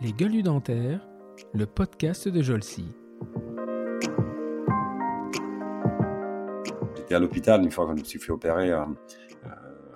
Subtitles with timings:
[0.00, 1.06] Les gueules dentaires,
[1.52, 2.86] le podcast de Jolcy.
[6.96, 8.84] J'étais à l'hôpital une fois quand je me suis fait opérer euh,
[9.44, 9.48] euh,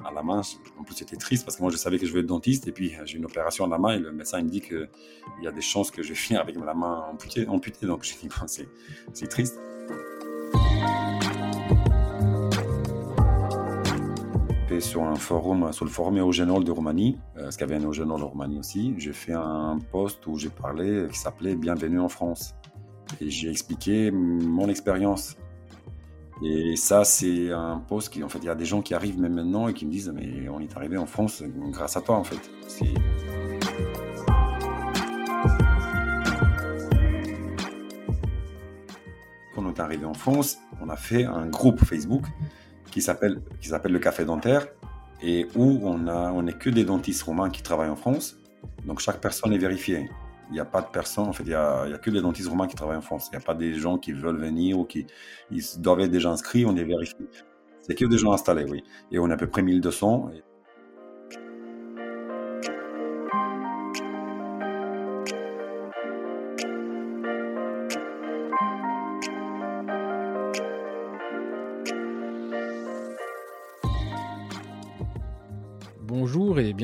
[0.05, 0.43] à la main.
[0.79, 2.67] En plus, c'était triste parce que moi, je savais que je voulais être dentiste.
[2.69, 4.89] Et puis, j'ai une opération à la main et le médecin me dit qu'il
[5.43, 7.87] y a des chances que je vais finir avec la main amputée.
[7.87, 8.29] Donc, j'ai dit,
[9.13, 9.59] c'est triste.
[14.81, 17.89] Sur un forum, sur le forum Eugénol de Roumanie, euh, parce qu'il y avait un
[17.89, 18.95] Eugénol en Roumanie aussi.
[18.99, 22.55] J'ai fait un post où j'ai parlé qui s'appelait Bienvenue en France.
[23.21, 25.37] Et j'ai expliqué mon expérience.
[26.43, 29.21] Et ça, c'est un post qui, en fait, il y a des gens qui arrivent
[29.21, 32.17] même maintenant et qui me disent Mais on est arrivé en France grâce à toi,
[32.17, 32.51] en fait.
[39.55, 42.25] Quand on est arrivé en France, on a fait un groupe Facebook
[42.95, 44.69] qui s'appelle qui s'appelle le Café Dentaire
[45.21, 48.37] et où on a on n'est que des dentistes romains qui travaillent en France.
[48.87, 50.09] Donc chaque personne est vérifiée.
[50.51, 52.51] Il n'y a pas de personne, en fait, il n'y a, a, que des dentistes
[52.51, 53.29] romains qui travaillent en France.
[53.33, 55.07] Il n'y a pas des gens qui veulent venir ou qui
[55.51, 57.17] ils doivent être déjà inscrits, on les vérifie.
[57.81, 58.85] C'est que des gens installés, oui.
[59.11, 60.31] Et on a à peu près 1200.
[60.31, 60.54] Bonjour et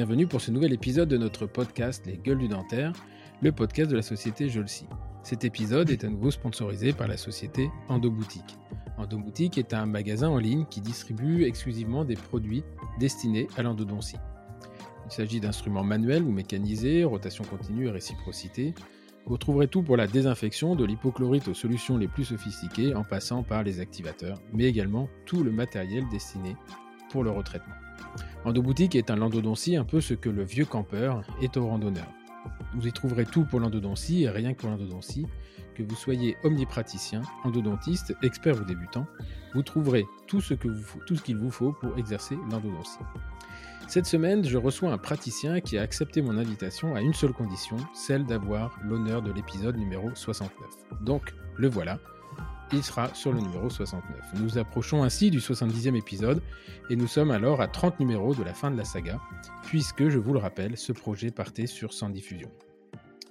[0.00, 2.94] bienvenue pour ce nouvel épisode de notre podcast Les Gueules du Dentaire,
[3.42, 4.86] le podcast de la société Jolcy.
[5.22, 8.56] Cet épisode est à nouveau sponsorisé par la société Endoboutique.
[8.96, 12.64] Endoboutique est un magasin en ligne qui distribue exclusivement des produits
[12.98, 14.16] destinés à l'endodontie.
[15.04, 18.74] Il s'agit d'instruments manuels ou mécanisés, rotation continue et réciprocité.
[19.26, 23.42] Vous trouverez tout pour la désinfection, de l'hypochlorite aux solutions les plus sophistiquées en passant
[23.42, 26.56] par les activateurs, mais également tout le matériel destiné
[27.10, 27.74] pour le retraitement.
[28.44, 32.06] Endoboutique est un landodoncie un peu ce que le vieux campeur est au randonneur.
[32.74, 35.26] Vous y trouverez tout pour l'endodoncie et rien que pour l'endodoncie.
[35.74, 39.06] Que vous soyez omnipraticien, endodontiste, expert ou débutant,
[39.54, 42.98] vous trouverez tout ce qu'il vous faut pour exercer l'endodoncie.
[43.88, 47.76] Cette semaine, je reçois un praticien qui a accepté mon invitation à une seule condition,
[47.92, 50.52] celle d'avoir l'honneur de l'épisode numéro 69.
[51.00, 51.98] Donc, le voilà,
[52.72, 54.40] il sera sur le numéro 69.
[54.40, 56.42] Nous approchons ainsi du 70e épisode
[56.88, 59.20] et nous sommes alors à 30 numéros de la fin de la saga,
[59.64, 62.50] puisque, je vous le rappelle, ce projet partait sur 100 diffusions.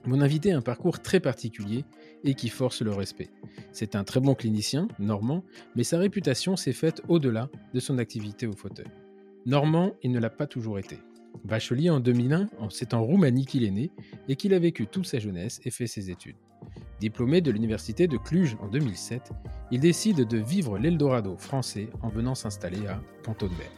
[0.06, 1.84] Mon invité a un parcours très particulier
[2.24, 3.30] et qui force le respect.
[3.72, 5.44] C'est un très bon clinicien, normand,
[5.76, 8.88] mais sa réputation s'est faite au-delà de son activité au fauteuil.
[9.46, 11.00] Normand, il ne l'a pas toujours été.
[11.44, 13.91] Bachelier en 2001, c'est en Roumanie qu'il est né
[14.28, 16.35] et qu'il a vécu toute sa jeunesse et fait ses études.
[17.00, 19.31] Diplômé de l'université de Cluj en 2007,
[19.72, 23.72] il décide de vivre l'Eldorado français en venant s'installer à Ponto de Mer.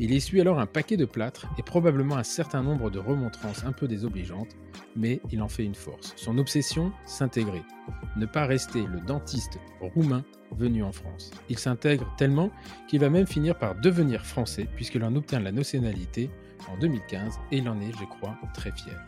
[0.00, 3.72] Il essuie alors un paquet de plâtre et probablement un certain nombre de remontrances un
[3.72, 4.56] peu désobligeantes,
[4.94, 6.12] mais il en fait une force.
[6.16, 7.62] Son obsession, s'intégrer.
[8.16, 10.24] Ne pas rester le dentiste roumain
[10.56, 11.32] venu en France.
[11.48, 12.50] Il s'intègre tellement
[12.86, 16.30] qu'il va même finir par devenir français puisqu'il en obtient la nationalité
[16.70, 18.98] en 2015 et il en est, je crois, très fier.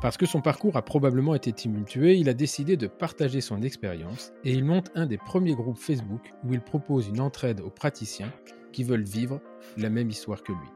[0.00, 4.32] Parce que son parcours a probablement été tumultueux, il a décidé de partager son expérience
[4.44, 8.32] et il monte un des premiers groupes Facebook où il propose une entraide aux praticiens
[8.72, 9.40] qui veulent vivre
[9.76, 10.68] la même histoire que lui.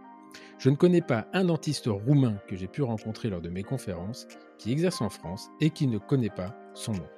[0.59, 4.26] Je ne connais pas un dentiste roumain que j'ai pu rencontrer lors de mes conférences
[4.59, 7.09] qui exerce en France et qui ne connaît pas son nom.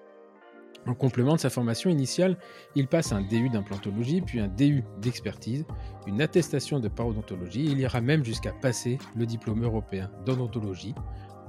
[0.87, 2.37] En complément de sa formation initiale,
[2.75, 5.65] il passe un DU d'implantologie, puis un DU d'expertise,
[6.07, 10.95] une attestation de parodontologie, il ira même jusqu'à passer le diplôme européen d'odontologie,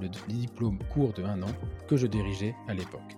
[0.00, 1.50] le diplôme court de un an
[1.86, 3.16] que je dirigeais à l'époque.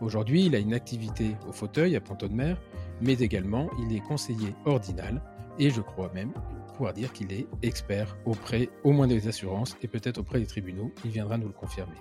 [0.00, 2.60] Aujourd'hui, il a une activité au fauteuil à Ponto de Mer,
[3.00, 5.22] mais également il est conseiller ordinal,
[5.58, 6.32] et je crois même
[6.78, 10.92] pouvoir dire qu'il est expert auprès au moins des assurances et peut-être auprès des tribunaux,
[11.04, 11.96] il viendra nous le confirmer.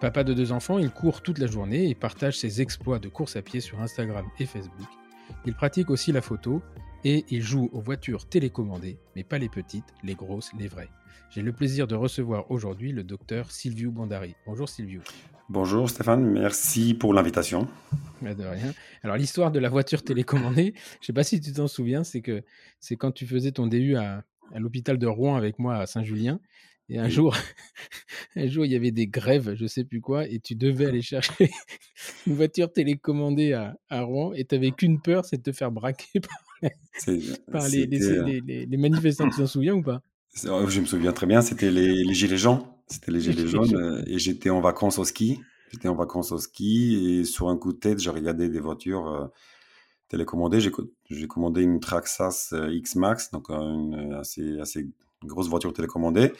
[0.00, 3.36] Papa de deux enfants, il court toute la journée et partage ses exploits de course
[3.36, 4.88] à pied sur Instagram et Facebook.
[5.44, 6.62] Il pratique aussi la photo
[7.04, 10.88] et il joue aux voitures télécommandées, mais pas les petites, les grosses, les vraies.
[11.28, 14.34] J'ai le plaisir de recevoir aujourd'hui le docteur Silviu Bondari.
[14.46, 15.02] Bonjour Silviu.
[15.50, 17.68] Bonjour Stéphane, merci pour l'invitation.
[18.22, 18.72] De rien.
[19.02, 22.22] Alors l'histoire de la voiture télécommandée, je ne sais pas si tu t'en souviens, c'est
[22.22, 22.42] que
[22.78, 24.24] c'est quand tu faisais ton DU à,
[24.54, 26.40] à l'hôpital de Rouen avec moi à Saint-Julien
[26.90, 27.36] et un jour,
[28.36, 31.02] un jour, il y avait des grèves, je sais plus quoi, et tu devais aller
[31.02, 31.50] chercher
[32.26, 35.70] une voiture télécommandée à, à Rouen, et tu n'avais qu'une peur, c'est de te faire
[35.70, 36.20] braquer
[37.52, 39.30] par, les, les, les, les, manifestants.
[39.30, 40.02] Tu t'en souviens ou pas?
[40.48, 42.62] Oh, Je me souviens très bien, c'était les, gilets jaunes.
[42.88, 45.40] C'était les gilets jaunes, euh, et j'étais en vacances au ski.
[45.70, 49.06] J'étais en vacances au ski, et sur un coup de tête, je regardais des voitures
[49.06, 49.26] euh,
[50.08, 50.58] télécommandées.
[51.08, 54.88] J'ai commandé une Traxas euh, X-Max, donc une assez, assez
[55.24, 56.32] grosse voiture télécommandée.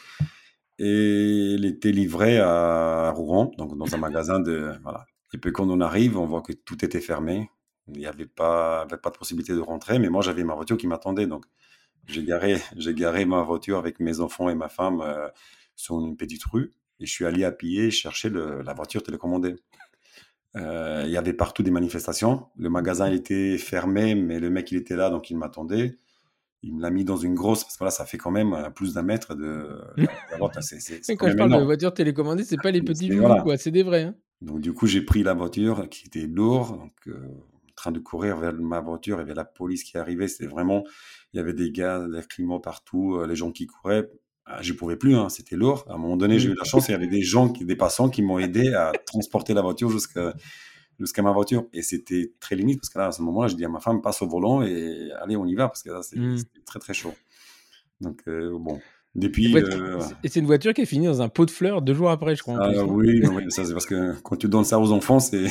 [0.83, 5.05] Et il était livré à Rouen, donc dans un magasin de voilà.
[5.33, 7.49] Et puis quand on arrive, on voit que tout était fermé.
[7.87, 10.77] Il n'y avait pas, avait pas de possibilité de rentrer, mais moi j'avais ma voiture
[10.77, 11.45] qui m'attendait, donc
[12.07, 15.27] j'ai garé, j'ai garé ma voiture avec mes enfants et ma femme euh,
[15.75, 19.55] sur une petite rue et je suis allé à pied chercher la voiture télécommandée.
[20.55, 22.47] Euh, il y avait partout des manifestations.
[22.57, 25.97] Le magasin était fermé, mais le mec il était là, donc il m'attendait.
[26.63, 28.69] Il me l'a mis dans une grosse, parce que là, ça fait quand même euh,
[28.69, 29.81] plus d'un mètre de.
[30.61, 33.83] c'est, quand je parle de voiture télécommandée, c'est pas les petits loulous, quoi, c'est des
[33.83, 34.03] vrais.
[34.03, 34.15] Hein.
[34.41, 37.15] Donc du coup, j'ai pris la voiture qui était lourde, donc
[37.71, 40.27] en train de courir vers ma voiture, il y avait la police qui arrivait.
[40.27, 40.83] C'était vraiment,
[41.33, 44.09] il y avait des gars, des climats partout, euh, les gens qui couraient.
[44.45, 45.85] Ah, je pouvais plus, hein, c'était lourd.
[45.87, 47.75] À un moment donné, j'ai eu la chance, il y avait des gens, qui, des
[47.75, 50.33] passants qui m'ont aidé à transporter la voiture jusqu'à
[51.01, 51.65] jusqu'à ma voiture.
[51.73, 54.01] Et c'était très limite parce que là, à ce moment-là, je dis à ma femme,
[54.01, 56.37] passe au volant et allez, on y va parce que là, mmh.
[56.37, 57.13] c'était très très chaud.
[57.99, 58.79] Donc euh, bon.
[59.13, 61.93] Depuis, euh, et c'est une voiture qui est finie dans un pot de fleurs deux
[61.93, 62.57] jours après, je crois.
[62.61, 65.47] Ah, oui, ça c'est parce que quand tu donnes ça aux enfants, c'est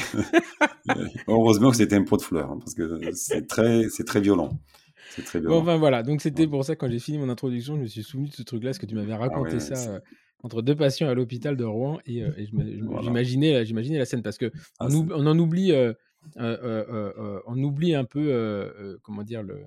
[1.28, 4.58] heureusement que c'était un pot de fleurs hein, parce que c'est très, c'est très violent.
[5.10, 7.82] C'est très Bon, enfin voilà, donc c'était pour ça quand j'ai fini mon introduction, je
[7.82, 10.00] me suis souvenu de ce truc-là, parce que tu m'avais ah raconté ça euh,
[10.42, 12.30] entre deux patients à l'hôpital de Rouen et, euh,
[13.02, 15.72] j'imaginais, j'imaginais la scène parce que ah, on, en oublie,
[16.36, 19.64] on oublie un peu, comment dire le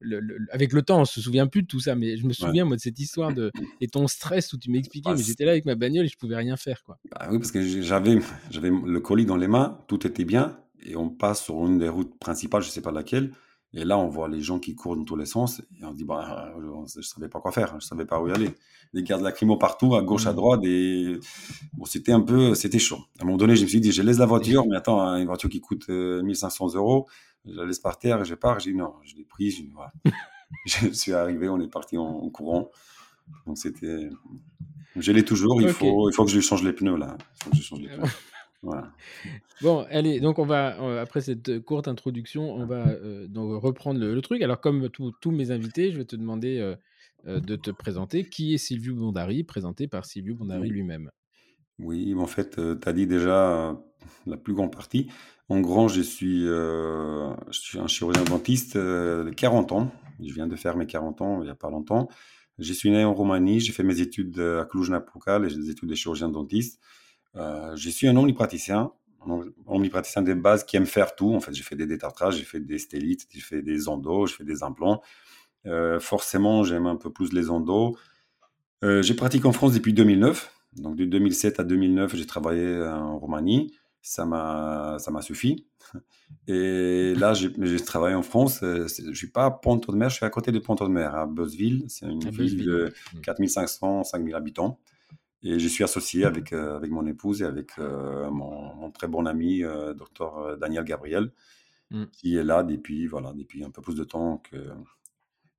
[0.00, 2.64] le, avec le temps, on se souvient plus de tout ça, mais je me souviens
[2.64, 3.50] moi de cette histoire de
[3.80, 6.16] et ton stress où tu m'expliquais, ah, mais j'étais là avec ma bagnole et je
[6.16, 6.98] pouvais rien faire quoi.
[7.10, 8.18] Bah oui, parce que j'avais
[8.50, 11.88] j'avais le colis dans les mains, tout était bien et on passe sur une des
[11.88, 13.32] routes principales, je sais pas laquelle.
[13.74, 15.96] Et là, on voit les gens qui courent dans tous les sens et on se
[15.96, 16.54] dit bah
[16.86, 18.50] je, savais pas quoi faire, je savais pas où y aller.
[18.94, 20.36] Des gardes lacrymaux partout, à gauche, à mmh.
[20.36, 21.18] droite et
[21.74, 23.00] bon, c'était un peu c'était chaud.
[23.18, 25.18] À un moment donné, je me suis dit je laisse la voiture, mais attends, hein,
[25.18, 27.06] une voiture qui coûte 1500 euh, euros
[27.46, 29.50] je la laisse par terre, je pars, j'ai dit non, je l'ai pris,
[30.66, 32.70] je suis arrivé, on est parti en, courant.
[33.46, 34.08] Donc c'était.
[34.96, 37.16] Je l'ai toujours, il, faut, il faut que je lui change les pneus là.
[37.20, 38.08] Il faut que je change les pneus.
[38.62, 38.92] Voilà.
[39.62, 44.00] Bon, allez, donc on va, euh, après cette courte introduction, on va euh, donc reprendre
[44.00, 44.42] le, truc.
[44.42, 46.76] Alors, comme tous mes invités, je vais te demander
[47.26, 48.24] euh, de te présenter.
[48.24, 51.10] Qui est Silvio Bondari, présenté par Silvio Bondari lui-même?
[51.80, 53.76] Oui, en fait, tu as dit déjà
[54.26, 55.08] la plus grande partie.
[55.48, 59.90] En grand, je suis, euh, je suis un chirurgien dentiste euh, de 40 ans.
[60.20, 62.08] Je viens de faire mes 40 ans il n'y a pas longtemps.
[62.58, 66.28] Je suis né en Roumanie, j'ai fait mes études à Cluj-Napoca, les études de chirurgien
[66.28, 66.80] dentiste.
[67.36, 68.92] Euh, je suis un omnipraticien,
[69.26, 71.34] un omnipraticien de base qui aime faire tout.
[71.34, 74.34] En fait, j'ai fait des détartrages, j'ai fait des stélites, j'ai fait des endos, j'ai
[74.34, 75.02] fait des implants.
[76.00, 77.96] forcément, j'aime un peu plus les endos.
[78.82, 80.52] j'ai pratiqué en France depuis 2009.
[80.76, 83.72] Donc de 2007 à 2009, j'ai travaillé en Roumanie
[84.08, 85.66] ça m'a ça m'a suffi.
[86.46, 88.62] Et là, j'ai travaillé en France.
[88.62, 90.92] Euh, je suis pas à Ponto de Mer, je suis à côté de Ponto de
[90.92, 91.84] Mer, à Beuzeville.
[91.88, 92.92] C'est une ville de
[93.22, 94.78] 4500, 5000 habitants.
[95.42, 99.26] Et je suis associé avec, euh, avec mon épouse et avec euh, mon, très bon
[99.26, 99.62] ami,
[99.96, 101.30] docteur Daniel Gabriel,
[101.90, 102.04] mm.
[102.12, 104.56] qui est là depuis, voilà, depuis un peu plus de temps que,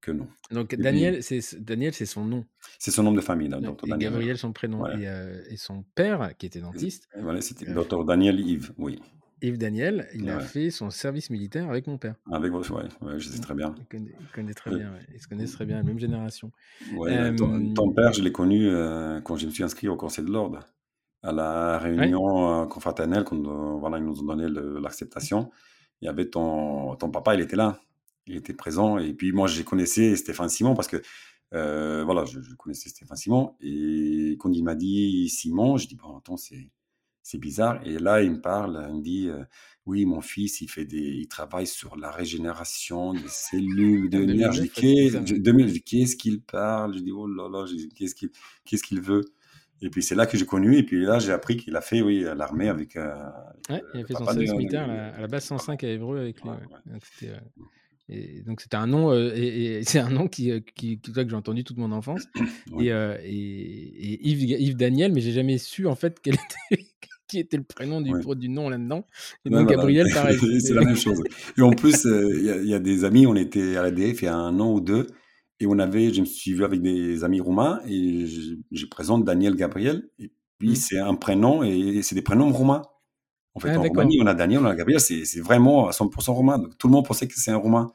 [0.01, 0.27] que nous.
[0.51, 2.45] Donc Daniel, c'est Daniel, c'est son nom.
[2.77, 4.85] C'est son nom de famille, là, et Gabriel, son prénom.
[4.85, 7.09] Euh, et, son père, qui était dentiste.
[7.19, 9.01] voilà, c'était euh, docteur Daniel Yves, oui.
[9.41, 12.15] Yves Daniel, il a fait son service militaire avec mon père.
[12.31, 13.75] Avec votre, ouais, je sais très bien.
[13.77, 13.86] Il
[14.33, 16.51] connaît, très bien, ils se connaissent très bien, la même génération.
[16.95, 20.31] Ouais, ton, père, je l'ai connu euh, quand je me suis inscrit au Conseil de
[20.31, 20.60] l'Ordre,
[21.24, 23.41] à la réunion confraternelle, quand
[23.79, 24.48] voilà, ils nous ont donné
[24.81, 25.51] l'acceptation.
[26.01, 27.79] Il y avait ton, ton papa, il était là
[28.29, 28.98] il était présent.
[28.98, 31.01] Et puis moi, j'ai connaissais Stéphane Simon parce que
[31.53, 33.55] euh, voilà, je, connaissais Stéphane Simon.
[33.60, 36.69] Et quand il m'a dit Simon, je dis bon, attends, c'est
[37.29, 37.79] c'est bizarre.
[37.86, 39.43] Et là, il me parle, il me dit euh,
[39.86, 44.69] oui, mon fils, il fait des, il travaille sur la régénération des cellules de l'énergie.
[44.69, 48.31] Qu'est-ce qu'il parle Je dis oh là là, qu'est-ce qu'il
[48.65, 49.25] qu'est-ce qu'il veut
[49.81, 52.01] et puis c'est là que j'ai connu, et puis là j'ai appris qu'il a fait
[52.01, 52.98] oui, l'armée avec.
[52.98, 53.15] Euh,
[53.69, 56.51] ouais, il a fait son service militaire à la, base 105 à Évreux avec lui.
[58.09, 61.36] Et donc c'était un nom, euh, et, c'est un nom qui, euh, qui, que j'ai
[61.36, 62.27] entendu toute mon enfance.
[62.81, 66.86] Euh, et, et, Yves, Daniel, mais j'ai jamais su en fait quel était,
[67.29, 69.05] qui était le prénom du, du nom là-dedans.
[69.45, 70.38] Et donc Gabriel, pareil.
[70.59, 71.21] c'est la même chose.
[71.57, 74.36] Et en plus, il y, a des amis, on était à l'ADF il y a
[74.36, 75.07] un an ou deux,
[75.59, 79.55] et on avait, je me suis vu avec des amis roumains, et je, présente Daniel
[79.55, 80.75] Gabriel, et puis mmh.
[80.75, 82.81] c'est un prénom, et c'est des prénoms roumains.
[83.55, 86.31] En fait, ah, en Roumanie, on a Daniel, on a Gabriel, c'est vraiment à 100%
[86.31, 86.63] roumain.
[86.77, 87.91] tout le monde pensait que c'est un roumain.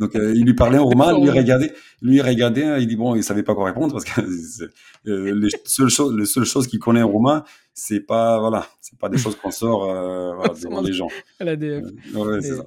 [0.00, 3.22] Donc euh, il lui parlait en roumain, lui regardait, lui regardait, il dit bon, il
[3.22, 4.20] savait pas quoi répondre parce que
[5.06, 8.98] euh, les seules choses, les seules choses qu'il connaît en roumain, c'est pas voilà, c'est
[8.98, 11.08] pas des choses qu'on sort euh, voilà, devant les gens.
[12.14, 12.64] Ouais, c'est ça.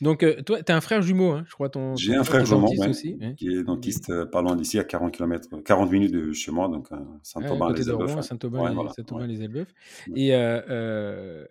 [0.00, 1.96] Donc, donc toi, tu as un frère jumeau, hein, je crois ton.
[1.96, 5.90] J'ai un frère jumeau aussi, qui est dentiste pas loin d'ici, à 40 km, 40
[5.90, 6.88] minutes de chez moi, donc
[7.22, 8.20] Saint-Aubin les Elbeuf.
[8.20, 9.68] Saint-Aubin voilà, les Elbeuf.
[10.14, 10.32] Et,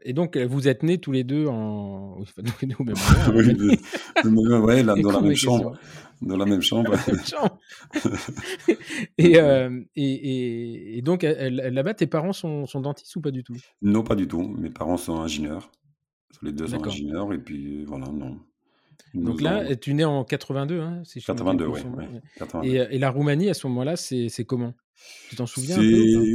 [0.04, 2.18] et donc vous êtes nés tous les deux en,
[2.80, 4.62] au même moment.
[4.96, 5.78] dans la même chambre.
[6.22, 6.94] Dans la même chambre.
[9.20, 13.56] Euh, et, et, et, donc, là-bas, tes parents sont, sont, dentistes ou pas du tout?
[13.82, 14.42] Non, pas du tout.
[14.42, 15.72] Mes parents sont ingénieurs.
[16.44, 17.34] Les deux sont ingénieurs.
[17.34, 18.40] Et puis, voilà, non.
[19.16, 21.80] donc là, tu es né en 82, hein, si 82, oui.
[22.64, 24.74] Et, et, la Roumanie, à ce moment-là, c'est comment?
[25.30, 25.78] Tu t'en souviens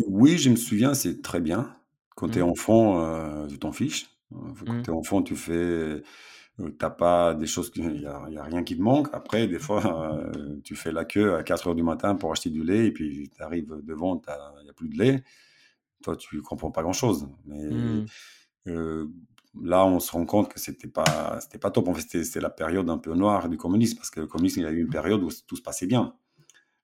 [0.08, 1.76] Oui, je me souviens, c'est très bien.
[2.16, 2.48] Quand tu es mmh.
[2.48, 4.06] enfant, euh, tu t'en fiches.
[4.30, 4.82] Quand mmh.
[4.82, 6.02] tu es enfant, tu fais
[6.78, 9.08] t'as pas des choses, il y a, y a, rien qui te manque.
[9.12, 12.50] Après, des fois, euh, tu fais la queue à 4 heures du matin pour acheter
[12.50, 14.20] du lait et puis tu arrives devant,
[14.58, 15.22] il n'y a plus de lait.
[16.02, 17.28] Toi, tu comprends pas grand chose.
[17.46, 18.06] Mais mmh.
[18.68, 19.06] euh,
[19.62, 21.88] là, on se rend compte que c'était pas, c'était pas top.
[21.88, 24.62] En fait, c'était la période un peu noire du communisme parce que le communisme, il
[24.62, 26.14] y a eu une période où tout se passait bien.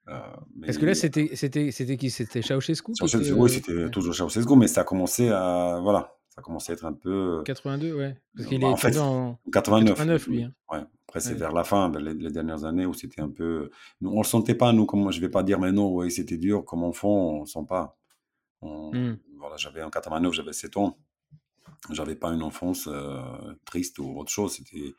[0.08, 0.18] Euh,
[0.64, 1.28] Est-ce que là, c'était,
[1.96, 2.10] qui?
[2.10, 2.92] C'était Ceausescu
[3.36, 6.94] Oui, c'était toujours Ceausescu, mais ça a commencé à, voilà, ça commençait à être un
[6.94, 7.42] peu.
[7.44, 8.16] 82, euh, ouais.
[8.34, 10.26] Parce qu'il bah, est en fait, en 89.
[10.28, 10.44] lui.
[10.44, 10.54] Hein.
[10.70, 10.80] Ouais.
[11.06, 13.70] Après, c'est vers la fin, ben, les, dernières années où c'était un peu.
[14.02, 16.64] on le sentait pas, nous, comme je vais pas dire, mais non, ouais, c'était dur.
[16.64, 17.98] Comme enfant, on ne sent pas.
[18.62, 19.14] Mmh.
[19.36, 20.96] Voilà, j'avais en 89, j'avais 7 ans.
[21.90, 23.20] J'avais pas une enfance euh,
[23.66, 24.54] triste ou autre chose.
[24.54, 24.94] C'était.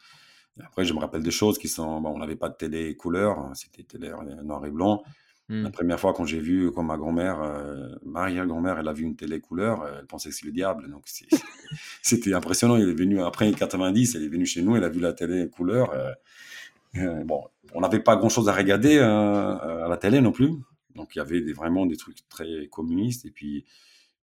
[0.64, 2.00] Après, je me rappelle des choses qui sont.
[2.00, 4.12] Bon, on n'avait pas de télé couleur, hein, c'était télé
[4.44, 5.04] noir et blanc.
[5.50, 5.72] La mmh.
[5.72, 9.18] première fois quand j'ai vu, quand ma grand-mère, euh, ma arrière-grand-mère, elle a vu une
[9.18, 10.90] télé couleur, euh, elle pensait que c'est le diable.
[10.90, 11.04] Donc
[12.02, 12.78] c'était impressionnant.
[12.78, 15.50] Il est venu après 90, elle est venue chez nous, elle a vu la télé
[15.50, 15.92] couleur.
[16.96, 20.52] Euh, bon, on n'avait pas grand-chose à regarder à la télé non plus.
[20.96, 23.26] Donc il y avait des, vraiment des trucs très communistes.
[23.26, 23.66] Et puis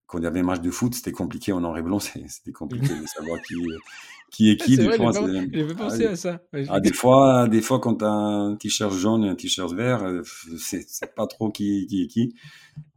[0.09, 2.51] quand il y avait un match de foot, c'était compliqué en noir et blanc, c'était
[2.51, 3.53] compliqué de savoir qui,
[4.31, 4.75] qui est qui.
[4.75, 6.41] des fois, j'avais pensé à ça.
[6.67, 10.03] Ah, des, fois, des fois, quand tu as un t-shirt jaune et un t-shirt vert,
[10.03, 10.23] euh,
[10.57, 12.33] c'est pas trop qui, qui est qui.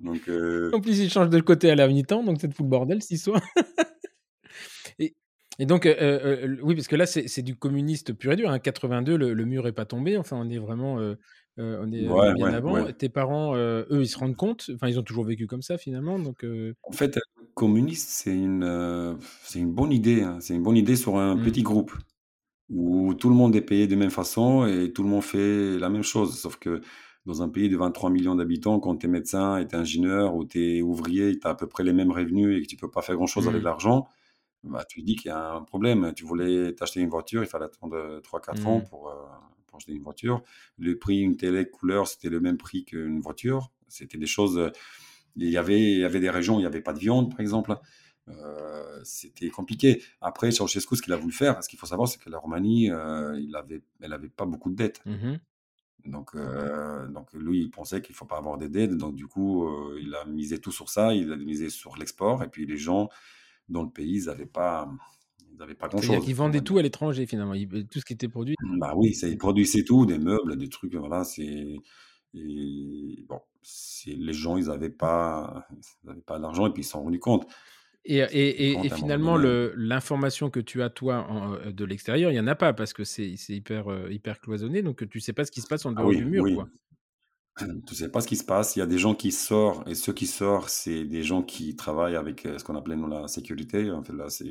[0.01, 0.71] Donc, euh...
[0.73, 3.19] En plus, il change de côté à la mi-temps, donc c'est tout le bordel, si
[3.19, 3.43] soit.
[4.99, 5.15] et,
[5.59, 8.51] et, donc, euh, euh, oui, parce que là, c'est du communiste pur et dur.
[8.51, 8.59] Hein.
[8.59, 10.17] 82, le, le, mur est pas tombé.
[10.17, 10.99] Enfin, on est vraiment.
[11.59, 12.91] Euh, on est euh, bien avant.
[12.93, 15.77] Tes parents, euh, eux, ils se rendent compte, enfin, ils ont toujours vécu comme ça
[15.77, 16.19] finalement.
[16.19, 16.47] Donc,
[16.83, 17.19] En fait,
[17.55, 20.23] communiste, c'est une, c'est une bonne idée.
[20.23, 20.39] Hein.
[20.41, 21.43] C'est une bonne idée sur un mmh.
[21.43, 21.93] petit groupe
[22.71, 25.91] où tout le monde est payé de même façon et tout le monde fait la
[25.91, 26.39] même chose.
[26.39, 26.81] Sauf que
[27.27, 30.35] dans un pays de 23 millions d'habitants, quand tu es médecin et tu es ingénieur
[30.35, 32.77] ou tu es ouvrier, tu as à peu près les mêmes revenus et que tu
[32.77, 33.67] peux pas faire grand-chose avec mmh.
[33.67, 34.09] l'argent,
[34.65, 36.15] bah, tu dis qu'il y a un problème.
[36.17, 38.85] Tu voulais t'acheter une voiture, il fallait attendre 3-4 ans mmh.
[38.85, 39.13] pour,
[39.89, 40.43] une voiture.
[40.79, 43.71] Le prix, une télé couleur, c'était le même prix qu'une voiture.
[43.89, 44.59] C'était des choses.
[44.59, 44.71] Euh,
[45.37, 47.31] il y avait, il y avait des régions où il n'y avait pas de viande,
[47.31, 47.77] par exemple.
[48.29, 50.03] Euh, c'était compliqué.
[50.21, 52.91] Après, Ceausescu, ce qu'il a voulu faire, ce qu'il faut savoir, c'est que la Roumanie,
[52.91, 55.01] euh, il avait, elle n'avait pas beaucoup de dettes.
[55.07, 55.37] Mmh
[56.05, 58.97] donc, donc, lui, il pensait qu'il ne faut pas avoir des dettes.
[58.97, 61.15] Donc, du coup, il a misé tout sur ça.
[61.15, 62.43] Il a misé sur l'export.
[62.43, 63.09] Et puis, les gens
[63.69, 64.91] dans le pays, ils n'avaient pas,
[65.59, 66.25] n'avaient pas grand-chose.
[66.27, 67.55] Ils vendaient tout à l'étranger finalement,
[67.91, 68.57] tout ce qui était produit.
[68.79, 71.77] Bah oui, ça, ils produisaient tout, des meubles, des trucs, voilà, c'est...
[72.35, 73.41] bon,
[74.07, 75.67] les gens, ils n'avaient pas,
[76.27, 77.47] pas d'argent et puis ils s'en sont rendus compte.
[78.05, 82.49] Et, et, et, finalement, l'information que tu as, toi, euh, de l'extérieur, il n'y en
[82.49, 85.53] a pas parce que c'est hyper, euh, hyper cloisonné, donc tu ne sais pas ce
[85.53, 86.45] qui se passe en ah dehors du mur.
[86.53, 86.69] Quoi.
[87.59, 88.77] Tu ne sais pas ce qui se passe.
[88.77, 91.77] Il y a des gens qui sortent, et ceux qui sortent, c'est des gens qui
[91.77, 93.91] travaillent avec euh, ce qu'on appelait nous, la sécurité.
[93.91, 94.45] En fait, là, c'est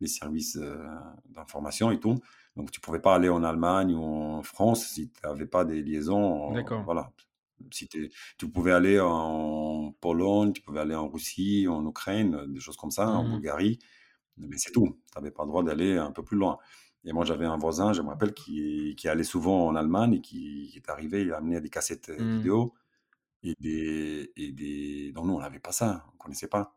[0.00, 0.84] les services euh,
[1.30, 2.16] d'information et tout.
[2.56, 5.64] Donc, tu ne pouvais pas aller en Allemagne ou en France si tu n'avais pas
[5.64, 6.52] des liaisons.
[6.52, 6.82] D'accord.
[6.84, 7.10] Voilà.
[7.72, 12.76] Si tu pouvais aller en Pologne, tu pouvais aller en Russie, en Ukraine, des choses
[12.76, 13.78] comme ça, en mmh Bulgarie.
[14.38, 14.98] Mais c'est tout.
[15.12, 16.58] Tu n'avais pas le droit d'aller un peu plus loin.
[17.04, 20.20] Et moi, j'avais un voisin, je me rappelle, qui, qui, allait souvent en Allemagne et
[20.20, 22.36] qui, est arrivé, il a amené des cassettes euh, mmh.
[22.36, 22.74] vidéo
[23.42, 25.12] et des, et des.
[25.14, 26.76] Non, nous, on n'avait pas ça, on ne connaissait pas.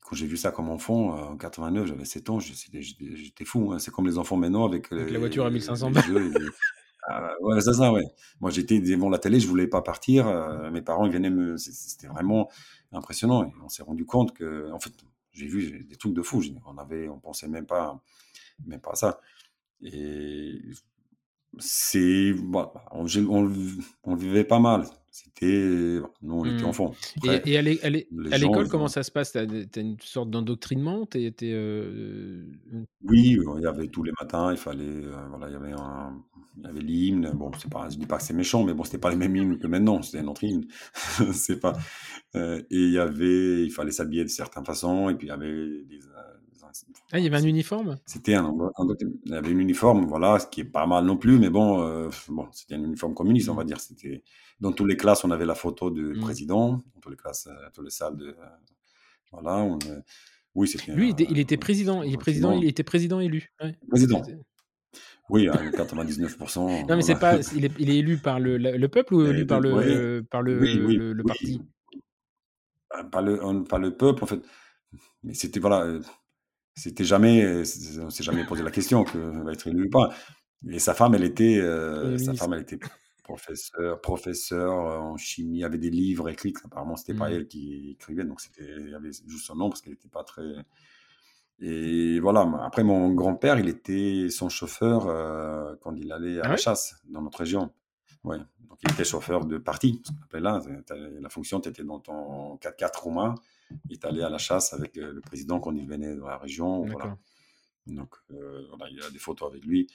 [0.00, 3.72] Quand j'ai vu ça comme enfant, euh, en 89, j'avais 7 ans, j'étais fou.
[3.72, 3.78] Hein.
[3.78, 6.32] C'est comme les enfants maintenant avec, avec la voiture à 1500 balles.
[7.10, 8.04] Ah, ouais, c'est ça, ouais.
[8.38, 10.26] Moi, j'étais devant la télé, je voulais pas partir.
[10.26, 11.56] Euh, mes parents, ils venaient me.
[11.56, 12.50] C'était vraiment
[12.92, 13.44] impressionnant.
[13.44, 14.92] Et on s'est rendu compte que, en fait,
[15.32, 16.42] j'ai vu des trucs de fou.
[16.66, 18.02] On avait, on pensait même pas,
[18.66, 19.20] même pas à ça.
[19.82, 20.60] Et
[21.58, 22.32] c'est.
[22.92, 23.06] on,
[24.04, 24.84] on, vivait pas mal.
[25.10, 26.00] C'était.
[26.22, 26.66] Nous, on était Mmh.
[26.66, 26.94] enfants.
[27.24, 29.32] Et, Après, et à l'école, comment ça se passe?
[29.32, 31.06] T'as as une sorte d'endoctrinement?
[31.06, 32.44] T'es, euh,
[32.74, 34.84] euh, Oui, il y avait tous les matins, il fallait.
[34.84, 36.22] euh, voilà, il y avait un.
[36.56, 37.30] Il y avait l'hymne.
[37.34, 39.34] Bon, c'est pas, je dis pas que c'est méchant, mais bon, c'était pas les mêmes
[39.36, 40.02] hymnes que maintenant.
[40.02, 40.66] C'était un autre hymne.
[41.32, 41.72] c'est pas.
[42.36, 45.08] euh, et il y avait, il fallait s'habiller de certaines façons.
[45.08, 46.00] Et puis il y avait des.
[47.12, 47.98] Ah, il y avait un uniforme?
[48.06, 48.72] C'était un, un-
[49.24, 51.80] il y avait un uniforme, voilà, ce qui est pas mal non plus, mais bon,
[51.82, 53.66] euh, bon, c'était un uniforme communiste, on va Mm.
[53.66, 53.80] dire.
[53.80, 54.22] C'était
[54.60, 56.20] dans toutes les classes, on avait la photo du Mm.
[56.20, 58.34] président, dans toutes les classes, euh, toutes les salles de, euh,
[59.32, 59.56] voilà.
[59.58, 59.78] On,
[60.54, 60.92] oui, c'était.
[60.92, 62.02] Lui, il était, il était un- président.
[62.02, 62.52] Il est président.
[62.52, 63.50] Il était président élu.
[63.62, 63.76] Ouais.
[63.88, 64.22] Président.
[65.30, 66.60] Oui, à 99%.
[66.64, 67.02] Non, mais voilà.
[67.02, 67.36] c'est pas.
[67.54, 69.84] Il est, il est élu par le, le peuple ou élu par le, ouais.
[69.84, 71.22] le- par le, Oui, oui, le, oui.
[71.26, 71.60] parti?
[73.12, 74.40] Pas le, pas le peuple, en fait.
[75.22, 76.00] Mais c'était, voilà,
[76.78, 77.62] c'était jamais,
[78.00, 80.10] on s'est jamais posé la question que va être élu ou pas.
[80.68, 82.78] Et sa femme, elle était, euh, sa femme, elle était
[83.22, 86.54] professeur, professeur en chimie, avait des livres écrits.
[86.64, 87.32] Apparemment, c'était pas Mm.
[87.34, 90.24] elle qui écrivait, donc c'était, il y avait juste son nom parce qu'elle n'était pas
[90.24, 90.42] très.
[91.60, 92.48] Et voilà.
[92.62, 96.96] Après, mon grand-père, il était son chauffeur euh, quand il allait à Ah la chasse
[97.08, 97.70] dans notre région.
[98.24, 98.38] Ouais.
[98.68, 100.02] Donc, il était chauffeur de parti.
[100.32, 100.60] Là,
[101.20, 103.34] la fonction, tu étais dans ton 4x4 roumain
[103.90, 106.38] et tu allais à la chasse avec euh, le président quand il venait dans la
[106.38, 106.84] région.
[106.84, 107.16] Voilà.
[107.86, 109.86] Donc, euh, il y a des photos avec lui.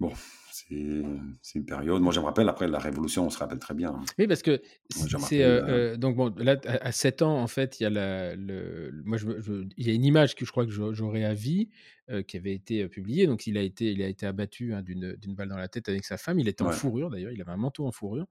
[0.00, 0.12] Bon,
[0.52, 2.00] c'est une période.
[2.02, 3.90] Moi, je me rappelle, après la Révolution, on se rappelle très bien.
[3.90, 4.04] hein.
[4.18, 7.46] Oui, parce que c'est rappelle, euh, euh, donc bon là à, à 7 ans en
[7.46, 10.34] fait il y a la le moi je, me- je- il y a une image
[10.34, 11.68] que je crois que j'au- j'aurais à vie
[12.10, 14.82] euh, qui avait été euh, publiée donc il a été il a été abattu hein,
[14.82, 16.72] d'une balle dans la tête avec sa femme il était en Ouais.
[16.72, 18.26] fourrure d'ailleurs il avait un manteau en fourrure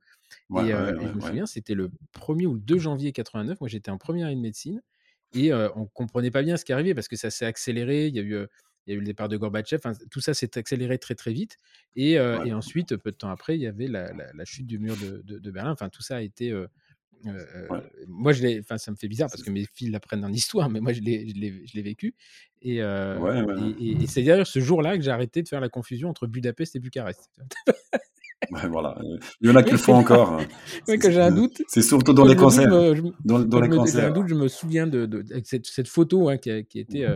[0.50, 2.80] Ouais, et, ouais, euh, et ouais, je me souviens c'était le 1er ou le 2
[2.80, 4.82] janvier 89 moi j'étais en première année de médecine
[5.34, 8.16] et euh, on comprenait pas bien ce qui arrivait parce que ça s'est accéléré il
[8.16, 8.48] y a eu euh,
[8.88, 11.34] il y a eu le départ de Gorbatchev, enfin, tout ça s'est accéléré très très
[11.34, 11.58] vite.
[11.98, 12.48] Et, euh, Ouais.
[12.50, 14.96] et ensuite, peu de temps après, il y avait la, la- la chute du mur
[14.98, 15.72] de, de- de Berlin.
[15.72, 16.52] Enfin, tout ça a été.
[16.52, 16.68] euh,
[17.26, 17.80] euh, Ouais.
[18.08, 18.60] Moi, je l'ai.
[18.60, 21.02] Enfin, ça me fait bizarre parce que mes filles l'apprennent en histoire, mais moi, je
[21.02, 22.16] l'ai, vécu.
[22.62, 23.44] Et, Ouais,
[24.08, 27.30] c'est d'ailleurs ce jour-là que j'ai arrêté de faire la confusion entre Budapest et Bucarest.
[28.52, 28.96] Ouais, voilà.
[29.42, 30.34] Il y en a qui le Oui, font encore.
[30.34, 30.46] hein.
[30.86, 32.70] C'est- quand j'ai un doute, C'est surtout dans les concerts.
[32.70, 34.14] me- je me- Dans, les me- j'ai un concerts.
[34.14, 37.16] doute, je me souviens de, cette, cette photo hein, qui, a, qui euh,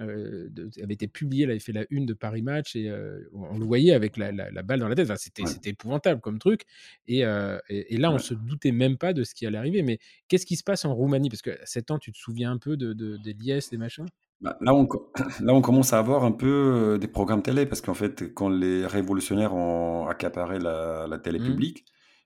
[0.00, 3.20] euh, de- avait été publiée, elle avait fait la une de Paris Match et euh,
[3.32, 5.06] on le voyait avec la, la- la balle dans la tête.
[5.06, 5.48] Enfin, c'était, Ouais.
[5.48, 6.62] c'était épouvantable comme truc.
[7.06, 8.18] Et, euh, et, et là, on Ouais.
[8.18, 9.82] se doutait même pas de ce qui allait arriver.
[9.82, 11.28] Mais qu'est-ce qui se passe en Roumanie?
[11.30, 14.06] Parce qu'à 7 ans, tu te souviens un peu de, de- des liesses, des machins?
[14.40, 17.80] Bah, là, on, co- là, on commence à avoir un peu des programmes télé, parce
[17.80, 21.46] qu'en fait, quand les révolutionnaires ont accaparé la, la télé Mhm.
[21.46, 21.84] publique,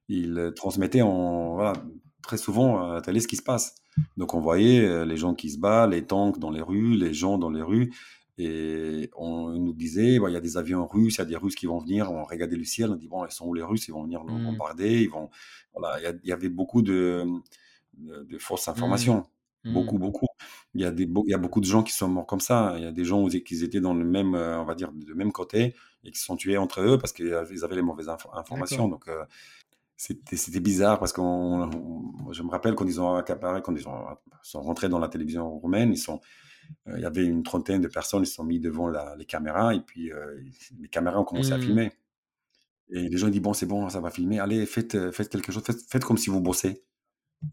[0.09, 1.73] ils euh, transmettaient en, voilà,
[2.23, 3.75] très souvent à la télé ce qui se passe.
[4.17, 7.13] Donc, on voyait euh, les gens qui se battent, les tanks dans les rues, les
[7.13, 7.93] gens dans les rues,
[8.39, 11.37] et on nous disait, bah, il y a des avions russes, il y a des
[11.37, 13.63] Russes qui vont venir, on regardait le ciel, on dit, bon, ils sont où les
[13.63, 14.45] Russes, ils vont venir nous Mhm.
[14.47, 15.29] bombarder, ils vont...
[15.75, 17.25] Voilà, il y, avait beaucoup de,
[17.99, 19.27] de, de fausses informations.
[19.65, 19.75] Mhm.
[19.75, 20.27] Beaucoup, beaucoup.
[20.75, 22.75] Il y, a des, il y a beaucoup de gens qui sont morts comme ça.
[22.79, 25.13] Il y a des gens qui étaient dans le même, euh, on va dire, de
[25.15, 27.33] même côté et qui se sont tués entre eux parce qu'ils
[27.63, 28.89] avaient les mauvaises info- informations.
[28.89, 29.25] Donc, euh,
[30.37, 34.05] c'était bizarre parce qu'on, on- je me rappelle quand ils ont accaparé, quand ils ont,
[34.43, 36.21] sont rentrés dans la télévision roumaine, ils sont,
[36.89, 39.27] euh, il y avait une trentaine de personnes, ils se sont mis devant la- les
[39.27, 40.41] caméras et puis euh,
[40.81, 41.63] les caméras ont commencé à Mhm.
[41.63, 41.93] filmer.
[42.91, 45.65] Et les gens disent, bon, c'est bon, ça va filmer, allez, faites, faites quelque chose,
[45.65, 46.85] faites, faites comme si vous bossez.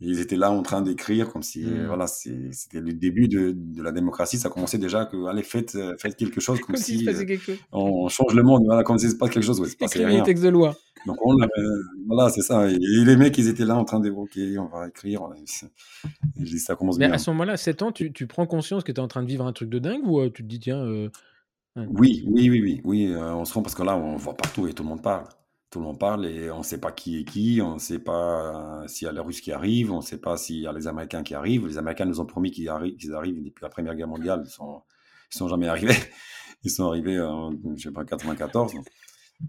[0.01, 1.87] Ils étaient là en train d'écrire comme si, euh, Mhm.
[1.87, 4.37] voilà, c'était le début de, de la démocratie.
[4.37, 7.23] Ça commençait déjà que, allez, faites, euh, faites quelque chose comme, si euh,
[7.71, 8.63] on change le monde.
[8.65, 10.75] Voilà, comme si c'est pas quelque chose, ouais, Écrivez les textes de loi.
[11.05, 11.67] Donc on avait,
[12.07, 12.69] voilà, c'est ça.
[12.69, 15.21] Et, et les mecs, ils étaient là en train ok, on va écrire.
[15.21, 17.15] on a- Et je dis, ça commence Mais bien.
[17.15, 19.27] à ce moment-là, 7 ans, tu, tu prends conscience que tu es en train de
[19.27, 21.09] vivre un truc de dingue ou euh, tu te dis, tiens, euh,
[21.75, 21.85] ouais.
[21.89, 23.07] Oui, oui, oui, oui, oui.
[23.07, 25.25] euh, on se rend parce que là, on voit partout et tout le monde parle.
[25.69, 27.99] Tout le monde parle et on ne sait pas qui est qui, on ne sait
[27.99, 30.67] pas euh, s'il y a les Russes qui arrivent, on ne sait pas s'il y
[30.67, 31.67] a les Américains qui arrivent.
[31.67, 34.41] Les Américains nous ont promis qu'ils arrivent, qu'ils arrivent depuis la Première Guerre mondiale.
[34.45, 34.81] Ils sont,
[35.31, 35.93] ils sont jamais arrivés.
[36.65, 38.73] Ils sont arrivés en, je sais pas, 94.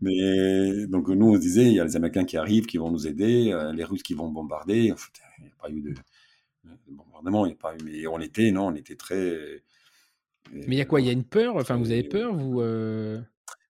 [0.00, 2.92] Mais donc nous, on se disait, il y a les Américains qui arrivent, qui vont
[2.92, 4.92] nous aider, euh, les Russes qui vont bombarder.
[4.92, 7.78] En fait, il n'y a pas eu de, de bombardement, il n'y a pas eu.
[7.84, 9.62] Mais on était, non, on était très.
[10.52, 11.00] Mais il y a quoi?
[11.00, 11.56] Il y a une peur?
[11.56, 13.20] Enfin, vous avez peur vous euh,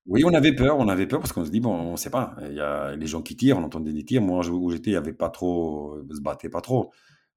[0.06, 2.10] Oui, on avait peur, on avait peur parce qu'on se dit, bon, on ne sait
[2.10, 2.34] pas.
[2.48, 4.22] Il y a les gens qui tirent, on entendait des tirs.
[4.22, 6.90] Moi, où j'étais, il n'y avait pas trop, ils se battaient pas trop.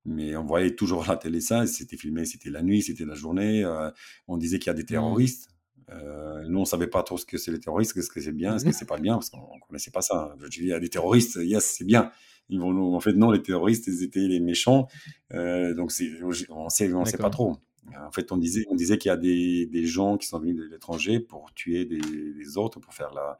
[0.05, 3.63] Mais on voyait toujours la télé ça, c'était filmé, c'était la nuit, c'était la journée.
[3.63, 3.89] euh,
[4.27, 5.49] on disait qu'il y a des terroristes.
[5.89, 8.57] Euh, nous, on savait pas trop ce que c'est les terroristes, ce que c'est bien,
[8.57, 10.35] ce que c'est pas bien, parce qu'on ne connaissait pas ça.
[10.41, 12.11] Je dis, il y a des terroristes, yes, c'est bien.
[12.49, 12.93] Ils vont nous...
[12.95, 14.87] En fait, non, les terroristes, ils étaient les méchants.
[15.33, 15.91] Euh, donc,
[16.49, 17.57] on sait, on sait pas trop.
[17.97, 18.65] En fait, on disait,
[18.97, 22.93] qu'il y a des, gens qui sont venus de l'étranger pour tuer des, autres, pour
[22.93, 23.39] faire la.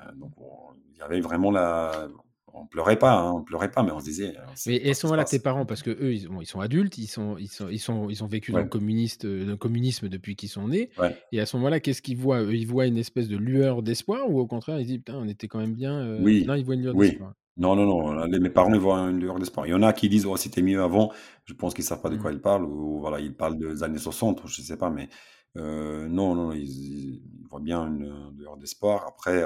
[0.00, 2.08] euh, donc, on- il y avait vraiment la.
[2.54, 4.36] On pleurait pas, hein, on pleurait pas, mais on se disait.
[4.38, 6.14] euh, Mais et à pas ce ce qui se moment-là, tes parents, parce que eux,
[6.14, 8.58] ils, bon, ils sont adultes, ils sont, ils sont, ils sont, ils ont vécu dans
[8.58, 10.90] le communiste, euh, dans le communisme depuis qu'ils sont nés.
[10.98, 11.16] ouais.
[11.32, 12.42] Et à ce moment-là, qu'est-ce qu'ils voient?
[12.42, 15.28] Eux, ils voient une espèce de lueur d'espoir ou au contraire, ils disent putain, on
[15.28, 15.98] était quand même bien.
[16.00, 17.08] euh, Oui, Non, ils voient une lueur oui.
[17.10, 17.34] d'espoir.
[17.56, 18.12] Non, non, non.
[18.12, 19.66] là, les- mes parents, ils voient une lueur d'espoir.
[19.66, 21.12] Il y en a qui disent, oh, c'était mieux avant.
[21.44, 22.64] Je pense qu'ils savent pas de quoi ils parlent.
[22.64, 24.90] Ou voilà, ils parlent des années 60, ou je sais pas.
[24.90, 25.08] Mais
[25.56, 29.04] euh, non, non, ils, ils voient bien une lueur d'espoir.
[29.06, 29.44] Après,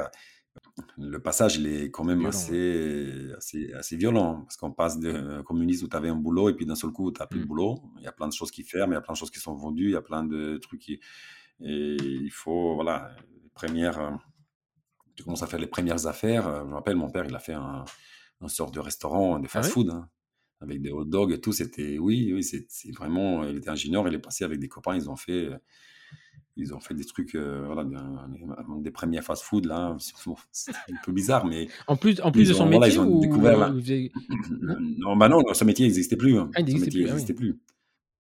[0.97, 2.33] le passage, il est quand même Violent.
[2.33, 2.37] ouais.
[2.37, 4.39] assez, assez, assez violent.
[4.39, 6.75] hein, Parce qu'on passe de euh, communisme où tu avais un boulot et puis d'un
[6.75, 7.49] seul coup, tu n'as plus de Mm.
[7.49, 7.83] boulot.
[7.99, 9.41] Il y a plein de choses qui ferment, il y a plein de choses qui
[9.41, 11.01] sont vendues, il y a plein de trucs qui.
[11.61, 13.99] Et il faut, voilà, les premières.
[14.01, 14.11] euh,
[15.17, 16.47] tu commences à faire les premières affaires.
[16.47, 17.85] Euh, Je me rappelle, mon père, il a fait un,
[18.41, 20.09] un sort de restaurant, de Ah fast-food, hein,
[20.61, 21.53] avec des hot dogs et tout.
[21.53, 23.43] C'était, oui, oui, c'est vraiment.
[23.45, 25.49] Il était ingénieur, il est passé avec des copains, ils ont fait,
[26.59, 27.85] ils ont fait des trucs, euh, voilà,
[28.81, 29.97] des, premiers fast-food là.
[29.99, 32.81] C'est bon, c'est un peu bizarre, mais En plus, en plus de son ont, voilà,
[32.87, 33.73] métier ils ont ou découvert là.
[33.73, 34.11] faisait-
[34.99, 36.39] Non bah non, ce métier n'existait plus.
[36.39, 36.51] hein.
[36.55, 37.05] Ah, il Ce métier.
[37.05, 37.59] Ah n'existait plus.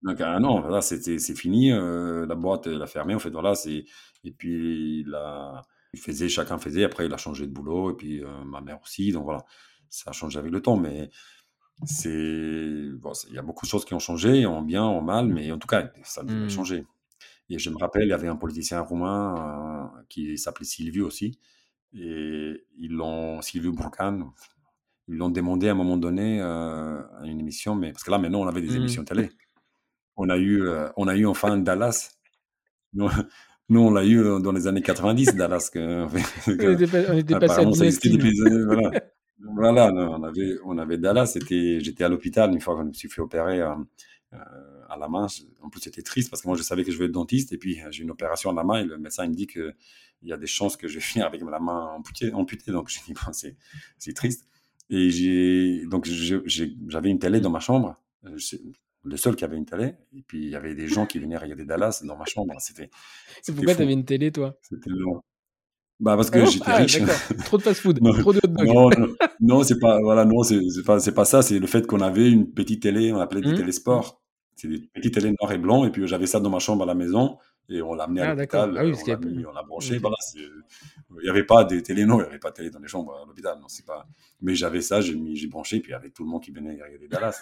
[0.03, 1.73] Donc, ah non, voilà, c'était, c'est fini.
[1.73, 3.15] euh, la boîte, elle a fermé.
[3.17, 3.85] En fait, voilà, c'est.
[4.23, 6.85] Et puis, il a, il faisait, chacun faisait.
[6.85, 7.91] Après, il a changé de boulot.
[7.91, 9.11] Et puis, euh, ma mère aussi.
[9.11, 9.45] Donc, voilà,
[9.89, 10.77] ça a changé avec le temps.
[10.77, 11.11] Mais
[11.85, 12.91] c'est.
[13.01, 15.27] Bon, il y a beaucoup de choses qui ont changé, en bien, en mal.
[15.27, 16.51] Mais en tout cas, ça devait Mm.
[16.51, 16.87] changer.
[17.51, 21.39] Et je me rappelle, il y avait un politicien roumain euh, qui s'appelait Silviu aussi.
[21.95, 23.41] Et ils l'ont.
[23.41, 24.33] Silviu Burcan.
[25.09, 27.75] Ils l'ont demandé à un moment donné euh, à une émission.
[27.75, 28.77] Mais parce que là, maintenant, on avait des Mm.
[28.77, 29.31] émissions télé.
[30.17, 32.11] On a eu, euh, on a eu enfin Dallas.
[32.93, 33.09] Nous,
[33.71, 35.71] nous, on l'a eu dans les années 90, Dallas.
[35.73, 36.05] Que,
[36.49, 38.39] On que- était, on était passé à depuis.
[38.67, 38.91] Voilà,
[39.55, 41.39] voilà non, on, avait, on avait Dallas.
[41.49, 43.75] J'étais à l'hôpital une fois que je me suis fait opérer euh,
[44.89, 45.27] à la main.
[45.63, 47.53] En plus, c'était triste parce que moi, je savais que je vais être dentiste.
[47.53, 49.47] Et puis, euh, j'ai une opération à la main et le médecin il me dit
[49.47, 49.75] qu'il
[50.23, 52.33] y a des chances que je vais finir avec la main amputée.
[52.33, 52.73] amputée.
[52.73, 54.47] Donc, je dis, bon, c'est, triste.
[54.91, 57.97] Et j'ai, donc, j'avais une télé dans ma chambre.
[58.25, 58.37] Euh,
[59.05, 59.95] le seul qui avait une télé.
[60.17, 62.55] Et puis, il y avait des gens qui venaient regarder Dallas dans ma chambre.
[62.59, 62.91] C'était,
[63.47, 63.79] pourquoi fou.
[63.79, 64.57] t'avais une télé, toi?
[64.63, 65.23] C'était long.
[66.01, 66.99] Bah, parce Ah que non j'étais Ah, riche.
[67.45, 68.67] Trop de fast-food, Non, trop de hot dog.
[68.69, 71.43] non, non, non, c'est pas, voilà, non, c'est c'est pas, c'est pas ça.
[71.43, 73.59] C'est le fait qu'on avait une petite télé, on appelait des Hum, hum.
[73.61, 74.23] télésports.
[74.61, 75.87] C'est des petites télés noires et blancs.
[75.87, 78.31] Et puis j'avais ça dans ma chambre à la maison et on l'a amené à
[78.31, 78.75] Ah, l'hôpital.
[78.77, 79.99] Ah oui, euh, On y l'a avait mis, on l'a branché.
[79.99, 82.71] Voilà, c'est- il n'y avait pas de télé, non, il n'y avait pas de télé
[82.71, 83.59] dans les chambres à l'hôpital.
[83.61, 84.07] Non, c'est pas.
[84.41, 87.07] Mais j'avais ça, j'ai mis, j'ai branché, puis avec tout le monde qui venait regarder
[87.09, 87.41] Dallas.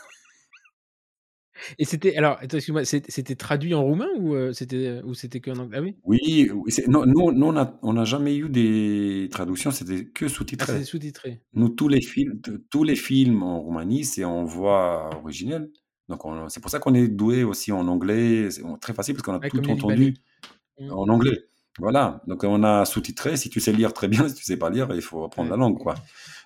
[1.79, 2.15] Et c'était.
[2.17, 5.79] Alors, excuse-moi, c'était traduit en roumain ou euh, c'était ou c'était que en anglais?
[5.79, 6.51] Ah oui Oui,
[6.87, 7.47] non, nous, nous,
[7.83, 10.85] on n'a jamais eu des traductions, c'était que Ah, sous-titré.
[10.85, 11.41] sous-titré.
[11.55, 15.71] Nous, tous les films, tous les films en Roumanie, c'est en voix originelle.
[16.09, 18.51] Donc, on- c'est pour ça qu'on est doué aussi en anglais.
[18.51, 20.15] C'est très facile parce qu'on a Ouais, tout entendu.
[20.79, 20.91] Hum.
[20.93, 21.45] en anglais.
[21.79, 22.23] Voilà.
[22.27, 23.37] Donc, on a sous-titré.
[23.37, 25.57] Si tu sais lire très bien, si tu sais pas lire, il faut apprendre Ouais.
[25.57, 25.95] la langue, quoi.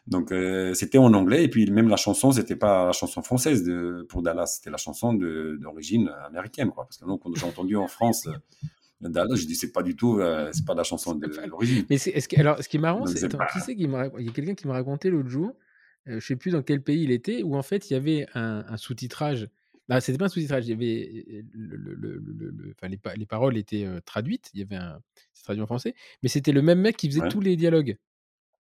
[0.06, 1.44] Donc, euh, c'était en anglais.
[1.44, 4.46] Et puis, même la chanson, c'était pas la chanson française de, pour Dallas.
[4.56, 6.84] C'était la chanson d'origine américaine, quoi.
[6.84, 9.94] Parce que nous, quand j'ai entendu en France euh, Dallas, je dis, c'est pas du
[9.94, 11.84] tout, euh, c'est pas la chanson de l'origine.
[11.90, 13.28] Mais que, alors, ce qui est marrant, Donc, c'est,
[13.76, 15.52] qui m'a, il y a quelqu'un qui m'a raconté l'autre jour,
[16.06, 18.64] je sais plus dans quel pays il était, où en fait il y avait un,
[18.68, 19.48] un sous-titrage.
[19.92, 22.96] Ah, c'était pas un sous-titrage, il y avait le, le- le- le- le- enfin, les,
[22.96, 25.00] pa- les paroles étaient euh, traduites, il y avait un,
[25.42, 27.28] traduit en français, mais c'était le même mec qui faisait Ouais.
[27.28, 27.96] tous les dialogues.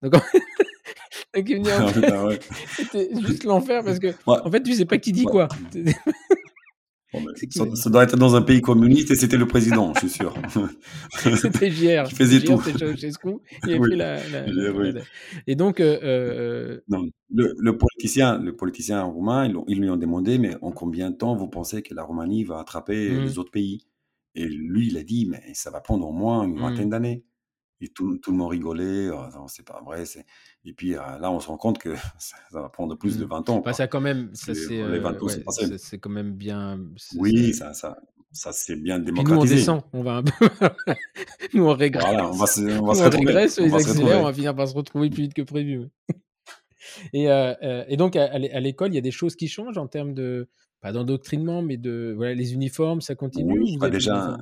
[0.02, 0.22] Donc, en-
[1.34, 2.38] donc il venait en fait, putain, ouais.
[2.74, 4.38] c'était juste l'enfer parce que Ouais.
[4.44, 5.46] en fait tu sais pas qui dit Ouais.
[7.12, 10.10] Bon, qui ça, doit être dans un pays communiste et c'était le président, je suis
[10.10, 10.32] sûr.
[11.36, 12.04] C'était JR.
[12.08, 12.62] Qui faisait JR, tout.
[12.62, 13.28] c'était Ceausescu.
[13.66, 14.92] Il avait Oui, pris la, la- la- JR, oui.
[14.92, 15.00] la-
[15.48, 17.02] Et donc, euh, euh, Non,
[17.34, 21.34] le, le politicien, le politicien roumain, ils lui ont demandé, mais en combien de temps
[21.34, 23.24] vous pensez que la Roumanie va attraper Hmm.
[23.24, 23.86] les autres pays?
[24.36, 26.60] Et lui, il a dit, mais ça va prendre au moins une Hmm.
[26.60, 27.24] vingtaine d'années.
[27.82, 30.04] Et tout, tout le monde rigolait, non, c'est pas vrai.
[30.04, 30.26] c'est-
[30.64, 33.24] Et puis euh, là, on se rend compte que ça, ça va prendre plus de
[33.24, 33.28] Hmm.
[33.28, 33.60] 20 ans.
[33.60, 35.98] bah, ça quand même, ça C'est- c'est, les euh, 20 ans, c'est ouais, ça, c'est
[35.98, 36.78] quand même bien.
[36.96, 37.96] c'est- Oui, c'est- ça, ça,
[38.32, 39.54] ça s'est bien Puis nous on démocratisé.
[39.56, 40.48] descend, on va un peu,
[41.54, 43.26] nous on régresse, Voilà, on va se, on va se on retrouver.
[43.26, 44.24] régresse, On ils va se accélèrent, on retrouver.
[44.30, 45.88] va finir par se retrouver plus vite que prévu.
[47.12, 49.36] Et, euh, euh, et donc à, à l'é- à l'école, il y a des choses
[49.36, 50.48] qui changent en termes de,
[50.80, 54.36] pas d'endoctrinement, mais de, voilà, les uniformes, ça continue ou Oui, bah déjà, euh,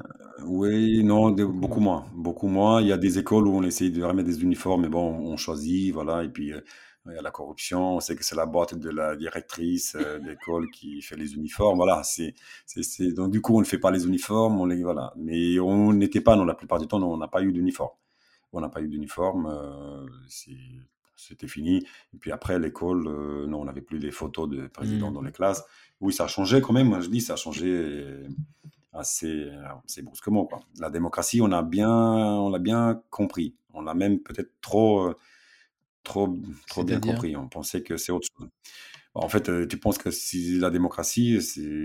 [0.44, 2.06] oui, non, de- Beaucoup moins.
[2.14, 2.80] beaucoup moins.
[2.80, 5.36] Il y a des écoles où on essaye de remettre des uniformes, mais bon, on
[5.36, 6.22] choisit, voilà.
[6.24, 6.60] Et puis, euh,
[7.06, 7.96] il y a la corruption.
[7.96, 11.76] On sait que c'est la boîte de la directrice euh, d'école qui fait les uniformes.
[11.78, 12.34] Voilà, c'est,
[12.66, 15.12] c'est, c'est- donc du coup, on ne fait pas les uniformes, on les, voilà.
[15.16, 17.90] Mais on n'était pas, non, la plupart du temps, non, on n'a pas eu d'uniforme.
[18.52, 20.52] On n'a pas eu d'uniforme, euh, c'est-
[21.16, 21.78] c'était fini.
[22.14, 25.14] Et puis après, l'école, euh, non, on n'avait plus les photos de présidents Hmm.
[25.14, 25.64] dans les classes.
[26.00, 26.88] Oui, ça a changé quand même.
[26.88, 28.28] Moi, je dis, ça a changé euh,
[28.92, 29.50] assez,
[29.84, 30.46] assez brusquement.
[30.46, 30.60] Quoi.
[30.80, 33.54] La démocratie, on a bien, on l'a bien compris.
[33.74, 35.16] On l'a même peut-être trop, euh,
[36.04, 36.36] trop,
[36.68, 37.36] trop bien compris.
[37.36, 38.48] On pensait que c'est autre chose.
[39.14, 41.38] En fait, euh, tu penses que si la démocratie,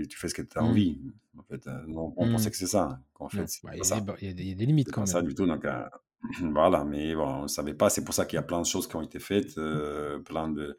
[0.08, 0.64] tu fais ce que tu as Mmh.
[0.66, 1.00] envie.
[1.38, 2.52] En fait, euh, on, on pensait Mmh.
[2.52, 3.00] que c'est ça.
[3.14, 4.00] qu'en Non, fait, bah, il y a ça.
[4.00, 5.28] des il y a limites quand pas ça même.
[5.30, 5.46] du tout.
[5.46, 5.84] Donc, euh,
[6.52, 6.84] voilà.
[6.84, 7.90] Mais bon, on ne savait pas.
[7.90, 10.48] C'est pour ça qu'il y a plein de choses qui ont été faites, euh, plein
[10.48, 10.78] de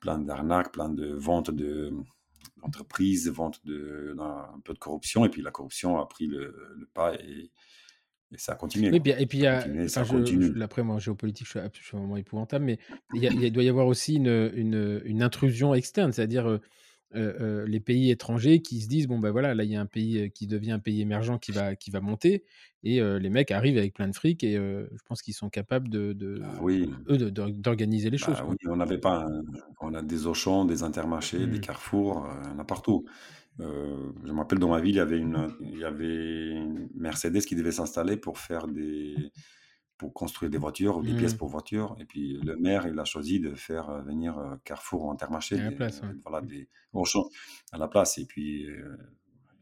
[0.00, 1.92] plein d'arnaques, plein de ventes de
[2.62, 5.24] d'entreprises, ventes de d'un- un peu de corruption.
[5.24, 7.50] Et puis la corruption a pris le, le pas et,
[8.32, 8.90] et ça a continué.
[8.90, 10.52] Oui, et puis il y Ça a continué, ça je continue.
[10.56, 12.78] je après moi en géopolitique, je suis ab je suis vraiment épouvantable, mais
[13.14, 16.12] il y a il y a doit y avoir aussi une, une, une intrusion externe.
[16.12, 16.58] C'est-à-dire,
[17.14, 19.86] heu, les pays étrangers qui se disent: «Bon, bah, voilà, là, il y a un
[19.86, 22.44] pays, heu, qui devient un pays émergent qui va qui va monter»
[22.82, 25.88] et heu, les mecs arrivent avec plein de fric et je pense qu'ils sont capables
[25.88, 26.94] de de Ah oui.
[27.06, 28.48] d'organiser les choses, Bah quoi.
[28.48, 29.42] oui, on n'avait pas un
[29.80, 31.60] on a des Auchan, des Intermarchés, des Mmh.
[31.60, 33.04] Carrefour, en a partout.
[33.58, 33.64] Je
[34.32, 37.56] me rappelle dans ma ville, il y avait une, il y avait une Mercedes qui
[37.56, 39.32] devait s'installer pour faire des
[39.98, 41.36] pour construire des voitures ou des pièces Mmh.
[41.36, 45.04] pour voitures et puis le maire, il a choisi de faire, heu, venir, heu, Carrefour
[45.06, 46.16] ou Intermarché, À la des, place, ouais.
[46.24, 47.24] voilà, des Auchan
[47.72, 48.98] à la place et puis, heu,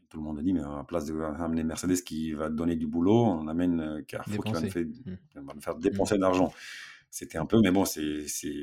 [0.09, 2.75] tout le monde a dit: «Mais à la place de ramener Mercedes qui va donner
[2.77, 4.69] du boulot, on amène, Carrefour qui va nous
[5.05, 5.17] Mmh.
[5.35, 6.05] va faire Mmh.
[6.05, 6.53] dépenser de l'argent».
[7.11, 8.53] C'était un peu mais bon, c'est c'est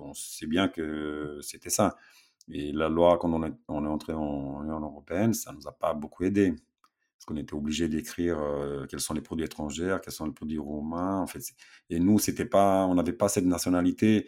[0.00, 1.96] on sait bien que c'était ça
[2.50, 5.72] et la loi quand on est on est entré en Union européenne, ça nous a
[5.72, 6.54] pas beaucoup aidé.
[7.22, 10.58] Parce qu'on était obligé d'écrire, heu, quels sont les produits étrangers, quels sont les produits
[10.58, 11.40] roumains, en fait,
[11.88, 14.26] et nous, c'était pas on n'avait pas cette nationalité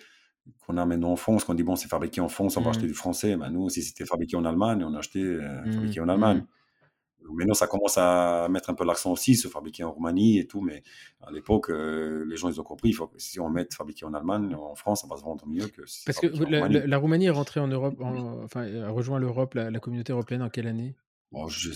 [0.67, 2.87] qu'on a maintenant en France, qu'on dit: «Bon, c'est fabriqué en France, on va acheter
[2.87, 2.89] Mmh.
[2.89, 3.37] du français».
[3.37, 5.71] Ben, nous, si c'était fabriqué en Allemagne, on achetait, heu, Mmh.
[5.73, 6.43] fabriqué en Allemagne.
[6.43, 7.35] Mmh.
[7.35, 10.61] Maintenant, ça commence à mettre un peu l'accent aussi, se fabriquer en Roumanie et tout,
[10.63, 10.83] mais
[11.23, 14.05] à l'époque, heu, les gens, ils ont compris, il faut que si on met fabriqué
[14.07, 16.83] en Allemagne, en France, ça va se vendre mieux que si Parce que la Roumanie.
[16.83, 20.13] la la Roumanie est rentrée en Europe en enfin, a rejoint l'Europe, la la communauté
[20.13, 20.97] européenne en quelle année?
[21.33, 21.71] Bon, je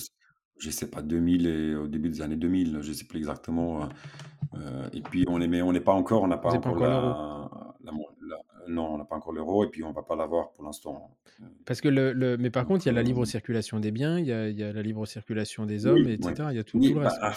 [0.59, 3.89] je sais pas, 2000 et au début des années 2000, je sais plus exactement, heu
[4.55, 6.77] heu et puis on est mais on n'est pas encore on n'a pas Vous encore
[6.79, 7.49] la
[7.85, 8.37] la mon la
[8.69, 11.17] non, on n'a pas encore l'euro et puis on va pas l'avoir pour l'instant,
[11.65, 14.19] Parce que le le mais par contre, il y a la libre circulation des biens,
[14.19, 16.23] il y a il y a la libre circulation des hommes et oui, ouais.
[16.31, 17.35] cetera, il y a tout tout Oui, le bah, reste, ah,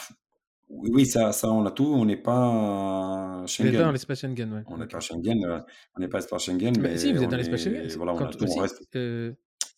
[0.69, 3.91] oui, ça ça on a tout, on n'est pas Vous êtes pas dans Schengen.
[3.91, 5.63] l'espace Schengen, ouais, On n'est pas Schengen,
[5.95, 8.27] on n'est pas espace Schengen, Mais si, vous êtes dans l'espace Schengen, voilà, on a
[8.27, 8.84] tout, on reste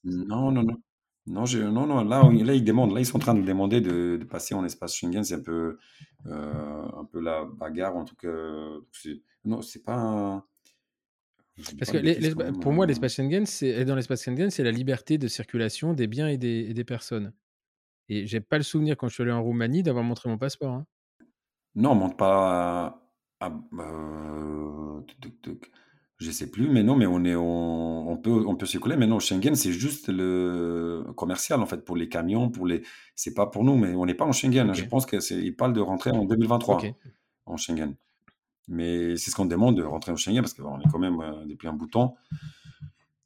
[0.05, 0.77] non, non, non.
[1.25, 3.41] Non, je non, non, là, on là, ils demandent, là, ils sont en train de
[3.43, 5.23] demander de de passer en espace Schengen.
[5.23, 5.77] C'est un peu,
[6.25, 8.27] heu, un peu la bagarre, en tout cas,
[9.45, 10.45] non, c'est pas un
[11.77, 15.17] parce que l'es pour moi, heu l'espace Schengen, c'est dans l'espace Schengen, c'est la liberté
[15.17, 17.33] de circulation des biens et des et des personnes
[18.09, 20.73] et j'ai pas le souvenir quand je suis allé en Roumanie d'avoir montré mon passeport,
[20.73, 20.87] hein.
[21.75, 22.99] non, on monte pas à
[23.39, 25.71] à heu, tuc, tuc, tuc,
[26.17, 29.07] je sais plus, mais non, mais on est on on peut on peut circuler, mais
[29.07, 32.83] non, Schengen, c'est juste le commercial, en fait, pour les camions, pour les
[33.15, 34.73] c'est pas pour nous, mais on n'est pas en Schengen.
[34.73, 36.29] Je pense que c'est ils parlent de rentrer en OK.
[36.29, 36.81] 2023
[37.45, 37.95] en Schengen.
[38.67, 41.45] Mais c'est ce qu'on demande de rentrer en Schengen parce qu'on est quand même euh,
[41.45, 42.15] depuis un bout de temps.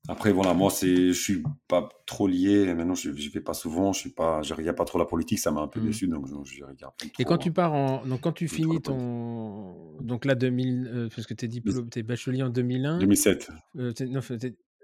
[0.08, 2.74] Après, voilà, moi, c'est, je suis pas trop lié.
[2.74, 3.92] Maintenant, je ne vais pas souvent.
[3.94, 5.40] Je suis pas, je regarde pas trop la politique.
[5.40, 5.82] Ça m'a un peu Mmh.
[5.82, 8.82] déçu, donc je, je regarde plus Et quand tu pars en donc quand tu finis
[8.82, 12.50] ton donc là 2000, heu, parce que tu es Mais diplôme tu es bachelier en
[12.50, 13.50] 2001, 2007.
[13.78, 14.22] heu, tu es non,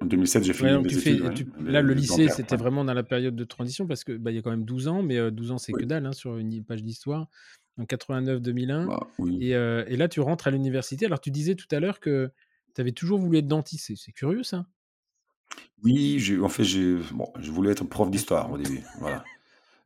[0.02, 2.56] En 2007, j'ai ouais, fini donc tu études, fais ouais, tu là, le lycée, c'était
[2.56, 2.58] ouais.
[2.58, 4.88] vraiment dans la période de transition parce que, bah, il y a quand même 12
[4.88, 7.28] ans, mais heu, 12 ans, c'est que dalle, hein, sur une page d'histoire.
[7.78, 9.40] Donc 89-2001 bah oui.
[9.40, 11.06] et heu et là, tu rentres à l'université.
[11.06, 12.32] Alors tu disais tout à l'heure que
[12.76, 13.92] tu avais toujours voulu être dentiste.
[13.98, 14.68] C'est curieux ça.
[15.84, 16.98] Oui, en fait, j'ai,
[17.40, 19.24] je voulais être prof d'histoire au début, voilà.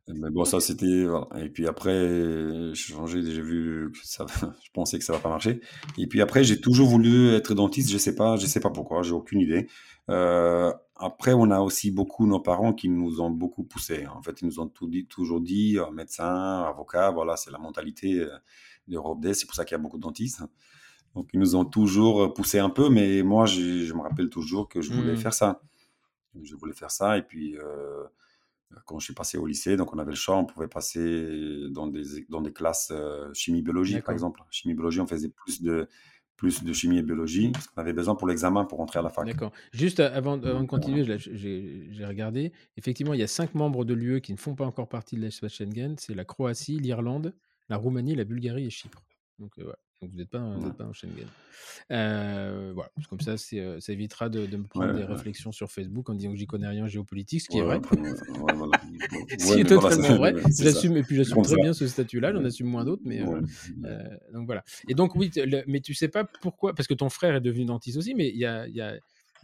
[0.08, 1.04] Mais bon, ça, c'était.
[1.38, 4.24] Et puis après, j'ai changé, j'ai vu que ça,
[4.64, 5.60] je pensais que ça va pas marcher.
[5.98, 7.90] Et puis après, j'ai toujours voulu être dentiste.
[7.90, 9.68] Je sais pas, je sais pas pourquoi, j'ai aucune idée.
[10.10, 14.06] Euh, après, on a aussi beaucoup nos parents qui nous ont beaucoup poussé.
[14.06, 14.68] En fait, ils nous ont
[15.08, 18.30] toujours dit, euh, médecin, avocat, voilà, c'est la mentalité euh,
[18.88, 19.34] d'Europe d'Est.
[19.34, 20.42] C'est pour ça qu'il y a beaucoup de dentistes.
[21.14, 24.80] Donc, ils nous ont toujours poussé un peu, mais moi, je me rappelle toujours que
[24.82, 25.16] je voulais Mmh.
[25.18, 25.60] faire ça.
[26.40, 27.18] Je voulais faire ça.
[27.18, 28.04] Et puis, euh,
[28.84, 31.86] quand je suis passé au lycée, donc on avait le choix, on pouvait passer dans
[31.86, 34.40] des, dans des classes euh, chimie-biologie, par exemple.
[34.50, 35.88] Chimie-biologie, on faisait plus de,
[36.36, 39.08] plus de chimie et biologie, parce qu'on avait besoin pour l'examen pour rentrer à la
[39.08, 39.26] fac.
[39.26, 39.50] D'accord.
[39.72, 42.52] Juste a avant avant de continuer, j'ai regardé.
[42.76, 45.22] Effectivement, il y a 5 membres de l'UE qui ne font pas encore partie de
[45.22, 45.96] l'espace Schengen.
[45.98, 47.34] C'est la Croatie, l'Irlande,
[47.68, 49.02] la Roumanie, la Bulgarie et Chypre.
[49.40, 49.78] Donc, heu, voilà.
[50.00, 51.26] Donc vous n'êtes pas ouais, pas en Schengen.
[51.90, 55.02] Heu, voilà, parce que comme ça, heu, ça évitera de de me ouais, prendre des
[55.02, 57.62] ouais, réflexions sur Facebook en disant que j'y connais rien en géopolitique, ce qui est
[57.62, 57.80] vrai.
[57.80, 58.80] voilà.
[59.38, 60.34] Ce qui est voilà, totalement vrai.
[60.58, 61.62] J'assume et puis j'assume très ça.
[61.62, 63.40] bien ce statut-là, j'en assume moins d'autres, mais, ouais.
[63.84, 63.98] heu,
[64.32, 64.62] donc voilà.
[64.88, 67.64] Et donc oui, le mais tu sais pas pourquoi parce que ton frère est devenu
[67.64, 68.94] dentiste aussi, mais il y a il y a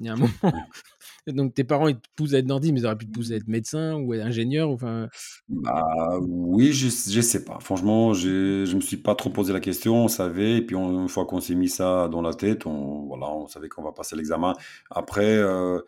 [0.00, 0.32] Il y a un moment.
[1.26, 3.34] Donc tes parents, ils te poussent à être dentiste, mais ils auraient pu te pousser
[3.34, 5.08] à être médecin ou ingénieur, enfin.
[5.48, 7.58] Bah oui, je, je sais pas.
[7.60, 10.04] Franchement, je, je me suis pas trop posé la question.
[10.04, 13.06] On savait, et puis on- une fois qu'on s'est mis ça dans la tête, on,
[13.06, 14.54] voilà, on savait qu'on va passer l'examen.
[14.90, 15.80] Après, euh,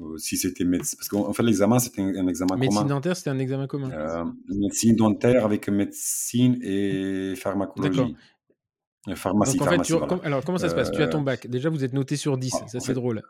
[0.00, 2.94] euh, si c'était médecine, parce qu'en fait l'examen c'était un, un examen Médecine commun.
[2.94, 3.90] dentaire, c'était un examen commun.
[3.92, 7.42] Euh, médecine dentaire avec médecine et D'accord.
[7.42, 8.16] pharmacologie.
[9.08, 9.98] Euh, Pharmacie, Donc en fait, pharmacie, tu...
[9.98, 10.22] voilà.
[10.24, 10.90] alors comment ça se passe?
[10.90, 11.46] Tu as Euh, ton bac.
[11.46, 12.54] Déjà, vous êtes noté sur 10.
[12.54, 13.22] en Ça, c'est fait, drôle.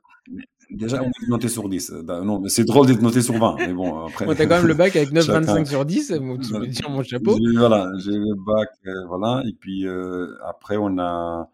[0.70, 1.90] déjà on est noté sur 10.
[1.90, 4.24] Euh, Non, mais c'est drôle d'être noté sur 20, mais bon, après.
[4.24, 5.64] Moi, t'as quand même le bac avec 9,25 Chacun.
[5.64, 6.12] sur 10.
[6.20, 7.36] Bon, tu peux dire mon chapeau.
[7.56, 9.42] Voilà, j'ai le bac, euh, voilà.
[9.48, 11.50] Et puis euh, après, on a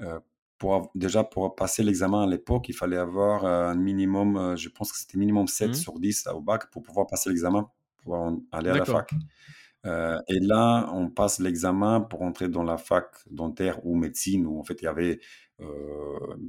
[0.00, 0.18] euh,
[0.58, 4.68] pour déjà pour passer l'examen à l'époque, il fallait avoir euh, un minimum, euh, je
[4.70, 5.74] pense que c'était minimum 7 Mhm.
[5.74, 7.68] sur 10 au bac pour pouvoir passer l'examen,
[8.02, 8.16] pour
[8.50, 9.10] aller à la fac.
[9.88, 14.60] Euh, et là, on passe l'examen pour entrer dans la fac dentaire ou médecine, où
[14.60, 15.20] en fait il y avait,
[15.60, 15.66] euh,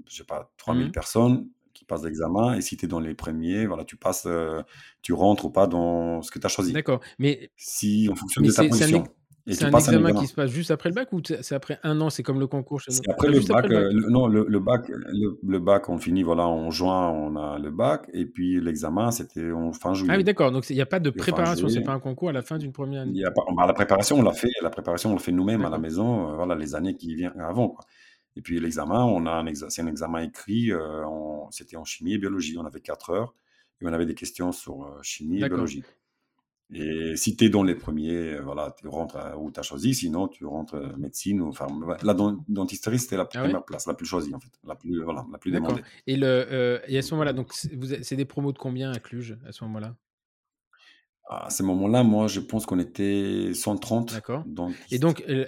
[0.10, 0.92] je sais pas, 3000 Mhm.
[0.92, 2.56] personnes qui passent l'examen.
[2.56, 4.62] Et si tu es dans les premiers, voilà, tu passes, euh,
[5.02, 6.74] tu rentres ou pas dans ce que tu as choisi.
[6.74, 7.00] D'accord.
[7.20, 8.70] Mais, Si, en fonction mais de ta c'est
[9.48, 12.10] c'est un, examen qui se passe juste après le bac ou c'est après un an
[12.10, 13.84] C'est comme le concours chez nous C'est après Ah, le après bac, le bac?
[13.84, 14.92] euh, le- non, le, le bac,
[15.44, 19.52] le, bac, on finit, voilà, en juin, on a le bac, et puis l'examen, c'était
[19.52, 20.24] en fin Ah oui, juillet.
[20.24, 20.52] d'accord.
[20.52, 21.68] Donc il n'y a pas de préparation.
[21.68, 23.20] C'est juillet, pas un concours à la fin d'une première année?
[23.20, 25.66] y a pas, bah, la préparation, on l'a fait, la préparation, on le fait nous-mêmes
[25.66, 27.86] à la maison, euh, voilà, les années qui viennent avant, quoi.
[28.36, 31.04] Et puis l'examen, on a un exa- c'est un examen écrit, euh,
[31.52, 33.36] c'était en chimie et biologie, on avait 4 heures,
[33.82, 35.84] et on avait des questions sur euh, chimie et biologie.
[36.72, 39.64] Et si tu es dans les premiers, euh, voilà, tu rentres à- où tu as
[39.64, 41.68] choisi, sinon tu rentres euh, médecine ou enfin,
[42.04, 43.50] la dent- dentisterie, c'était la Ah ouais?
[43.50, 45.82] première place, la plus choisie en fait, la plus, voilà, la plus demandée.
[46.06, 49.38] Et, le, euh, et à ce moment-là, donc c'est des promos de combien à Cluj
[49.48, 49.96] à ce moment-là?
[51.32, 54.44] À ce moment-là, moi, je pense qu'on était 130 D'accord.
[54.92, 55.46] Et donc, euh,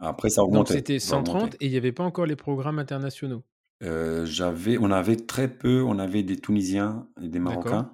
[0.00, 1.58] Après, ça donc augmentait, c'était ça 130 augmentait.
[1.60, 3.44] et il n'y avait pas encore les programmes internationaux?
[3.82, 7.38] Euh, j'avais, on avait très peu, on avait des Tunisiens et des.
[7.38, 7.90] Marocains,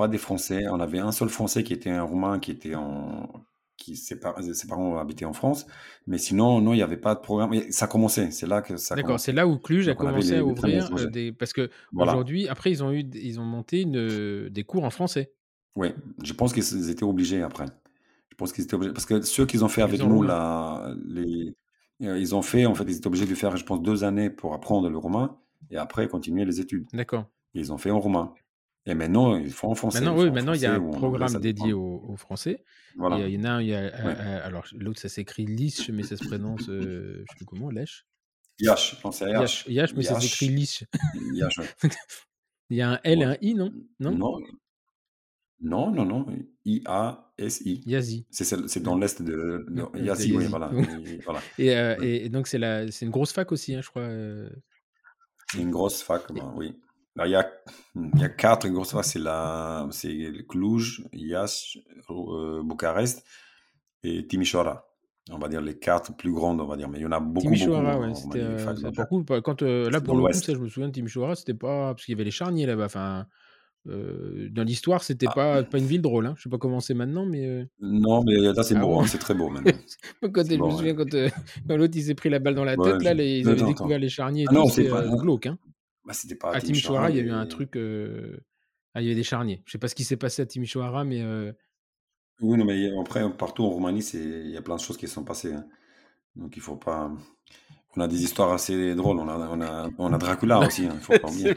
[0.00, 0.64] pas des Français.
[0.68, 3.28] On avait un seul Français qui était un Roumain qui était en,
[3.76, 5.66] qui ses, par- ses parents habitaient en France,
[6.06, 7.52] mais sinon non, il n'y avait pas de programme.
[7.54, 9.20] Et ça commençait, c'est là que ça D'accord.
[9.20, 11.32] C'est là où Cluj a Donc commencé les, à ouvrir euh, des.
[11.32, 12.12] Parce que Voilà.
[12.12, 15.32] aujourd'hui, après, ils ont eu, ils ont monté une, des cours en français.
[15.76, 15.88] Oui,
[16.22, 17.66] je pense qu'ils étaient obligés après.
[18.30, 20.22] Je pense qu'ils étaient obligés parce que ceux qu'ils ont fait Ils avec ont nous
[20.22, 21.54] là, les,
[22.02, 24.30] euh, ils ont fait en fait, ils étaient obligés de faire, je pense, deux années
[24.30, 25.36] pour apprendre le roumain
[25.70, 26.86] et après continuer les études.
[26.92, 27.26] D'accord.
[27.54, 28.32] Ils ont fait en roumain.
[28.90, 30.00] Et maintenant, ils font en français.
[30.00, 32.64] Maintenant, oui, maintenant il y a un programme dédié aux, aux Français.
[32.96, 33.16] Voilà.
[33.18, 34.14] euh, il y en a un, il y a, euh, Ouais.
[34.18, 37.70] euh, alors l'autre, ça s'écrit Lich, mais ça se prononce, euh, je sais plus comment,
[37.70, 38.04] Lèche.
[38.58, 39.66] Yash, non, c'est Yash, Yash.
[39.68, 40.54] Yash, mais ça s'écrit Yash.
[40.56, 40.84] Lich.
[41.34, 41.66] Yash, ouais.
[42.70, 43.72] Il y a un L et un I, non?
[44.00, 44.10] Non?
[44.10, 44.38] Non,
[45.60, 46.26] non, non, non.
[46.64, 47.82] I-A-S-I.
[47.86, 48.26] Yazi.
[48.30, 50.72] C'est dans l'est de, de Yazi, oui, voilà.
[51.06, 51.40] Et, voilà.
[51.58, 52.06] Et, euh, Oui.
[52.06, 52.58] et- et donc c'est
[53.02, 54.08] une grosse fac aussi, hein, je crois.
[55.52, 56.76] C'est une grosse fac, ben, oui.
[57.16, 57.50] Là, Il y a,
[57.96, 59.04] il y a quatre grosses facs.
[59.04, 63.24] C'est la, c'est Cluj, Iași, euh, Bucarest
[64.02, 64.86] et Timișoara.
[65.32, 66.88] On va dire les quatre plus grandes, on va dire.
[66.88, 69.08] Mais il y en a beaucoup, beaucoup Timișoara, ouais, en c'était euh, dentaires.
[69.08, 71.54] pour coup, quand euh, là pour le coup, ça je me souviens de Timișoara, c'était
[71.54, 72.86] pas parce qu'il y avait les charniers là-bas.
[72.86, 73.26] Enfin,
[73.86, 76.26] euh, dans l'histoire, c'était Ah, pas pas une ville drôle.
[76.26, 76.34] Hein.
[76.36, 79.02] Je sais pas comment c'est maintenant, mais euh, non, mais là, c'est ah beau, bon.
[79.02, 79.72] hein, c'est très beau maintenant.
[80.32, 80.70] Quand je me ouais.
[80.72, 81.28] souviens quand, euh,
[81.68, 83.44] quand l'autre il s'est pris la balle dans la Ouais, tête, là, je- les- ils
[83.46, 84.02] non, avaient non, découvert attends.
[84.02, 85.02] les charniers Ah non, c'est pas.
[85.16, 85.46] glauque.
[85.46, 85.58] Hein.
[86.04, 87.76] Bah, c'était pas à il y a eu un truc.
[87.76, 88.38] euh,
[88.94, 89.62] Ah, il y avait des charniers.
[89.66, 91.52] Je sais pas ce qui s'est passé à Timișoara, mais euh,
[92.40, 94.18] Oui, non, mais après, partout en Roumanie, c'est...
[94.18, 95.52] il y a plein de choses qui sont passées.
[95.52, 95.66] hein.
[96.36, 97.12] Donc, il faut pas.
[97.96, 99.18] On a des histoires assez drôles.
[99.18, 101.54] On a, on a, on a Dracula aussi, hein, il faut pas oublier.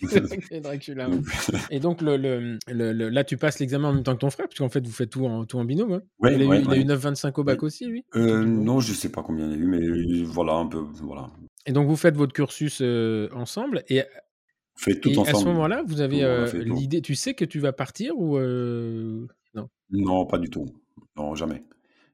[0.62, 1.08] Dracula.
[1.08, 1.24] Donc,
[1.70, 2.58] Et donc, le, le,
[2.92, 4.92] le- là, tu passes l'examen en même temps que ton frère, parce qu'en fait, vous
[4.92, 5.92] faites tout en, tout en binôme.
[5.92, 6.02] hein.
[6.20, 6.80] ouais, il a eu, ouais, il a ouais.
[6.80, 7.66] eu 9,25 au bac Oui.
[7.66, 10.54] aussi, lui Euh, non, je sais pas combien il y a eu, mais euh, voilà,
[10.54, 10.78] un peu.
[11.02, 11.30] Voilà.
[11.66, 13.84] Et donc, vous faites votre cursus euh, ensemble.
[13.88, 17.02] Et, On fait tout et à ce moment-là, vous avez euh, l'idée.
[17.02, 18.36] Tu sais que tu vas partir ou.
[18.38, 19.68] euh, Non?
[19.90, 20.66] Non, pas du tout.
[21.16, 21.64] Non, jamais.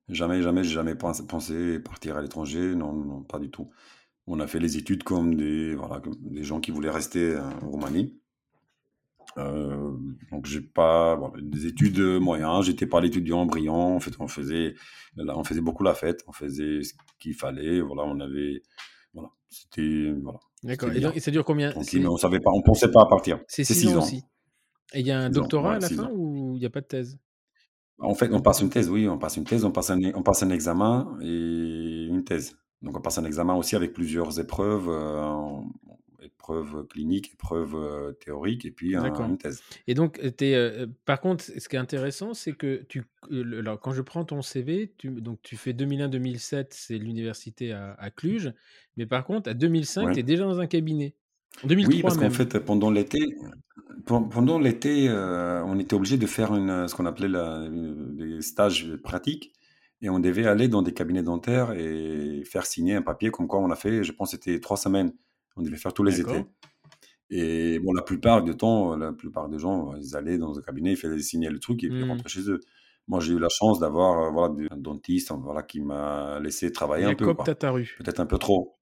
[0.09, 2.75] Jamais, jamais, j'ai jamais pensé, partir à l'étranger.
[2.75, 3.71] Non, non, pas du tout.
[4.27, 7.43] On a fait les études comme des, voilà, comme des gens qui voulaient rester euh,
[7.62, 8.19] en Roumanie.
[9.38, 9.97] Euh,
[10.31, 14.75] donc j'ai pas des études moyennes, j'étais pas l'étudiant brillant, en fait on faisait
[15.17, 18.61] là, on faisait beaucoup la fête, on faisait ce qu'il fallait, voilà, on avait
[19.14, 20.90] voilà, c'était voilà, D'accord.
[20.90, 21.12] Et, donc, bien.
[21.12, 23.40] et ça dure combien Tranquille, mais C'est on savait pas, on pensait pas à partir.
[23.48, 24.25] c'est C'est 6 six ans ans, aussi.
[24.94, 26.11] Et il y a un six ans, doctorat à la fin ans.
[26.14, 27.18] ou il n'y a pas de thèse?
[27.98, 30.22] En fait, on passe une thèse, oui, on passe une thèse, on passe un, on
[30.22, 32.57] passe un examen et une thèse.
[32.81, 35.61] Donc on passe un examen aussi avec plusieurs épreuves, euh,
[36.24, 39.62] épreuves cliniques, épreuves euh, théoriques et puis un- une thèse.
[39.87, 44.02] Et donc, euh, par contre, ce qui est intéressant, c'est que tu, alors, quand je
[44.02, 48.52] prends ton CV, tu, donc tu fais 2001-2007, c'est l'université à, à Cluj,
[48.96, 50.23] mais par contre, à 2005, tu es Ouais.
[50.23, 51.14] déjà dans un cabinet.
[51.62, 53.18] En 2003 Oui, parce qu'en fait, pendant l'été,
[54.06, 58.40] pen- pendant l'été, euh, on était obligé de faire une, ce qu'on appelait la- des
[58.42, 59.52] stages pratiques.
[60.04, 63.60] Et on devait aller dans des cabinets dentaires et faire signer un papier comme quoi
[63.60, 65.12] on a fait, je pense, c'était trois semaines.
[65.57, 66.44] On devait faire tous les étés.
[67.31, 70.92] Et bon, la plupart du temps, la plupart des gens, ils allaient dans un cabinet,
[70.92, 72.11] ils faisaient signer le truc et puis ils Hmm.
[72.11, 72.61] rentraient chez eux.
[73.09, 77.05] Moi, j'ai eu la chance d'avoir euh, voilà, un dentiste voilà, qui m'a laissé travailler
[77.07, 77.25] un peu.
[77.98, 78.75] Peut-être un peu trop.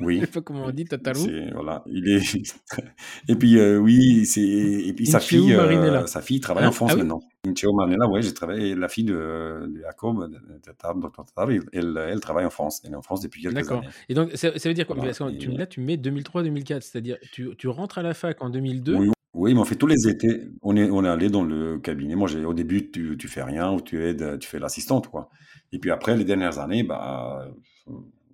[0.04, 1.26] Je Oui, sais pas comment on dit, Tatarou.
[1.52, 2.20] voilà, il est
[3.28, 6.90] et puis euh, oui, c'est et puis sa fille, euh, sa fille travaille en France
[6.92, 7.20] Ah oui maintenant.
[7.46, 8.74] Inceo Marinella, ouais, j'ai travaillé.
[8.74, 10.30] La fille de, de Jacob,
[10.62, 12.82] Tatar, Tatar, elle, elle travaille en France.
[12.84, 13.78] Elle est en France depuis quelques D'accord.
[13.78, 13.88] années.
[14.10, 14.94] Et donc, ça, ça veut dire quoi?
[14.96, 15.12] Voilà.
[15.16, 18.50] Parce que tu, là, tu mets 2003-2004, c'est-à-dire tu, tu rentres à la fac en
[18.50, 18.94] 2002.
[18.94, 20.48] Oui, oui, mais on fait tous les étés.
[20.60, 22.14] On est, on est allé dans le cabinet.
[22.14, 25.30] Moi, au début, tu, tu fais rien ou tu aides, tu fais l'assistante, quoi.
[25.72, 27.48] Et puis après, les dernières années, bah,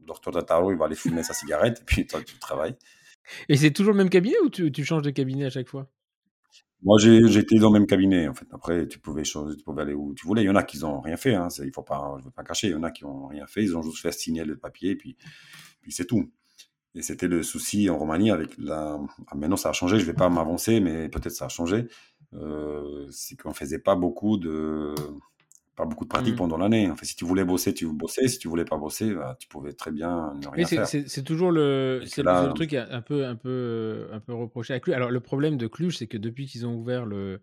[0.08, 2.76] euh, Dr Tataro, il va aller fumer sa cigarette et puis toi, tu travailles.
[3.48, 5.88] Et c'est toujours le même cabinet ou tu, tu changes de cabinet à chaque fois?
[6.82, 8.46] Moi, j'ai, j'étais dans le même cabinet, en fait.
[8.52, 10.42] Après, tu pouvais changer, tu pouvais aller où tu voulais.
[10.42, 11.48] Il y en a qui n'ont rien fait, hein.
[11.64, 12.68] Il faut pas, je veux pas cacher.
[12.68, 13.62] Il y en a qui ont rien fait.
[13.62, 15.16] Ils ont juste fait signer le papier et puis,
[15.80, 16.30] puis c'est tout.
[16.94, 18.98] Et c'était le souci en Roumanie avec la.
[19.26, 19.98] ah, maintenant, ça a changé.
[19.98, 21.88] Je vais pas m'avancer, mais peut-être ça a changé.
[22.34, 24.94] Euh, c'est qu'on faisait pas beaucoup de
[25.76, 26.38] pas beaucoup de pratiques Hmm.
[26.38, 26.90] pendant l'année.
[26.90, 28.26] En fait, si tu voulais bosser, tu bossais.
[28.28, 30.86] Si tu voulais pas bosser, bah, tu pouvais très bien ne rien c'est- faire.
[31.08, 34.80] c'est toujours le, c'est là- le truc un peu, un peu, un peu reproché à
[34.80, 34.96] Cluj.
[34.96, 37.40] Alors le problème de Cluj, c'est que depuis qu'ils ont ouvert le,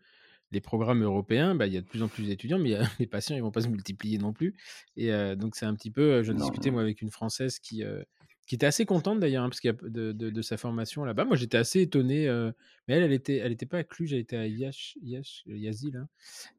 [0.51, 3.07] les programmes européens, bah, il y a de plus en plus d'étudiants, mais a- les
[3.07, 4.55] patients, ils vont pas se multiplier non plus.
[4.97, 6.01] Et euh, donc c'est un petit peu.
[6.01, 8.01] euh, Je discutais moi avec une française qui, euh,
[8.45, 11.23] qui était assez contente d'ailleurs, hein, parce qu'il a de, de, de sa formation là-bas.
[11.25, 12.27] Moi, j'étais assez étonné.
[12.27, 12.51] euh,
[12.87, 15.93] mais elle, elle était, elle était pas à Cluj, elle était à Yash, Yash, Yazil.
[15.93, 16.07] là.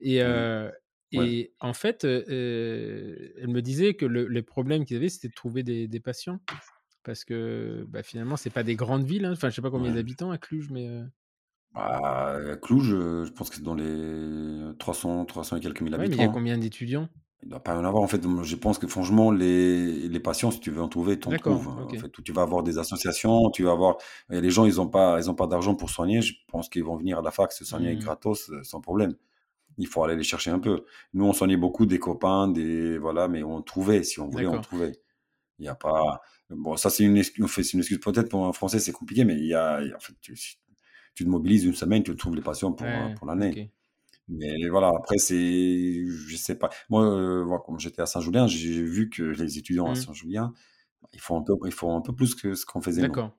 [0.01, 0.71] Et, euh,
[1.15, 1.31] Ouais.
[1.31, 5.35] et en fait, euh, elle me disait que le, les problèmes qu'ils avaient, c'était de
[5.35, 6.41] trouver des, des patients.
[7.05, 9.25] Parce que bah, finalement, c'est pas des grandes villes.
[9.27, 9.33] hein.
[9.33, 9.95] Enfin, je sais pas combien Ouais.
[9.95, 10.89] d'habitants à Cluj, mais.
[10.89, 11.05] euh,
[11.73, 12.85] Bah, Cluj,
[13.25, 16.25] je, pense que c'est dans les 300, 300 et quelques mille Ouais, mais il y
[16.25, 16.35] a habitants.
[16.35, 16.35] hein.
[16.35, 17.09] combien d'étudiants?
[17.43, 18.03] Il ne doit pas y en avoir.
[18.03, 21.29] En fait, je pense que franchement, les, les patients, si tu veux en trouver, tu
[21.29, 21.69] en D'accord, trouves.
[21.69, 23.97] En fait, tu vas avoir des associations, tu vas avoir.
[24.31, 26.23] et les gens, ils n'ont pas, ils ont pas d'argent pour soigner.
[26.23, 27.99] Je pense qu'ils vont venir à la fac se soigner Hmm.
[27.99, 29.15] gratos, euh, sans problème.
[29.79, 30.85] Il faut aller les chercher un peu.
[31.13, 34.61] Nous, on soignait beaucoup des copains, des voilà, mais on trouvait, si on voulait, on
[34.61, 34.93] trouvait.
[35.59, 36.21] Il n'y a pas.
[36.51, 39.47] Bon, ça, c'est une excuse, une excuse peut-être pour un Français, c'est compliqué, mais il
[39.47, 40.35] y a, en fait, tu,
[41.15, 43.73] tu te mobilises une semaine, tu trouves les patients pour, euh, Ouais, pour l'année.
[44.29, 46.07] Mais voilà, après, c'est.
[46.07, 46.71] Je sais pas.
[46.89, 49.97] Moi, euh, voilà, comme j'étais à Saint-Julien, j'ai vu que les étudiants à Hmm.
[49.97, 50.53] Saint-Julien,
[51.13, 53.03] ils font un peu, ils font un peu plus que ce qu'on faisait.
[53.03, 53.37] D'accord.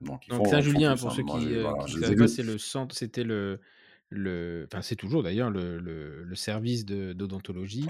[0.00, 2.58] Donc, Donc Saint-Julien, pour ceux Moi, qui, euh, voilà, ne ai savent pas, c'est le
[2.58, 3.60] centre, c'était le,
[4.08, 7.88] le, enfin c'est toujours d'ailleurs le, le, le service d'odontologie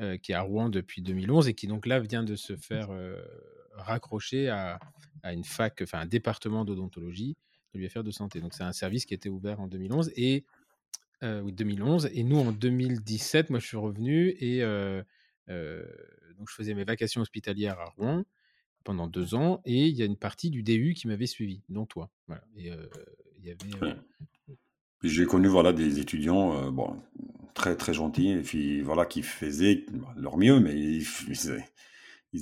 [0.00, 2.90] euh, qui est à Rouen depuis 2011 et qui donc là vient de se faire
[2.90, 3.22] euh,
[3.74, 4.78] raccrocher à,
[5.22, 7.36] à une fac, enfin un département d'odontologie
[7.72, 8.40] de l'UFR de santé.
[8.40, 10.44] Donc c'est un service qui était ouvert en 2011 et
[11.22, 14.60] euh, oui 2011 et nous en 2017, moi je suis revenu et
[16.36, 18.24] donc je faisais mes vacations hospitalières à Rouen
[18.82, 21.86] pendant deux ans et il y a une partie du DU qui m'avait suivi, dont
[21.86, 22.10] toi.
[22.26, 22.44] Voilà.
[22.56, 22.70] Et
[23.38, 23.96] il y avait.
[25.04, 26.96] Puis J'ai connu voilà, des étudiants euh, bon,
[27.52, 29.84] très très gentils, et puis voilà, qui faisaient
[30.16, 31.04] leur mieux, mais ils,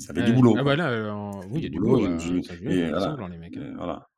[0.08, 0.54] avaient du boulot.
[0.56, 1.98] Ah bah là, euh, en- oui, il y a du boulot.
[1.98, 2.18] boulot.
[2.20, 3.56] je- et ils sont voilà, blancs, les mecs.
[3.56, 3.72] hein.
[3.76, 4.08] voilà.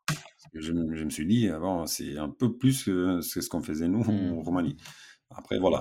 [0.52, 3.88] Je, me- je me suis dit, avant, c'est un peu plus que ce qu'on faisait
[3.88, 4.34] nous Hmm.
[4.34, 4.76] en Roumanie.
[5.30, 5.80] Après, voilà.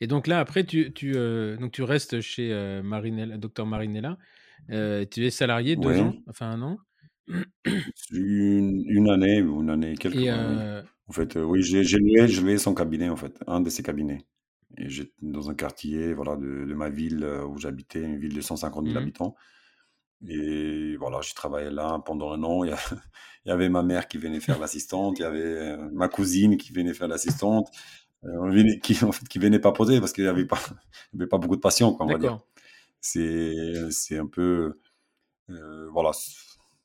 [0.00, 4.18] Et donc là, après, tu, tu, euh, donc tu restes chez euh, Marinella, docteur Marinella.
[4.70, 6.00] Euh, tu es salarié deux Ouais.
[6.00, 6.78] ans, enfin un an.
[8.10, 12.26] Une, une année une année, quelques Et euh, En fait, euh, oui, j'ai j'ai loué,
[12.28, 14.24] j'ai loué son cabinet, en fait, un de ses cabinets.
[14.78, 18.34] Et j'étais dans un quartier voilà, de, de ma ville euh, où j'habitais, une ville
[18.34, 18.98] de 150 000 Mhm.
[18.98, 19.36] habitants.
[20.28, 22.64] Et voilà, j'ai travaillé là pendant un an.
[22.64, 22.78] Il y, a-
[23.46, 26.56] il y avait ma mère qui venait faire l'assistante, il y avait euh, ma cousine
[26.58, 27.70] qui venait faire l'assistante,
[28.24, 30.58] euh, on venait- qui, en fait, qui venait papoter parce qu'il n'y avait, pas-
[31.14, 32.32] il y avait pas beaucoup de patients, quoi, on va dire.
[32.32, 32.46] d'accord.
[33.00, 34.80] C'est c'est un peu.
[35.50, 36.12] euh, voilà,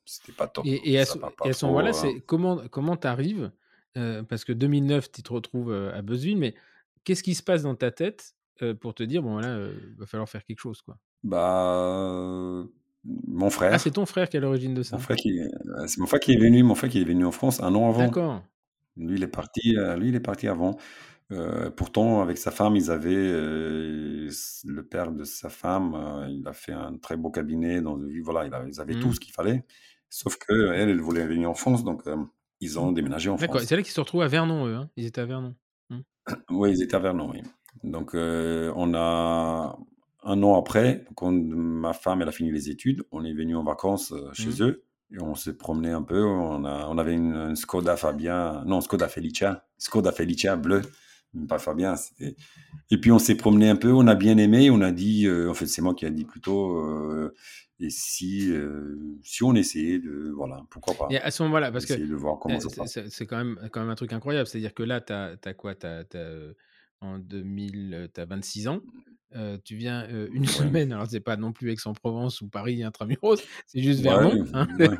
[0.06, 0.68] c'était pas top.
[0.68, 1.66] Et, et à Ça ce, va et pas à ce trop.
[1.66, 3.50] moment-là, euh, c'est comment comment t'arrives
[3.96, 6.54] euh, Parce que 2009, tu te retrouves à Beuzeville, mais
[7.04, 8.34] qu'est-ce qui se passe dans ta tête
[8.80, 10.98] pour te dire bon là, il va falloir faire quelque chose quoi?
[11.22, 12.66] Bah,
[13.04, 15.00] mon Ah, frère, c'est ton frère qui est à l'origine de mon ça?
[15.00, 17.32] frère qui, euh, c'est mon frère qui est venu, mon frère qui est venu en
[17.32, 18.12] France un an avant.
[18.12, 18.42] D'accord.
[18.96, 20.78] Lui, il est parti, lui, il est parti avant.
[21.32, 24.30] Euh, pourtant, avec sa femme, ils avaient euh,
[24.66, 27.82] le père de sa femme, euh, il a fait un très beau cabinet.
[27.82, 29.14] Dans, voilà, il a- ils avaient tout Mhm.
[29.14, 29.64] ce qu'il fallait.
[30.10, 32.02] Sauf que elle, elle voulait venir en France, donc
[32.60, 33.56] ils ont déménagé en D'accord.
[33.56, 33.68] France.
[33.68, 34.74] C'est là qu'ils se retrouvent à Vernon, eux.
[34.74, 34.90] hein.
[34.96, 35.54] Ils étaient à Vernon.
[35.90, 36.00] Hmm.
[36.50, 37.42] Oui, ils étaient à Vernon, oui.
[37.84, 39.78] Donc, euh, on a
[40.22, 43.64] un an après, quand ma femme elle a fini les études, on est venu en
[43.64, 44.62] vacances euh, chez Mhm.
[44.68, 44.84] eux.
[45.12, 46.22] Et on s'est promené un peu.
[46.24, 50.82] On, a, on avait une, une Skoda Fabia, non, Skoda Felicia, Skoda Felicia bleu,
[51.48, 51.94] pas Fabien.
[52.90, 54.70] Et puis on s'est promené un peu, on a bien aimé.
[54.70, 57.34] On a dit, euh, en fait, c'est moi qui a dit plutôt, euh,
[57.80, 61.86] et si, euh, si on essayait de, voilà, pourquoi pas, Et à ce moment-là, parce
[61.86, 63.10] que de voir comment euh, ça se c'est- passe.
[63.12, 64.46] c'est quand même, quand même un truc incroyable.
[64.46, 65.74] C'est-à-dire que là, tu as, quoi?
[65.74, 66.04] Tu as,
[67.02, 68.80] En 2000, tu as 26 ans.
[69.36, 70.48] Euh, tu viens euh, une Ouais.
[70.48, 74.44] semaine, alors c'est pas non plus Aix-en-Provence ou Paris intramuros, c'est juste Ouais, Vermont.
[74.52, 74.66] hein.
[74.78, 74.98] ouais.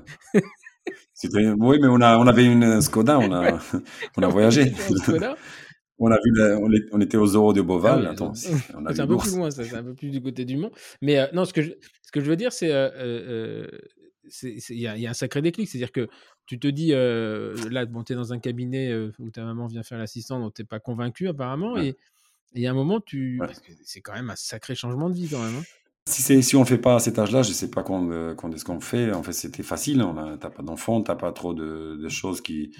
[1.58, 3.58] Oui, mais on a, on avait une Skoda, on a,
[4.16, 4.72] on a voyagé.
[5.06, 5.36] Cas-là,
[6.03, 8.01] On a vu, la- on, est- on était aux Euros de Ah Beauval.
[8.01, 10.70] oui, Attends, c'est- un peu plus loin, c'est un peu plus du côté du Mont.
[11.03, 11.70] Mais euh, non, ce que je,
[12.03, 13.68] ce que je veux dire, c'est euh, euh,
[14.42, 15.68] il y, a il y a un sacré déclic.
[15.68, 16.09] C'est-à-dire que
[16.46, 19.98] tu te dis, là, bon, tu es dans un cabinet où ta maman vient faire
[19.98, 21.74] l'assistant, dont tu n'es pas convaincu apparemment.
[21.74, 21.88] Ouais.
[21.88, 21.96] Et
[22.55, 23.38] il y a un moment, tu.
[23.40, 23.46] Ouais.
[23.46, 25.57] Parce que c'est quand même un sacré changement de vie quand même.
[25.57, 25.62] hein.
[26.07, 28.64] Si, on ne fait pas à cet âge-là, je ne sais pas quand, quand est-ce
[28.64, 29.12] qu'on fait.
[29.12, 30.01] En fait, c'était facile.
[30.01, 32.72] A, t'as pas d'enfant, tu n'as pas trop de, de choses qui,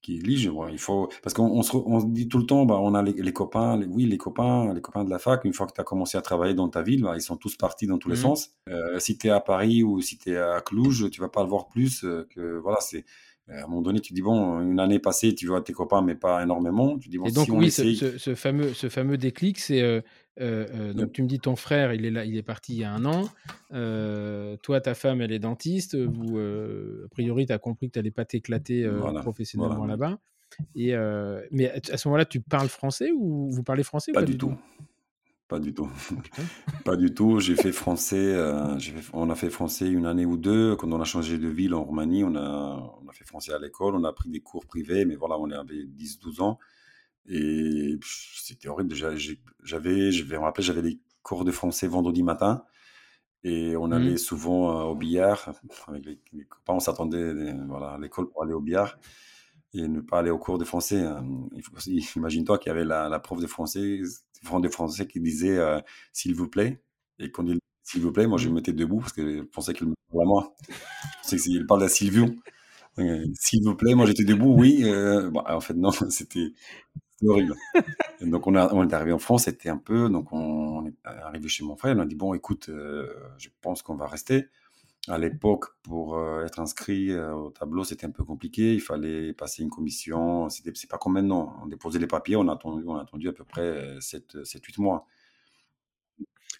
[0.00, 0.48] qui ligent.
[0.50, 2.94] Ouais, il faut, parce qu'on on se, on se dit tout le temps, bah, on
[2.94, 5.44] a les, les copains, les- oui, les copains, les copains de la fac.
[5.44, 7.56] Une fois que tu as commencé à travailler dans ta ville, bah, ils sont tous
[7.56, 8.22] partis dans tous les Mhm.
[8.22, 8.50] sens.
[8.68, 11.42] Euh, si tu es à Paris ou si tu es à Cluj, tu vas pas
[11.42, 12.04] le voir plus.
[12.04, 13.04] euh, que, voilà, c'est,
[13.48, 16.14] à un moment donné, tu dis, bon, une année passée, tu vois tes copains, mais
[16.14, 16.96] pas énormément.
[16.98, 17.96] Tu dis, bon, Et donc, si on oui, ce, essaye.
[17.96, 19.82] ce- ce fameux, ce fameux déclic, c'est.
[19.82, 20.00] euh,
[20.40, 22.78] euh, euh, donc, tu me dis ton frère, il est là, il est parti il
[22.80, 23.28] y a un an.
[23.72, 25.96] Euh, toi, ta femme, elle est dentiste.
[25.96, 29.92] Vous, euh, a priori, tu as compris que tu n'allais pas t'éclater Voilà, professionnellement voilà.
[29.94, 30.18] là-bas.
[30.74, 30.94] Et
[31.50, 34.54] mais à ce moment-là, tu parles français ou vous parlez français ou Pas du tout.
[35.48, 35.88] Pas du tout.
[36.84, 37.40] Pas du tout.
[37.40, 38.34] J'ai fait français.
[38.78, 40.76] j'ai fait- on a fait français une année ou deux.
[40.76, 43.58] Quand on a changé de ville en Roumanie, on a, on a fait français à
[43.58, 43.94] l'école.
[43.96, 46.58] On a pris des cours privés, mais voilà, on avait 10-12 ans.
[47.28, 48.90] Et c'était horrible.
[48.90, 49.10] Déjà,
[49.62, 52.64] j'avais, je vais me rappeler, j'avais des cours de français vendredi matin.
[53.44, 55.52] Et on allait souvent euh, au billard.
[55.88, 58.98] Avec les, les copains, on s'attendait euh, voilà, à l'école pour aller au billard
[59.74, 61.00] et ne pas aller au cours de français.
[61.02, 61.24] hein.
[62.16, 64.00] Imagine-toi qu'il y avait la, la prof de français,
[64.44, 65.80] prof de français qui disait euh,
[66.12, 66.82] s'il vous plaît.
[67.18, 68.56] Et quand il s'il vous plaît, moi je me Mhm.
[68.56, 70.54] mettais debout parce que je pensais qu'il me parlait à moi.
[71.02, 72.26] Je pensais qu'il parlait à Silvio.
[72.98, 74.80] Euh, s'il vous plaît, moi j'étais debout, oui.
[74.84, 76.52] euh, bon, en fait, non, c'était
[77.28, 77.54] horrible.
[78.20, 80.08] Donc on, est arrivé en France, c'était un peu.
[80.08, 83.82] Donc on, est arrivé chez mon frère, on a dit bon, écoute, euh, je pense
[83.82, 84.48] qu'on va rester.
[85.08, 88.74] À l'époque, pour euh, être inscrit euh, au tableau, c'était un peu compliqué.
[88.74, 90.48] Il fallait passer une commission.
[90.50, 91.56] C'est pas comme maintenant.
[91.62, 95.06] On déposait les papiers, on a attendu, on a à peu près 7-8 mois.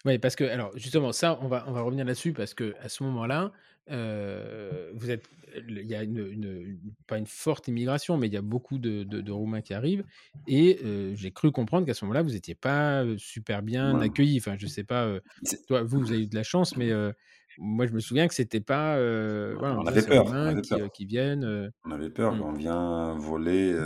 [0.07, 2.89] Oui, parce que, alors, justement, ça, on va, on va revenir là-dessus parce que à
[2.89, 3.53] ce moment-là,
[3.91, 5.24] euh, vous êtes,
[5.68, 8.78] il y a une, une- une- pas une forte immigration, mais il y a beaucoup
[8.78, 10.05] de, de- de Roumains qui arrivent.
[10.47, 14.07] Et euh, j'ai cru comprendre qu'à ce moment-là, vous n'étiez pas euh, super bien Ouais.
[14.07, 14.38] accueillis.
[14.38, 15.20] Enfin, je sais pas, euh,
[15.66, 16.91] toi, vous, vous avez eu de la chance, mais
[17.59, 18.95] moi, je me souviens que c'était pas.
[18.97, 20.78] voilà, On avait peur, on avait qui, peur.
[20.80, 21.70] euh, qui viennent.
[21.84, 22.34] On avait peur.
[22.36, 22.43] Mm.
[22.43, 23.76] On vient voler,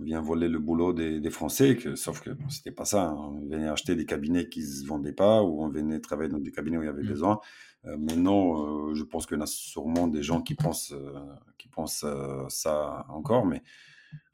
[0.00, 3.08] on vient voler le boulot des, des Français, que, sauf que bon, c'était pas ça.
[3.08, 3.16] hein.
[3.18, 6.50] On venait acheter des cabinets qui se vendaient pas, ou on venait travailler dans des
[6.52, 7.08] cabinets où il y avait Mm.
[7.08, 7.38] besoin.
[7.86, 10.92] Euh, mais non, euh, je pense qu'il y en a sûrement des gens qui pensent,
[10.92, 11.12] euh,
[11.58, 12.04] qui pensent
[12.48, 13.62] ça encore, mais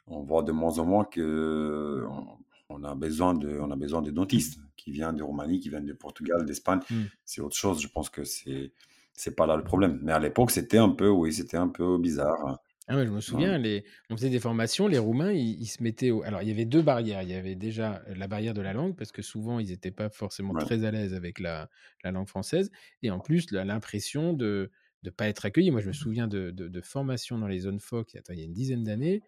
[0.07, 2.27] on voit de moins en moins que on,
[2.69, 5.87] on a besoin de, on a besoin de dentistes qui viennent de Roumanie, qui viennent
[5.87, 6.81] de Portugal, d'Espagne.
[6.91, 7.03] Mm.
[7.25, 7.81] C'est autre chose.
[7.81, 8.73] Je pense que c'est,
[9.13, 10.01] c'est pas là le problème.
[10.03, 12.61] Mais à l'époque, c'était un peu, oui, c'était un peu bizarre.
[12.93, 13.85] Ah ouais, je me souviens, les...
[14.11, 16.25] on faisait des formations, les Roumains, ils, ils se mettaient au...
[16.25, 17.23] Alors, il y avait deux barrières.
[17.23, 20.11] Il y avait déjà la barrière de la langue, parce que souvent, ils n'étaient pas
[20.11, 20.65] forcément Ouais.
[20.65, 21.71] très à l'aise avec la,
[22.03, 22.73] la langue française.
[23.03, 24.73] Et en plus, l'impression de
[25.05, 25.71] ne pas être accueillis.
[25.71, 28.45] Moi, je me souviens de, de, de formations dans les zones phoques, il y a
[28.45, 29.23] une dizaine d'années,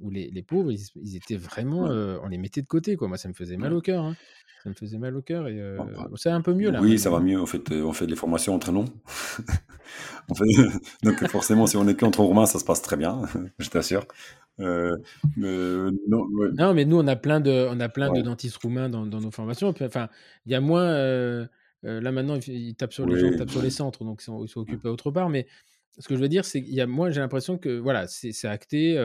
[0.00, 1.84] où les, les pauvres, ils, ils étaient vraiment...
[1.84, 1.90] Ouais.
[1.90, 3.08] euh, on les mettait de côté, quoi.
[3.08, 4.04] Moi, ça me faisait mal au cœur.
[4.04, 4.16] hein.
[4.62, 5.48] Ça me faisait mal au cœur.
[5.48, 7.20] Et euh, bah, c'est un peu mieux, là, Oui, ça va hein.
[7.20, 7.40] mieux.
[7.40, 8.84] En fait, euh, on fait des formations entre nous.
[10.36, 10.44] Fait-
[11.02, 13.22] Donc, forcément, si on est qu'entre Roumains, ça se passe très bien,
[13.58, 14.06] je t'assure.
[14.60, 14.96] Euh,
[15.40, 18.56] euh, non, ouais, Non, mais nous, on a plein de, on a plein de dentistes
[18.56, 19.72] roumains dans, dans nos formations.
[19.80, 20.08] Enfin,
[20.46, 20.92] il y a moins.
[21.82, 24.24] là, maintenant, ils, ils tapent sur les gens, oui, tapent sur les centres, donc ils
[24.24, 25.30] sont, ils occupés autre part.
[25.30, 25.46] Mais
[25.98, 28.48] ce que je veux dire, c'est qu'il y a, moi, j'ai l'impression que voilà, c'est
[28.48, 28.98] acté.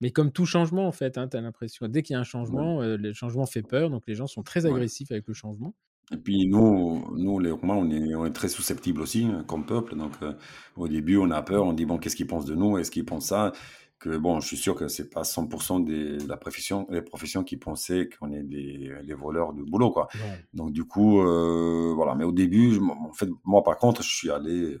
[0.00, 1.88] Mais comme tout changement, en fait, hein, tu as l'impression.
[1.88, 4.26] Dès qu'il y a un ouais, changement, euh, le changement fait peur, donc les gens
[4.26, 4.86] sont très ouais.
[4.86, 5.74] agressifs avec le changement.
[6.12, 9.64] Et puis nous, nous les Roumains, on est, on est très susceptibles aussi hein, comme
[9.64, 9.94] peuple.
[9.96, 10.32] Donc euh,
[10.76, 12.78] au début, on a peur, on dit bon, qu'est-ce qu'ils pensent de nous?
[12.78, 13.52] Est-ce qu'ils pensent ça?
[14.00, 17.44] Que bon, je suis sûr que c'est pas 100% des de la profession, les professions
[17.44, 20.08] qui pensaient qu'on est des, des voleurs de boulot quoi.
[20.54, 22.14] Donc du coup, euh, voilà.
[22.14, 24.78] Mais au début, je- en fait, moi par contre, je suis allé,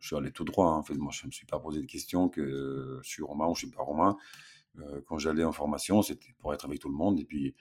[0.00, 0.68] je suis allé tout droit.
[0.68, 0.78] hein.
[0.78, 3.54] En fait, moi, je me suis pas posé de questions que je suis roumain ou
[3.54, 4.16] je suis pas roumain.
[4.78, 7.54] Euh, quand j'allais en formation, c'était pour être avec tout le monde et puis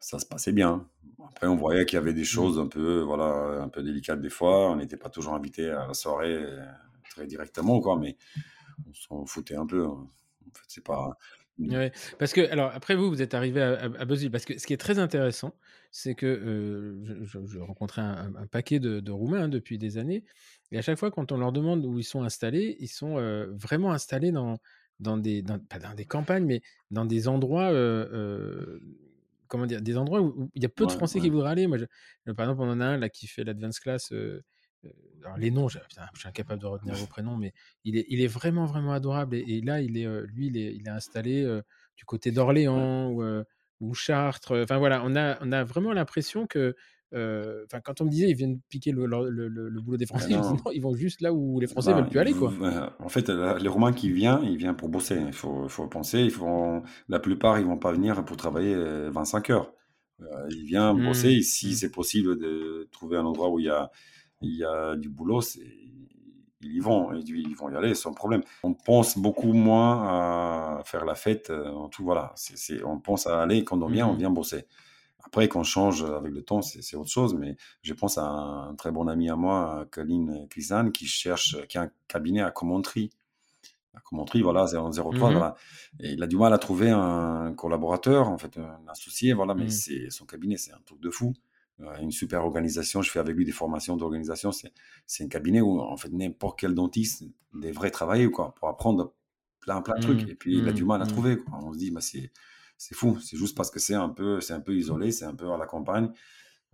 [0.00, 0.88] ça se passait bien.
[1.30, 2.24] Après, on voyait qu'il y avait des Mm.
[2.24, 4.70] choses un peu, voilà, un peu délicates des fois.
[4.70, 6.64] On n'était pas toujours invité à la soirée euh,
[7.10, 8.16] très directement, quoi, mais
[8.88, 9.84] on s'en foutait un peu.
[9.86, 10.06] hein.
[10.46, 11.18] En fait, c'est pas.
[11.58, 14.72] Ouais, parce que, alors, après vous, vous êtes arrivé à, à, parce que ce qui
[14.72, 15.58] est très intéressant,
[15.90, 19.76] c'est que euh, je, je- je rencontrais un, un paquet de, de Roumains hein, depuis
[19.76, 20.24] des années,
[20.70, 23.46] et à chaque fois, quand on leur demande où ils sont installés, ils sont euh,
[23.54, 24.58] vraiment installés dans,
[25.00, 28.80] dans des, dans- pas dans des campagnes, mais dans des endroits, euh, euh,
[29.48, 31.24] comment dire, des endroits où, il y a peu de Français ouais.
[31.24, 31.66] qui voudraient aller.
[31.66, 31.84] Moi, je-
[32.28, 34.12] euh, par exemple, on en a un là qui fait l'advance class.
[35.24, 37.52] alors les noms, je, putain, je suis incapable de retenir vos prénoms, mais
[37.84, 39.34] il est, il est vraiment, vraiment adorable.
[39.36, 41.62] Et, et là, il est, lui, il est, il est installé euh,
[41.96, 42.34] du côté Ouais.
[42.36, 43.44] d'Orléans ou, euh,
[43.80, 44.52] ou Chartres.
[44.62, 46.76] Enfin voilà, on a, on a vraiment l'impression que,
[47.12, 50.06] enfin, quand on me disait ils viennent piquer le, le, le- le- le boulot des
[50.12, 50.60] Mais Français, je me dis non.
[50.64, 52.56] non, ils vont juste là où les Français Ben, veulent plus aller, quoi.
[52.62, 55.16] euh, en fait, les Roumains qui viennent, ils viennent pour bosser.
[55.26, 56.20] Il faut, penser.
[56.20, 59.72] Il faut, la plupart, ils vont pas venir pour travailler euh, 25 heures.
[60.22, 61.30] Euh, ils viennent bosser.
[61.30, 63.90] Mmh, Et si mmh, c'est possible de trouver un endroit où il y a,
[64.42, 65.60] il y a du boulot, c'est,
[66.60, 67.12] ils y vont.
[67.14, 68.42] Ils ils vont y aller sans problème.
[68.62, 71.50] On pense beaucoup moins à faire la fête.
[71.50, 72.34] euh, En tout, voilà.
[72.84, 74.64] On pense à aller quand on vient, on mmh, vient bosser.
[75.28, 77.34] Après, qu'on change avec le temps, c'est autre chose.
[77.34, 81.76] Mais je pense à un très bon ami à moi, Colin Clisan, qui cherche, qui
[81.76, 83.10] a un cabinet à Commentry.
[83.94, 85.54] À Commentry, voilà, 003, mhm, voilà.
[86.00, 89.54] Et il a du mal à trouver un collaborateur, en fait, un associé, voilà.
[89.54, 91.34] Mais mmh, c'est son cabinet, c'est un truc de fou.
[91.80, 93.02] Euh, Une super organisation.
[93.02, 94.50] Je fais avec lui des formations d'organisation.
[95.06, 99.12] C'est un cabinet où, en fait, n'importe quel dentiste devrait travailler, quoi, pour apprendre
[99.60, 100.24] plein, plein de trucs.
[100.24, 101.58] mmh, Et puis, il a du mmh, mal à trouver, quoi.
[101.62, 102.30] On se dit, bah, c'est
[102.78, 103.18] c'est fou.
[103.20, 105.58] C'est juste parce que c'est un peu, c'est un peu isolé, c'est un peu à
[105.58, 106.10] la campagne.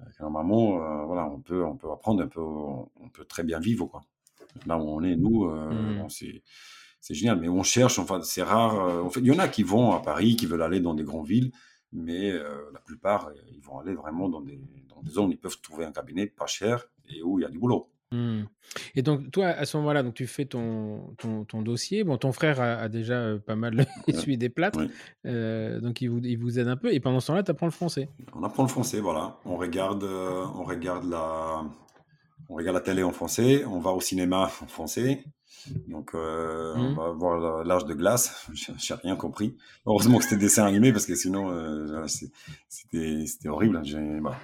[0.01, 3.59] Euh, Normalement, euh, voilà, on peut, on peut apprendre un peu, on peut très bien
[3.59, 4.03] vivre, quoi.
[4.67, 5.99] Là où on est, nous, euh, mmh.
[5.99, 6.43] bon, c'est
[7.01, 7.39] c'est génial.
[7.41, 9.05] Mais on cherche, enfin, c'est rare.
[9.05, 11.05] en fait, il y en a qui vont à Paris, qui veulent aller dans des
[11.05, 11.53] grandes villes,
[11.95, 15.39] mais euh, la plupart, ils vont aller vraiment dans des, dans des zones où ils
[15.39, 17.89] peuvent trouver un cabinet pas cher et où il y a du boulot.
[18.15, 18.47] Mmh.
[18.95, 22.05] Et donc, toi, à ce moment-là, donc tu fais ton, ton, ton dossier.
[22.05, 24.81] Bon, ton frère a, a déjà euh, pas mal essuyé des plâtres,
[25.27, 26.93] euh, donc il vous, il vous aide un peu.
[26.93, 28.09] Et pendant ce temps-là, tu apprends le français.
[28.35, 29.39] On apprend le français, voilà.
[29.45, 31.65] On regarde, euh, on regarde la,
[32.49, 35.25] on regarde la télé en français, on va au cinéma en français.
[35.89, 36.19] Donc, on
[36.77, 36.95] Mmh.
[36.95, 38.49] va voir l'âge de glace.
[38.79, 39.57] J'ai rien compris.
[39.87, 41.51] Heureusement que c'était dessin animé parce que sinon,
[42.69, 43.81] c'était horrible.
[44.21, 44.37] Voilà.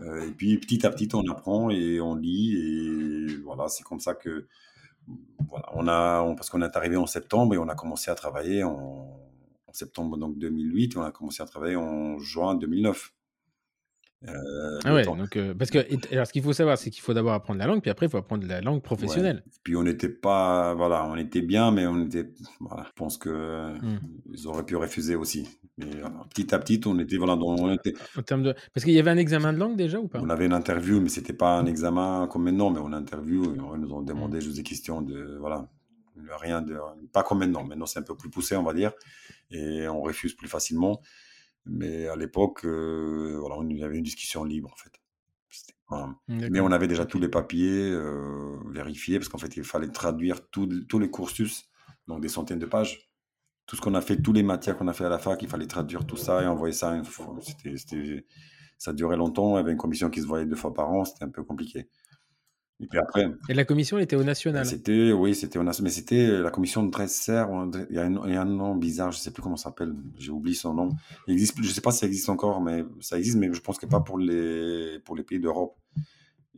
[0.00, 2.56] Euh, et puis, petit à petit, on apprend et on lit.
[2.56, 4.46] Et voilà, c'est comme ça que,
[5.48, 8.14] voilà, on a, on- parce qu'on est arrivé en septembre et on a commencé à
[8.14, 9.18] travailler en,
[9.74, 13.14] septembre donc 2008 et on a commencé à travailler en juin 2009.
[14.28, 15.78] Euh, Ah ouais, donc, euh, parce que,
[16.12, 18.08] alors, ce qu'il faut savoir, c'est qu'il faut d'abord apprendre la langue, puis après, il
[18.08, 18.80] faut apprendre la langue Ouais.
[18.80, 19.42] professionnelle.
[19.64, 23.72] Puis on n'était pas, voilà, on était bien, mais on était, voilà, je pense que
[23.80, 23.98] Mmh.
[24.32, 25.48] ils auraient pu refuser aussi.
[25.78, 28.54] Mais voilà, petit à petit, on était, voilà, dans- on était, En termes de...
[28.72, 30.20] Parce qu'il y avait un examen de langue déjà ou pas?
[30.22, 33.44] On avait une interview, mais c'était pas un examen comme maintenant, mais on a interview,
[33.44, 34.40] et ils nous ont demandé Mmh.
[34.40, 35.68] juste des questions de, voilà,
[36.40, 36.76] rien de,
[37.12, 37.64] pas comme maintenant.
[37.64, 38.92] Maintenant, c'est un peu plus poussé, on va dire,
[39.50, 41.00] et on refuse plus facilement.
[41.66, 44.92] Mais à l'époque, euh, voilà, on il y avait une discussion libre, en fait.
[46.28, 49.90] Mmh, Mais on avait déjà tous les papiers euh, vérifiés, parce qu'en fait, il fallait
[49.90, 51.70] traduire tous les cursus,
[52.08, 53.10] donc des centaines de pages.
[53.66, 55.48] Tout ce qu'on a fait, tous les matières qu'on a fait à la fac, il
[55.48, 56.94] fallait traduire tout ça et envoyer ça.
[56.94, 57.34] Une fois.
[58.78, 59.54] Ça durait longtemps.
[59.54, 61.04] Il y avait une commission qui se voyait deux fois par an.
[61.04, 61.88] C'était un peu compliqué.
[62.82, 64.66] Et puis après, Et la commission, elle était au national.
[64.66, 67.44] c'était, oui, c'était, on a- mais c'était la commission de Dresser.
[67.48, 69.30] ou un Dre- Il y, a un, il y a un nom bizarre, je sais
[69.30, 69.94] plus comment ça s'appelle.
[70.18, 70.90] J'ai oublié son nom.
[71.28, 73.78] Il existe, je sais pas si ça existe encore, mais ça existe, mais je pense
[73.78, 75.76] que pas pour les, pour les pays d'Europe.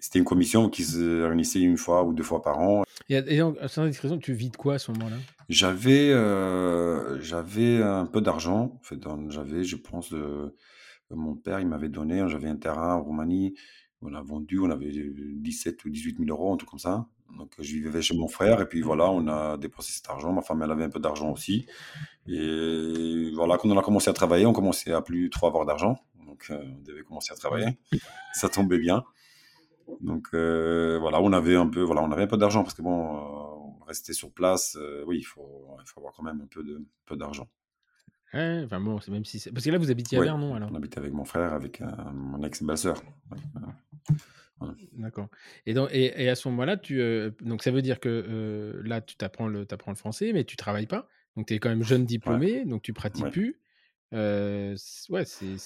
[0.00, 2.82] C'était une commission qui se réunissait une fois ou deux fois par an.
[3.08, 5.16] Et, et donc, sans indiscrétion, tu vis de quoi à ce moment-là?
[5.48, 8.78] J'avais, euh, j'avais un peu d'argent.
[8.80, 8.98] En fait,
[9.28, 10.54] j'avais, je pense, euh,
[11.10, 13.54] mon père, il m'avait donné, j'avais un terrain en Roumanie.
[14.04, 17.06] On a vendu, on avait 17 ou 18 000 euros, un truc comme ça.
[17.36, 20.32] Donc, je vivais chez mon frère et puis voilà, on a dépensé cet argent.
[20.32, 21.66] Ma femme, elle avait un peu d'argent aussi.
[22.28, 25.98] Et voilà, quand on a commencé à travailler, on commençait à plus trop avoir d'argent.
[26.26, 27.78] Donc, euh, on devait commencer à travailler.
[28.34, 29.04] Ça tombait bien.
[30.00, 32.82] Donc euh, voilà, on avait un peu, voilà, on avait un peu d'argent parce que
[32.82, 36.46] bon, euh, rester sur place, euh, oui, il faut, il faut avoir quand même un
[36.46, 37.48] peu de, peu d'argent.
[38.32, 39.52] Ouais, enfin bon, c'est même si c'est...
[39.52, 41.80] Parce que là, vous habitiez à Ouais, Vernon, alors on habitait avec mon frère, avec
[41.80, 43.00] euh, mon ex-belle-sœur.
[43.30, 43.38] Ouais.
[44.92, 45.28] D'accord.
[45.66, 48.80] Et, donc, et, et à ce moment-là, tu, euh, donc ça veut dire que euh,
[48.84, 51.08] là, tu t'apprends le, t'apprends le français, mais tu travailles pas.
[51.36, 53.30] Donc tu es quand même jeune diplômé, donc tu pratiques Ouais.
[53.30, 53.60] plus.
[54.14, 54.76] Euh,
[55.10, 55.56] ouais, c'est,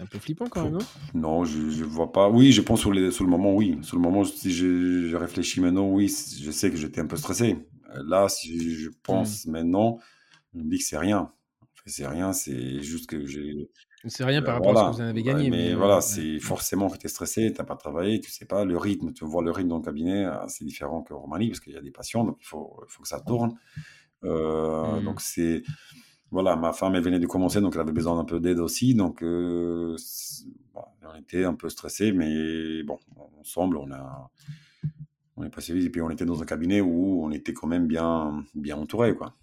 [0.00, 0.86] un peu flippant quand même, non?
[1.14, 2.28] Non, je, je vois pas.
[2.30, 3.78] Oui, je pense sur, les, sur le moment, oui.
[3.82, 7.16] Sur le moment, si je, je réfléchis maintenant, oui, je sais que j'étais un peu
[7.16, 7.56] stressé.
[8.06, 8.94] Là, si je Hmm.
[9.02, 10.00] pense maintenant,
[10.54, 11.32] je me dis que c'est rien.
[11.86, 13.70] C'est rien, c'est juste que j'ai
[14.06, 16.02] C'est rien par rapport à ce que vous en avez gagné, mais voilà, ouais.
[16.02, 16.48] c'est Mmh.
[16.48, 19.24] forcément que tu es stressé, tu as pas travaillé, tu sais pas le rythme, tu
[19.24, 21.80] vois le rythme dans le cabinet, heu, c'est différent qu'en Roumanie parce qu'il y a
[21.82, 23.54] des patients, donc il faut que ça tourne.
[24.24, 24.30] Heu,
[24.82, 25.04] Mmh.
[25.04, 25.62] donc c'est
[26.30, 28.94] voilà, ma femme, elle venait de commencer, donc elle avait besoin d'un peu d'aide aussi,
[28.94, 29.22] donc
[30.74, 32.98] bah, on était un peu stressés, mais bon,
[33.40, 34.30] ensemble, on a
[35.36, 37.66] on est passé vite et puis on était dans un cabinet où on était quand
[37.66, 39.34] même bien bien entourés, quoi.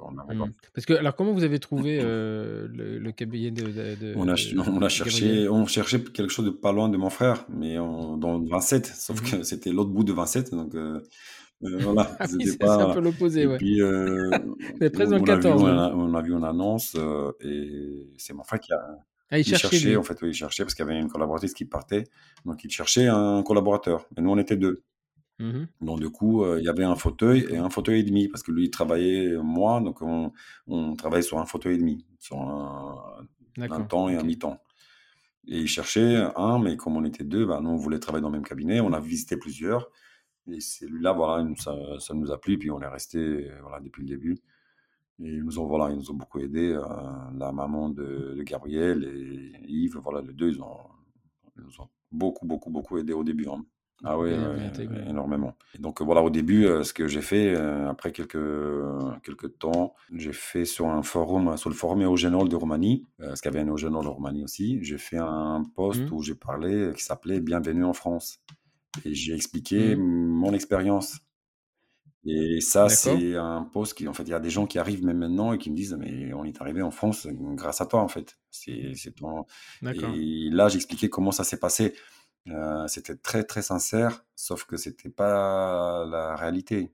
[0.00, 0.52] On Mmh.
[0.74, 4.28] Parce que alors comment vous avez trouvé, heu, le le cabinet de de de On
[4.28, 8.16] a on cherché on cherchait quelque chose de pas loin de mon frère, mais on
[8.16, 9.30] dans Vincennes, sauf Mmh mh.
[9.30, 11.02] que c'était l'autre bout de Vincennes, donc heu
[11.64, 13.58] heu, voilà, Ah oui, c'est un peu l'opposé, ouais.
[13.58, 13.80] puis,
[14.92, 16.96] presque dans le on a vu 14 on a on a vu une annonce,
[17.40, 18.80] et c'est mon frère qui a
[19.30, 21.08] Ah, il il cherchait cherchait, en fait, oui, il cherchait parce qu'il y avait une
[21.10, 22.04] collaboratrice qui partait,
[22.44, 24.82] donc il cherchait un collaborateur et nous, on était 2.
[25.38, 25.66] Mmh mh.
[25.82, 28.52] Donc du coup, il y avait un fauteuil et un fauteuil et demi parce que
[28.52, 30.32] lui, il travaillait moins, donc on
[30.66, 33.26] on travaillait sur un fauteuil et demi, sur un
[33.88, 34.58] temps et un mi-temps.
[35.48, 38.30] Et il cherchait un, mais comme on était 2, bah, nous, on voulait travailler dans
[38.30, 38.80] le même cabinet.
[38.80, 39.90] On a visité plusieurs
[40.52, 44.02] et celui-là, voilà, nous ça ça nous a plu, puis on est resté voilà, depuis
[44.02, 44.34] le début
[45.20, 46.82] et ils nous ont, voilà, ils nous ont beaucoup aidés, heu,
[47.38, 50.78] la maman de de Gabriel et Yves, voilà, les 2, ils ont
[51.58, 53.64] ils nous ont beaucoup, beaucoup, beaucoup aidés au début, hein.
[54.04, 54.70] Ah ouais, ouais.
[55.08, 55.56] énormément.
[55.78, 58.36] Donc voilà, au début, heu, ce que j'ai fait, heu, après quelques
[59.22, 63.40] quelques temps, j'ai fait sur un forum, sur le forum Eugenol de Roumanie, heu, parce
[63.40, 64.78] qu'il y avait un Eugenol en Roumanie aussi.
[64.82, 66.12] J'ai fait un post Mmh.
[66.12, 68.40] où j'ai parlé, qui s'appelait «Bienvenue en France»
[69.04, 69.98] et j'ai expliqué Mmh.
[69.98, 71.18] mon expérience.
[72.28, 75.04] Et ça, c'est un post qui en fait, il y a des gens qui arrivent
[75.04, 78.00] même maintenant et qui me disent: «Mais on est arrivé en France grâce à toi,
[78.00, 78.38] en fait.
[78.50, 79.44] C'est ton»
[79.92, 81.94] et là, j'expliquais comment ça s'est passé.
[82.48, 86.92] Heu, c'était très, très sincère, sauf que c'était pas la réalité.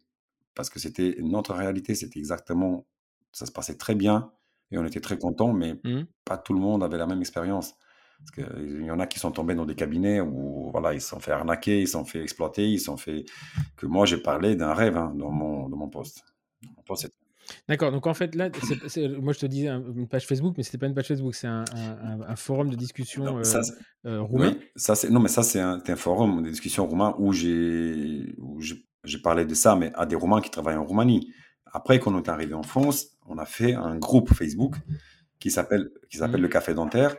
[0.55, 2.87] Parce que c'était notre réalité, c'était exactement
[3.33, 4.33] ça se passait très bien
[4.71, 6.07] et on était très contents, mais Mmh.
[6.25, 7.77] pas tout le monde avait la même expérience.
[8.19, 11.09] Parce qu'il y en a qui sont tombés dans des cabinets où voilà, ils se
[11.09, 13.25] sont fait arnaquer, ils se sont fait exploiter, ils se sont fait
[13.77, 16.25] que moi j'ai parlé d'un rêve, hein, dans mon dans mon post.
[16.77, 17.13] Mon post, c'est
[17.69, 18.51] D'accord, donc en fait là,
[19.21, 21.47] moi je te disais un une page Facebook, mais c'était pas une page Facebook, c'est
[21.49, 22.77] un un un un forum de
[23.25, 23.75] non, discussion, ça heu c'est
[24.07, 24.55] heu, roumain?
[24.55, 29.55] oui, ça non, mais ça c'est un forum, des discussions roumains où j'ai parlé de
[29.55, 31.33] ça, mais à des Roumains qui travaillent en Roumanie.
[31.73, 34.77] Après, quand on est arrivé en France, on a fait un groupe Facebook
[35.41, 36.43] qui s'appelle qui s'appelle Mmh.
[36.43, 37.17] le Café Dentaire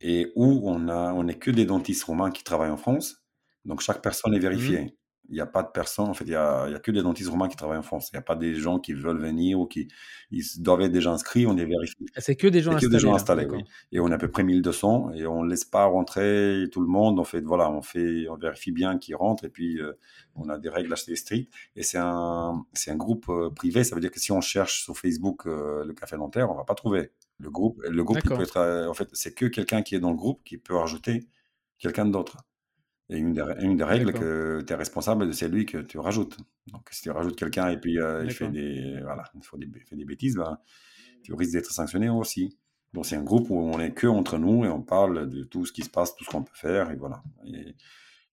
[0.00, 3.24] et où on a on est que des dentistes roumains qui travaillent en France.
[3.64, 4.90] Donc chaque personne est Mmh.
[5.30, 7.02] Il y a pas de personne en fait, il y a y a que des
[7.02, 8.10] dentistes roumains qui travaillent en France.
[8.12, 9.88] Il y a pas des gens qui veulent venir ou qui
[10.30, 12.06] ils doivent être déjà inscrits, on les vérifie.
[12.16, 14.18] Ah, c'est que des gens que des gens installés installés, oui et on est à
[14.18, 17.18] peu près 1 200 et on laisse pas rentrer tout le monde.
[17.20, 19.98] On fait voilà, on fait on vérifie bien qui rentre et puis, heu,
[20.36, 23.84] on a des règles assez strictes et c'est un c'est un groupe, heu, privé.
[23.84, 26.64] Ça veut dire que si on cherche sur Facebook, heu, le Café Dentaire, on va
[26.64, 27.12] pas trouver.
[27.38, 30.10] Le groupe le groupe, il peut être, en fait, c'est que quelqu'un qui est dans
[30.10, 31.28] le groupe qui peut rajouter
[31.78, 32.38] quelqu'un d'autre
[33.10, 35.98] et une des rè une des règles que tu es responsable de celui que tu
[35.98, 36.36] rajoutes.
[36.68, 40.04] Donc si tu rajoutes quelqu'un et puis, il fait des voilà, des il fait des
[40.04, 40.58] bêtises, ben,
[41.22, 42.58] tu risques d'être sanctionné aussi.
[42.92, 45.66] Donc c'est un groupe où on est que entre nous et on parle de tout
[45.66, 47.22] ce qui se passe, tout ce qu'on peut faire et voilà.
[47.46, 47.74] Et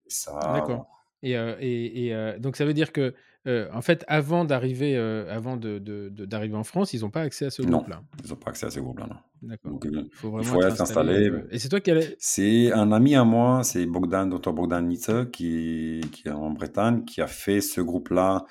[0.06, 0.86] ça d'accord.
[1.22, 3.14] et et donc ça veut dire que,
[3.46, 7.10] heu, en fait, avant d'arriver, heu, avant de de de d'arriver en France, ils ont
[7.10, 8.02] pas accès à ce non, groupe-là?
[8.24, 9.16] ils ont pas accès à ces groupes-là, non.
[9.42, 9.72] D'accord.
[9.72, 12.72] Donc heu, Il faut il vraiment faut être installé, et c'est toi qui allais C'est
[12.72, 17.20] un ami à moi, c'est Bogdan, docteur Bogdan Nitze qui qui est en Bretagne, qui
[17.20, 18.44] a fait ce groupe-là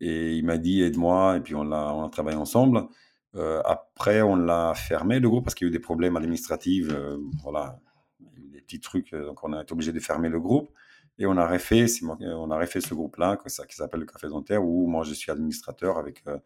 [0.00, 2.84] et il m'a dit: «Aide-moi» et puis on l'a on a travaillé ensemble.
[3.64, 6.88] Après on l'a fermé le groupe parce qu'il y a eu des problèmes administratifs,
[7.42, 7.78] voilà,
[8.36, 10.70] il des petits trucs, donc on a été obligé de fermer le groupe
[11.20, 14.64] et on a refait moi on a refait ce groupe-là qui s'appelle le Café Dentaire
[14.64, 16.40] où moi je suis administrateur avec, heu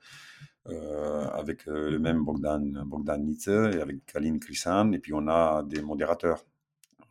[0.68, 5.62] heu, avec, le même Bogdan Bogdan Nitze et avec Kalin Krisan et puis on a
[5.62, 6.44] des modérateurs.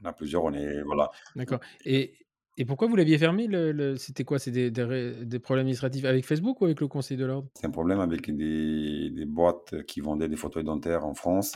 [0.03, 1.09] On a plusieurs, on est voilà.
[1.35, 2.13] d'accord et
[2.55, 4.37] et pourquoi vous l'aviez fermé le le c'était quoi?
[4.37, 7.47] C'est des des ré des problèmes administratifs avec Facebook ou avec le conseil de l'ordre?
[7.55, 11.53] C'est un problème avec des des boîtes qui vendaient des fauteuils dentaires en France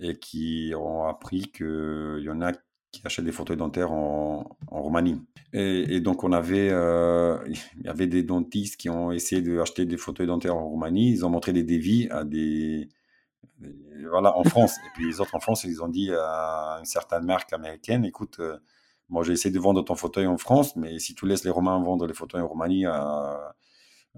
[0.00, 2.52] et qui ont appris qu'il y en a
[2.92, 5.20] qui achètent des fauteuils dentaires en Roumanie
[5.52, 7.38] et donc on avait, heu,
[7.78, 11.10] il y avait des dentistes qui ont essayé d'acheter des fauteuils dentaires en Roumanie.
[11.10, 12.88] Ils ont montré des devis à des
[14.10, 17.24] voilà, en France et puis les autres en France, ils ont dit à une certaine
[17.24, 18.58] marque américaine: «Écoute, heu,
[19.08, 21.82] moi j'ai essayé de vendre ton fauteuil en France, mais si tu laisses les Roumains
[21.82, 23.54] vendre les fauteuils en Roumanie à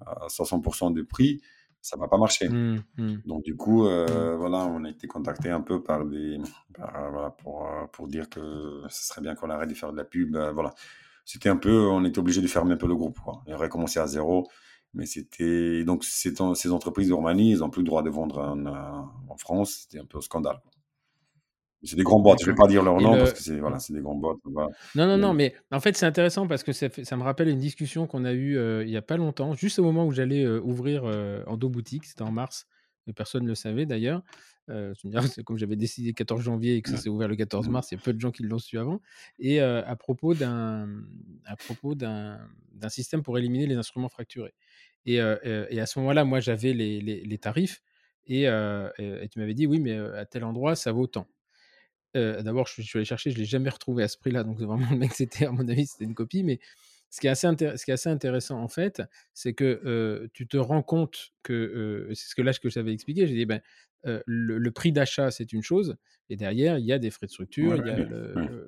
[0.06, 1.40] à 60% du prix,
[1.82, 2.48] ça va pas marcher.
[2.48, 3.88] Mmh, mmh, Donc du coup, mmh.
[3.88, 6.38] heu, voilà, on a été contacté un peu par des
[6.74, 9.96] par voilà, pour, heu, pour dire que ce serait bien qu'on arrête de faire de
[9.96, 10.74] la pub, voilà.
[11.24, 14.00] C'était un peu on était obligé de fermer un peu le groupe, quoi et recommencer
[14.00, 14.48] à zéro
[14.94, 18.40] Mais c'était donc ces entreprises de Roumanie, ils n'ont plus le droit de vendre
[19.28, 19.82] en, France.
[19.82, 20.60] C'était un peu un scandale.
[21.82, 22.40] C'est des grands boîtes.
[22.40, 24.38] Je ne vais pas dire leur nom parce que c'est voilà, des grands boîtes.
[24.94, 27.58] Non, non, non, mais en fait, c'est intéressant parce que ça, ça, me rappelle une
[27.58, 30.44] discussion qu'on a eue euh, il n'y a pas longtemps, juste au moment où j'allais
[30.44, 32.04] euh, ouvrir euh, en dos boutique.
[32.04, 32.66] C'était en mars,
[33.06, 34.22] mais personne ne le savait d'ailleurs.
[34.68, 35.14] c'est
[35.44, 37.72] comme j'avais décidé le 14 janvier et que ça s'est ouvert le 14 mmh.
[37.72, 39.00] mars, il y a peu de gens qui l'ont su avant.
[39.38, 40.86] Et à propos d'un
[41.46, 42.38] à propos d'un
[42.88, 44.54] système pour éliminer les instruments fracturés.
[45.06, 47.82] Et, et à ce moment-là, moi, j'avais les, les, les, tarifs
[48.26, 51.26] et, et tu m'avais dit oui, mais à tel endroit, ça vaut tant.
[52.14, 54.44] D'abord, je, suis allé chercher, je ne l'ai jamais retrouvé à ce prix-là.
[54.44, 56.42] Donc, vraiment, le mec, c'était, à mon avis, c'était une copie.
[56.42, 56.58] Mais
[57.10, 59.02] ce qui est assez, ce qui est assez intéressant, en fait,
[59.34, 63.26] c'est que tu te rends compte que, c'est ce que là, que je t'avais expliqué,
[63.26, 63.60] j'ai dit, ben,
[64.04, 65.96] le, prix d'achat, c'est une chose,
[66.28, 68.06] et derrière, il y a des frais de structure, il y a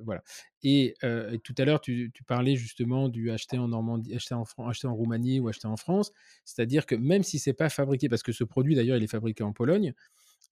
[0.03, 0.21] voilà.
[0.63, 0.95] Et,
[1.43, 5.39] tout à l'heure, tu, parlais justement du acheter en Normandie, acheter en, acheter en Roumanie
[5.39, 6.11] ou acheter en France,
[6.45, 9.43] c'est-à-dire que même si c'est pas fabriqué, parce que ce produit, d'ailleurs, il est fabriqué
[9.43, 9.93] en Pologne,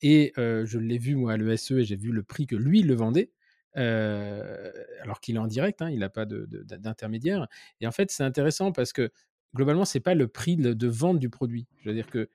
[0.01, 2.95] et je l'ai vu, moi, à l'ESE, et j'ai vu le prix que lui, le
[2.95, 3.31] vendait.
[3.75, 7.47] alors qu'il est en direct, hein, il n'a pas d'intermédiaire.
[7.79, 9.11] Et en fait, c'est intéressant parce que
[9.55, 11.67] globalement, c'est pas le prix de, vente du produit.
[11.79, 12.29] Je veux dire que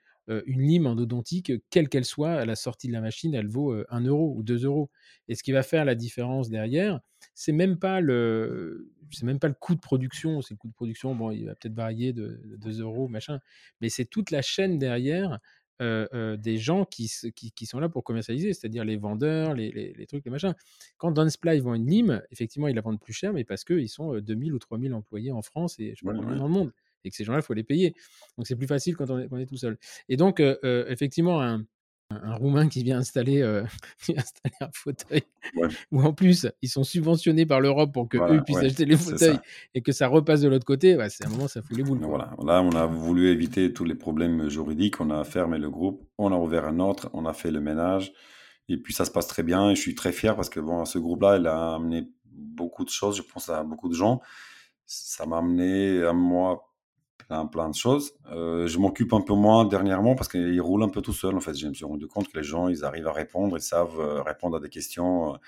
[0.46, 4.00] une lime endodontique, quelle qu'elle soit, à la sortie de la machine, elle vaut 1
[4.06, 4.90] euro ou 2 euros.
[5.28, 7.00] Et ce qui va faire la différence derrière,
[7.34, 10.42] c'est même pas le, c'est même pas le coût de production.
[10.42, 13.38] C'est le coût de production, bon, il va peut-être varier de, de 2 euros, machin,
[13.80, 15.38] mais c'est toute la chaîne derrière
[15.80, 20.30] des gens qui, qui, sont là pour commercialiser, c'est-à-dire les vendeurs, les, les, trucs, les
[20.30, 20.54] machins.
[20.96, 24.18] Quand Dansply vend une lime, effectivement, ils la vendent plus cher, mais parce qu'ils sont
[24.18, 26.72] 2000 ou 3000 employés en France et je dans le monde.
[27.04, 27.94] Et que ces gens-là, il faut les payer.
[28.36, 29.78] Donc c'est plus facile quand on est, on est tout seul.
[30.08, 31.64] Et donc, effectivement, un,
[32.10, 33.64] un Roumain qui vient installer, euh,
[34.16, 35.22] installer un fauteuil,
[35.90, 39.38] ou en plus ils sont subventionnés par l'Europe pour que eux puissent acheter les fauteuils
[39.74, 41.98] et que ça repasse de l'autre côté, c'est un moment ça fout les boules.
[42.00, 42.34] Voilà.
[42.44, 46.32] Là, on a voulu éviter tous les problèmes juridiques, on a fermé le groupe, on
[46.32, 48.12] a ouvert un autre, on a fait le ménage,
[48.68, 49.70] et puis ça se passe très bien.
[49.70, 52.90] Et je suis très fier parce que bon, ce groupe-là, il a amené beaucoup de
[52.90, 54.20] choses, je pense à beaucoup de gens.
[54.86, 56.65] Ça m'a amené à moi
[57.28, 58.12] plein, plein de choses.
[58.32, 61.34] Euh, je m'occupe un peu moins dernièrement parce qu'il roule un peu tout seul.
[61.34, 63.62] En fait, je me suis rendu compte que les gens, ils arrivent à répondre, ils
[63.62, 65.38] savent euh, répondre à des questions euh,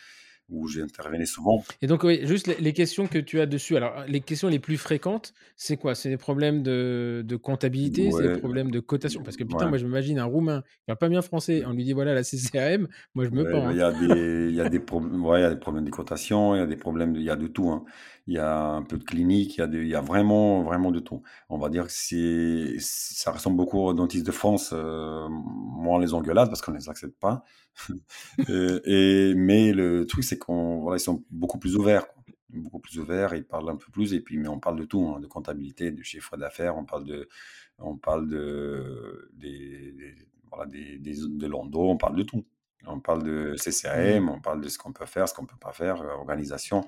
[0.50, 1.62] où j'intervenais souvent.
[1.82, 3.76] Et donc, oui, juste les, questions que tu as dessus.
[3.76, 5.94] Alors, les questions les plus fréquentes, c'est quoi?
[5.94, 9.22] C'est des problèmes de, de comptabilité, c'est des problèmes de cotation?
[9.22, 11.84] Parce que putain, moi, je m'imagine un Roumain qui parle pas bien français, on lui
[11.84, 13.70] dit voilà la CCRM, moi, je me pends.
[13.70, 14.14] Il y, a hein.
[14.14, 16.60] des, il y a des problèmes, ouais, il y a des problèmes de cotation, il
[16.60, 17.68] y a des problèmes, il y a de tout.
[17.68, 17.84] Hein.
[18.28, 20.90] Il y a un peu de clinique, il y a, il y a vraiment, vraiment
[20.90, 21.22] de tout.
[21.48, 26.12] On va dire que c'est, ça ressemble beaucoup aux dentistes de France, euh, moins les
[26.12, 27.42] engueulades parce qu'on ne les accepte pas.
[28.48, 32.06] et, mais le truc, c'est qu'on voilà, sont beaucoup plus ouverts.
[32.50, 35.06] Beaucoup plus ouverts, ils parlent un peu plus, et puis, mais on parle de tout,
[35.08, 37.28] hein, de comptabilité, de chiffre d'affaires, on parle de,
[37.78, 39.94] on parle de, des,
[40.50, 42.44] voilà, des, des, de Londo, on parle de tout.
[42.86, 44.28] On parle de CCRM, mmh.
[44.28, 46.84] on parle de ce qu'on peut faire, ce qu'on ne peut pas faire, euh, organisation.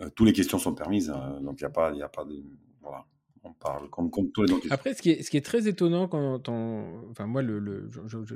[0.00, 2.44] Euh, toutes les questions sont permises, hein, donc il n'y a, pas, a pas de.
[2.80, 3.06] Voilà
[3.44, 6.48] on parle comme, tous les Après, ce qui, est, ce qui est très étonnant quand
[6.48, 7.10] on.
[7.10, 7.90] Enfin, moi, le,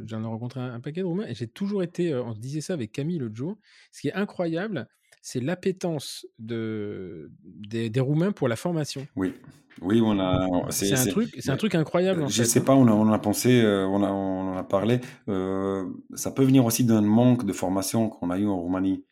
[0.04, 2.12] j'en ai rencontré un, paquet de Roumains et j'ai toujours été.
[2.12, 3.56] Euh, on se disait ça avec Camille l'autre jour.
[3.92, 4.88] Ce qui est incroyable,
[5.26, 9.08] c'est l'appétence de, des, Roumains pour la formation.
[9.16, 9.34] Oui.
[9.82, 10.70] Oui, on a.
[10.70, 12.22] C'est un, truc, un truc incroyable.
[12.22, 12.64] En je ne sais hein.
[12.64, 15.00] pas, on a, on a pensé, euh, on, a, on en a parlé.
[15.28, 19.04] Euh, ça peut venir aussi d'un manque de formation qu'on a eu en Roumanie.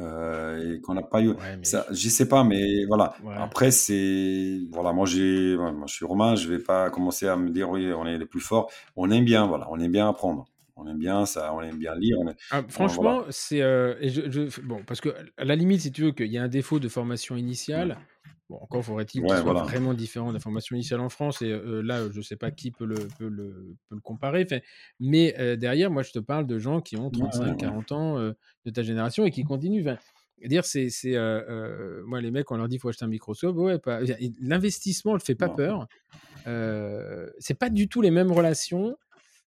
[0.00, 1.34] Euh, et qu'on n'a pas eu.
[1.62, 3.14] Ça, je sais pas, mais voilà.
[3.38, 7.50] Après, c'est voilà, moi j'ai, moi je suis romain, je vais pas commencer à me
[7.50, 8.68] dire oui, on est les plus forts.
[8.96, 10.46] On aime bien, voilà, on aime bien apprendre.
[10.82, 12.18] On aime bien ça, on aime bien lire.
[12.50, 16.30] Ah, franchement, c'est euh, je, bon parce que à la limite, si tu veux qu'il
[16.32, 17.98] y a un défaut de formation initiale,
[18.50, 21.40] encore faudrait-il qu'il soit vraiment différent de la formation initiale en France.
[21.40, 24.46] Et là, je ne sais pas qui peut le, peut le, peut le comparer.
[25.00, 28.82] mais derrière, moi, je te parle de gens qui ont 35, 40 ans de ta
[28.82, 29.84] génération et qui continuent.
[30.44, 31.16] dire, c'est, c'est
[32.04, 33.56] moi, les mecs, on leur dit qu'il faut acheter un microscope.
[33.56, 33.80] Ouais,
[34.40, 35.88] l'investissement ne fait pas peur.
[36.46, 38.96] Euh, c'est pas du tout les mêmes relations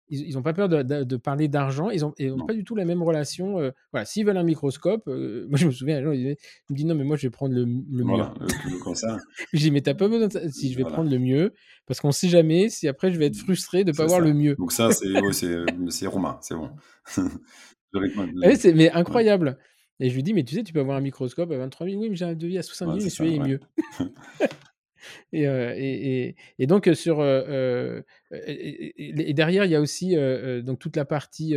[0.09, 3.59] ils n'ont pas peur de, parler d'argent, ils n'ont pas du tout la même relation.
[3.59, 6.35] Euh, voilà, s'ils veulent un microscope, euh, moi je me souviens, ils
[6.69, 8.79] me disent non, mais moi je vais prendre le, mieux.
[8.83, 9.17] comme ça.
[9.53, 11.53] je dis mais t'as pas besoin de si je vais prendre le mieux,
[11.87, 14.33] parce qu'on sait jamais si après je vais être frustré de ne pas avoir le
[14.33, 14.55] mieux.
[14.55, 16.69] Donc ça, c'est ouais, romain, c'est bon.
[18.43, 19.57] Ah c'est mais incroyable.
[20.01, 22.01] Et je lui dis, mais tu sais, tu peux avoir un microscope à 23 000,
[22.01, 23.59] oui, mais j'ai un devis à 70 000, mais celui-là est mieux.
[25.33, 27.21] Et, et, donc, sur,
[28.31, 30.15] et, derrière, il y a aussi
[30.63, 31.55] donc toute la partie.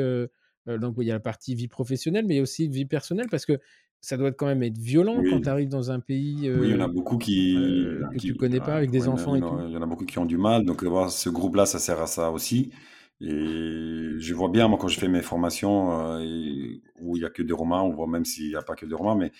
[0.67, 3.29] donc, il y a la partie vie professionnelle, mais il y a aussi vie personnelle
[3.31, 3.59] parce que
[4.01, 6.75] ça doit quand même être violent quand tu arrives dans un pays Oui, il y
[6.75, 9.21] en a beaucoup qui, euh, que tu qui connais pas avec des ouais, il y
[9.21, 9.65] en a enfants il et y en tout.
[9.65, 10.65] a il y en a beaucoup qui ont du mal.
[10.65, 12.73] Donc, voilà, ce groupe-là, ça sert à ça aussi.
[13.21, 17.27] Et je vois bien, moi, quand je fais mes formations euh, et- où il y
[17.27, 19.33] a que des Romains, on voit même s'il n'y a pas que des Romains, mais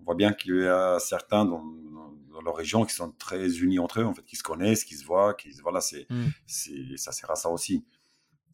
[0.00, 1.62] on voit bien qu'il y a certains dans,
[2.36, 4.94] dans leur région qui sont très unis entre eux, en fait, qui se connaissent, qui
[4.94, 6.26] se voient, qui voilà, c'est, Hmm.
[6.46, 7.84] c'est, ça sert à ça aussi.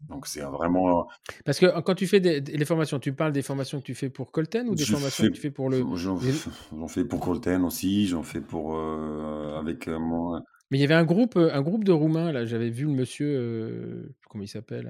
[0.08, 1.06] Donc, c'est vraiment,
[1.44, 3.94] Parce que quand tu fais des, des- les formations, tu parles des formations que tu
[3.94, 5.84] fais pour Colten ou des je formations fais, que tu fais pour le.
[5.96, 10.84] j'en, fais pour Colten aussi, j'en fais pour, euh, avec euh, mon, Mais il y
[10.84, 14.42] avait un groupe, euh, un groupe de Roumains, là, j'avais vu le monsieur, euh, comment
[14.42, 14.88] il s'appelle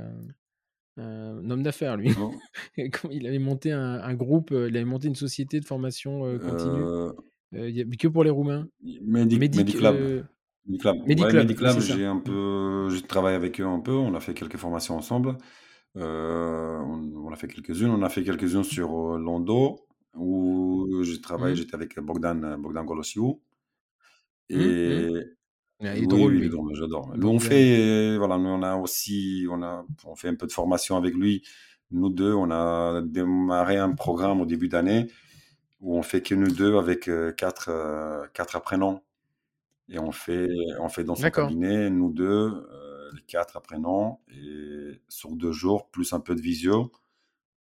[0.96, 2.08] un, un homme d'affaires, lui.
[3.10, 6.38] il avait monté un, un groupe, euh, il avait monté une société de formation euh,
[6.38, 6.84] continue,
[7.54, 8.68] euh, que pour les Roumains.
[8.82, 9.94] Medi- Medic, Mediclab.
[9.96, 10.22] euh,
[10.66, 10.96] Mediclab.
[10.96, 13.92] Ouais, Mediclab, j'ai un peu, je travaille avec eux un peu.
[13.92, 15.36] On a fait quelques formations ensemble.
[15.96, 17.90] Euh, on, on a fait quelques-unes.
[17.90, 19.80] On a fait quelques-unes sur euh, Londo,
[20.16, 21.50] où je travaille.
[21.52, 23.40] Hum, J'étais avec Bogdan, Bogdan Golosiou.
[24.50, 24.62] hum, hum.
[24.62, 27.12] Et Ah, il est oui, drôle, oui, drôle, j'adore.
[27.22, 30.96] On fait, voilà, nous, on a aussi, on a, on fait un peu de formation
[30.96, 31.42] avec lui.
[31.90, 35.08] Nous deux, on a démarré un programme au début d'année
[35.82, 39.02] où on fait que nous deux avec euh, quatre, euh, quatre apprenants.
[39.88, 40.48] Et on fait,
[40.80, 42.24] on fait dans son cabinet, nous deux,
[42.70, 46.90] euh, les quatre apprenants, et sur deux jours, plus un peu de visio,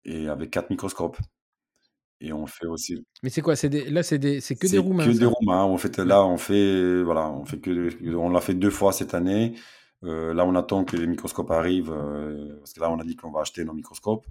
[0.06, 1.18] et avec quatre microscopes.
[2.22, 3.56] Et on fait aussi, Mais c'est quoi?
[3.58, 5.64] C'est des, Là, c'est des, c'est que des c'est Roumains, que des Roumains.
[5.64, 6.06] En fait, Ouais.
[6.06, 9.54] là, on fait, voilà, on fait que, on l'a fait deux fois cette année.
[10.04, 13.16] Euh, là, on attend que les microscopes arrivent, euh, parce que là, on a dit
[13.18, 14.26] qu'on va acheter nos microscopes.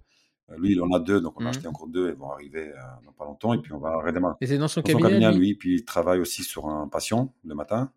[0.50, 1.50] Euh, lui, il en a deux, donc on a Hum.
[1.50, 4.34] acheté encore deux, ils vont arriver euh, dans pas longtemps, et puis on va redémarrer.
[4.40, 5.38] Et c'est dans son Dans son cabinet, lui?
[5.38, 7.90] lui, puis il travaille aussi sur un patient le matin.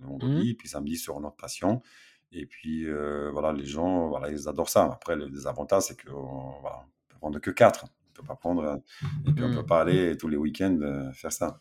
[0.00, 1.80] le vendredi, puis samedi sur notre patient.
[2.32, 4.84] Et puis, euh, voilà, les gens, voilà, ils adorent ça.
[4.84, 7.84] Après, le désavantage, c'est qu'on voilà, on peut prendre que quatre.
[7.84, 8.80] On peut pas prendre,
[9.26, 9.66] et puis on peut Hum.
[9.66, 11.58] pas aller tous les week-ends faire ça.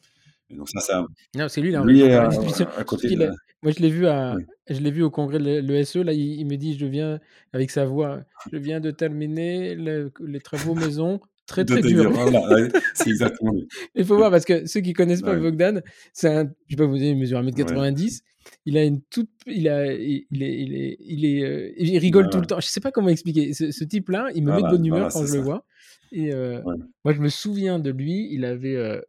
[0.52, 2.22] Et donc ça, c'est un- Non, c'est lui, il a un lui réseau est à,
[2.30, 2.42] paralysé.
[2.56, 3.26] Puis, à surtout côté qu'il de...
[3.26, 3.34] a-
[3.64, 4.36] Moi, je l'ai vu, à...
[4.36, 4.44] Oui.
[4.70, 5.96] je l'ai vu au congrès de l'ESE.
[5.98, 7.20] Là, il, il me dit Je viens,
[7.54, 8.22] avec sa voix,
[8.52, 11.20] je viens de terminer le- les travaux maison.
[11.48, 12.10] Très, très dur.
[12.12, 13.68] voilà, ouais, c'est exactement lui.
[13.96, 15.82] Il faut voir, parce que ceux qui connaissent pas Ouais, Bogdan,
[16.14, 16.46] c'est un.
[16.68, 18.22] Je sais pas, vous dire, il mesure ouais, 1m90.
[18.66, 19.30] Il a une toute.
[19.48, 19.94] Il, a...
[19.94, 20.54] il, est.
[20.62, 20.98] Il, est...
[21.02, 22.60] Il, est, euh, il rigole tout le temps.
[22.62, 23.54] Je sais pas comment expliquer.
[23.54, 25.42] Ce, ce type-là, il me met de bonne humeur quand je le ça.
[25.42, 25.66] vois.
[26.14, 26.76] Et euh, Ouais.
[27.04, 28.30] moi, je me souviens de lui.
[28.32, 28.76] Il avait.
[28.76, 29.02] euh,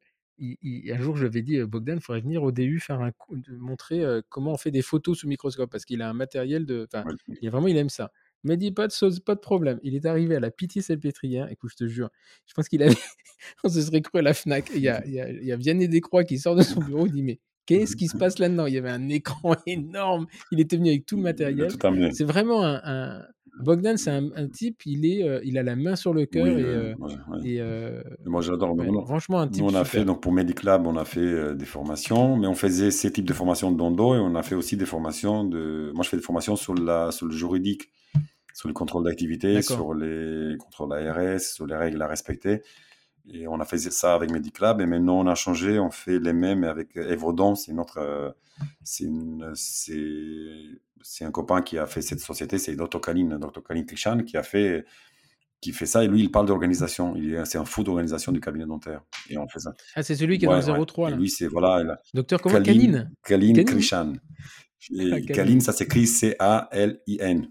[0.43, 2.81] il- il- un jour, je lui avais dit, euh, Bogdan, il faudrait venir au DU
[2.81, 6.03] faire un coup, de montrer euh, comment on fait des photos sous microscope, parce qu'il
[6.03, 6.87] a un matériel de.
[6.93, 7.03] Ouais.
[7.41, 8.11] il, vraiment, il aime ça.
[8.45, 9.79] Il m'a dit, pas de, sauce, pas de problème.
[9.85, 11.49] Il est arrivé à la Pitié-Salpêtrière.
[11.53, 12.11] Écoute, je te jure,
[12.47, 12.95] je pense qu'il avait.
[13.65, 14.71] on se serait cru à la Fnac.
[14.75, 16.81] Il y a, il y a, il y a Vianney Descroix qui sort de son
[16.81, 17.07] bureau.
[17.07, 18.67] Il dit, mais qu'est-ce qui se passe là-dedans?
[18.67, 20.27] Il y avait un écran énorme.
[20.51, 21.71] Il était venu avec tout le matériel.
[22.13, 22.81] C'est vraiment un.
[22.85, 23.27] un-
[23.59, 26.45] Bogdan, c'est un, un type, il, est, euh, il a la main sur le cœur
[26.45, 27.49] Oui, et, ouais, euh, ouais, ouais.
[27.49, 28.75] et euh, Moi, j'adore.
[28.75, 30.07] Ouais, franchement, un Nous, type on a fait, super.
[30.07, 33.71] donc pour Mediclab, on a fait des formations, mais on faisait ces types de formations
[33.71, 35.93] d'endo et on a fait aussi des formations de.
[35.95, 37.91] Moi, je fais des formations sur, la, sur le juridique,
[38.55, 42.63] sur le contrôle d'activité, sur les contrôles ARS, sur les règles à respecter.
[43.33, 46.33] Et on a fait ça avec Mediclab et maintenant on a changé, on fait les
[46.33, 48.35] mêmes avec Evrodon, c'est notre.
[48.83, 49.07] c'est
[51.03, 53.01] c'est un copain qui a fait cette société, c'est Dr.
[53.01, 53.63] Kaline, Dr.
[53.67, 54.85] Kaline Krishan, qui a fait
[55.61, 58.41] qui fait ça et lui il parle d'organisation, il est c'est un fou d'organisation du
[58.41, 59.73] cabinet dentaire et on fait ça.
[59.95, 61.17] Ah, c'est celui qui est Ouais, dans le 03, Et là.
[61.17, 62.61] lui c'est voilà, il a- Docteur comment?
[62.61, 64.13] Kaline Canine Kaline Canine Krishan.
[64.99, 67.49] Ah, ça s'écrit C A L I N.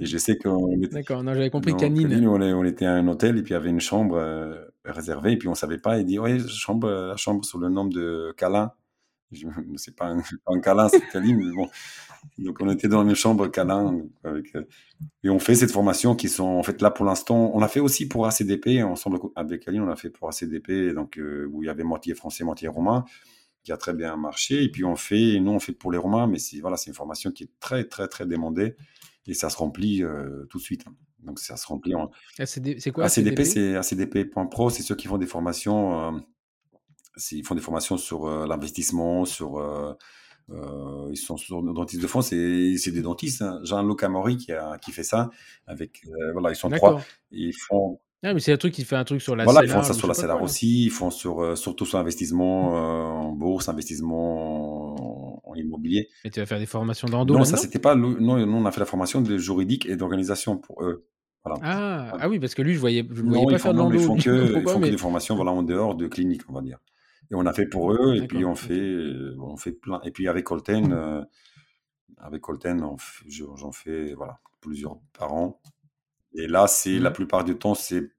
[0.00, 2.08] Et je sais qu'on était D'accord, non, j'avais compris non, Canine.
[2.08, 5.32] Kaline, on, était à un hôtel et puis il y avait une chambre euh, réservée
[5.32, 5.98] et puis on savait pas.
[5.98, 8.72] Il dit ouais chambre euh, la chambre sous le nom de Calin.
[9.34, 11.68] Je c'est pas un, pas un câlin, c'est mais bon.
[12.38, 14.64] Donc on était dans une chambre câlin avec euh,
[15.22, 17.50] et on fait cette formation qui sont en fait là pour l'instant.
[17.54, 21.18] On a fait aussi pour ACDP ensemble avec Kaline, on a fait pour ACDP donc
[21.18, 23.04] euh, où il y avait moitié français, moitié roumain
[23.64, 24.62] qui a très bien marché.
[24.62, 26.94] Et puis on fait, nous on fait pour les Romains, mais c'est voilà, c'est une
[26.94, 28.76] formation qui est très très très demandée
[29.26, 30.84] et ça se remplit euh, tout de suite.
[31.22, 32.10] Donc ça se remplit en
[32.44, 36.18] c'est quoi ACDP, ACDP c'est ACDP.pro, c'est ceux qui font des formations, euh,
[37.32, 39.92] ils font des formations sur euh, l'investissement, sur euh,
[40.50, 43.42] euh, ils sont sur dentistes de France, c'est c'est des dentistes.
[43.42, 43.60] Hein.
[43.64, 45.30] Jean-Luc Amaury qui a qui fait ça
[45.66, 47.00] avec euh, voilà, ils sont trois.
[47.32, 49.62] Et ils font Ah, mais c'est un truc qui fait un truc sur la voilà,
[49.64, 50.36] ils font ça sur la là.
[50.42, 56.08] aussi, ils font sur, euh, surtout sur investissement euh, en bourse, investissement en, en immobilier.
[56.24, 57.94] Mais tu vas faire des formations d'endo Non, ça c'était pas.
[57.94, 61.06] le- Non, non, on a fait la formation de juridique et d'organisation pour eux.
[61.44, 61.60] Voilà.
[61.62, 63.72] ah, ah oui, parce que lui, je voyais, je voyais Non, pas ils faire font,
[63.72, 64.14] de non, mais ils l'endo.
[64.14, 66.62] font que, ils font que mais des formations voilà, en dehors de clinique, on va
[66.62, 66.78] dire.
[67.30, 70.00] Et on a fait pour eux, et puis on fait, euh, on fait plein.
[70.04, 71.22] Et puis avec Colten, euh,
[72.18, 72.42] avec
[73.26, 75.60] je- j'en fais voilà, plusieurs par an.
[76.34, 77.16] Et là, c'est la Mhm.
[77.16, 78.10] plupart du temps, c'est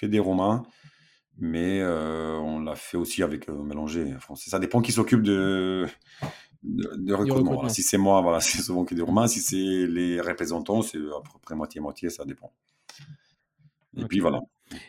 [0.00, 0.64] que des Romains.
[1.38, 4.50] mais on l'a fait aussi avec Mélanger français.
[4.50, 5.86] Ça dépend qui s'occupe de,
[6.62, 7.68] de, recrutement.
[7.68, 9.26] si c'est moi, voilà, c'est souvent qui est Romain.
[9.26, 12.52] Si c'est les représentants, c'est à peu près moitié-moitié, ça dépend.
[13.96, 14.40] Et puis voilà.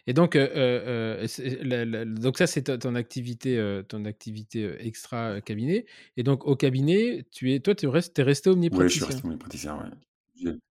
[0.07, 5.85] Et donc, euh, euh, donc ça, c'est ton activité, ton activité extra cabinet.
[6.17, 8.85] Et donc, au cabinet, tu es, toi, tu restes, es resté omnipraticien.
[8.85, 9.89] Oui, je suis resté omnipraticien, oui.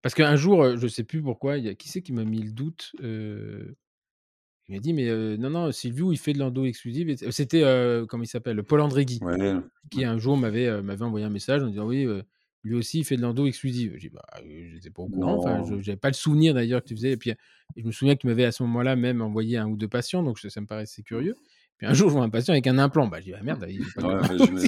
[0.02, 2.24] Parce qu'un jour, je ne sais plus pourquoi, il y a, qui c'est qui m'a
[2.24, 3.74] mis le doute Il
[4.68, 7.16] m'a dit, mais non, non, Sylvio, il fait de l'endo exclusive.
[7.30, 7.62] C'était,
[8.08, 9.20] comment il s'appelle Paul Andrégui,
[9.90, 12.06] qui un jour m'avait m'avait envoyé un message en disant, oui,
[12.62, 13.92] lui aussi, il fait de l'endo exclusive.
[13.96, 15.38] J'ai dit, bah, je n'étais pas au courant.
[15.38, 17.12] Enfin, je n'avais pas le souvenir d'ailleurs que tu faisais.
[17.12, 17.34] Et puis,
[17.76, 20.22] je me souviens que tu m'avais à ce moment-là même envoyé un ou deux patients,
[20.22, 21.34] donc ça me paraissait curieux.
[21.78, 23.06] Puis un jour, je vois un patient avec un implant.
[23.06, 24.02] Bah, je dis, bah, merde, il pas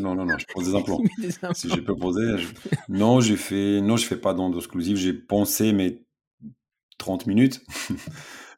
[0.00, 1.02] Non, non, non, je pose des implants.
[1.54, 2.42] Si je peux poser.
[2.88, 3.82] Non, j'ai fait...
[3.82, 4.96] non, je fais pas d'endo exclusive.
[4.96, 6.02] J'ai pensé, mais
[6.96, 7.60] 30 minutes.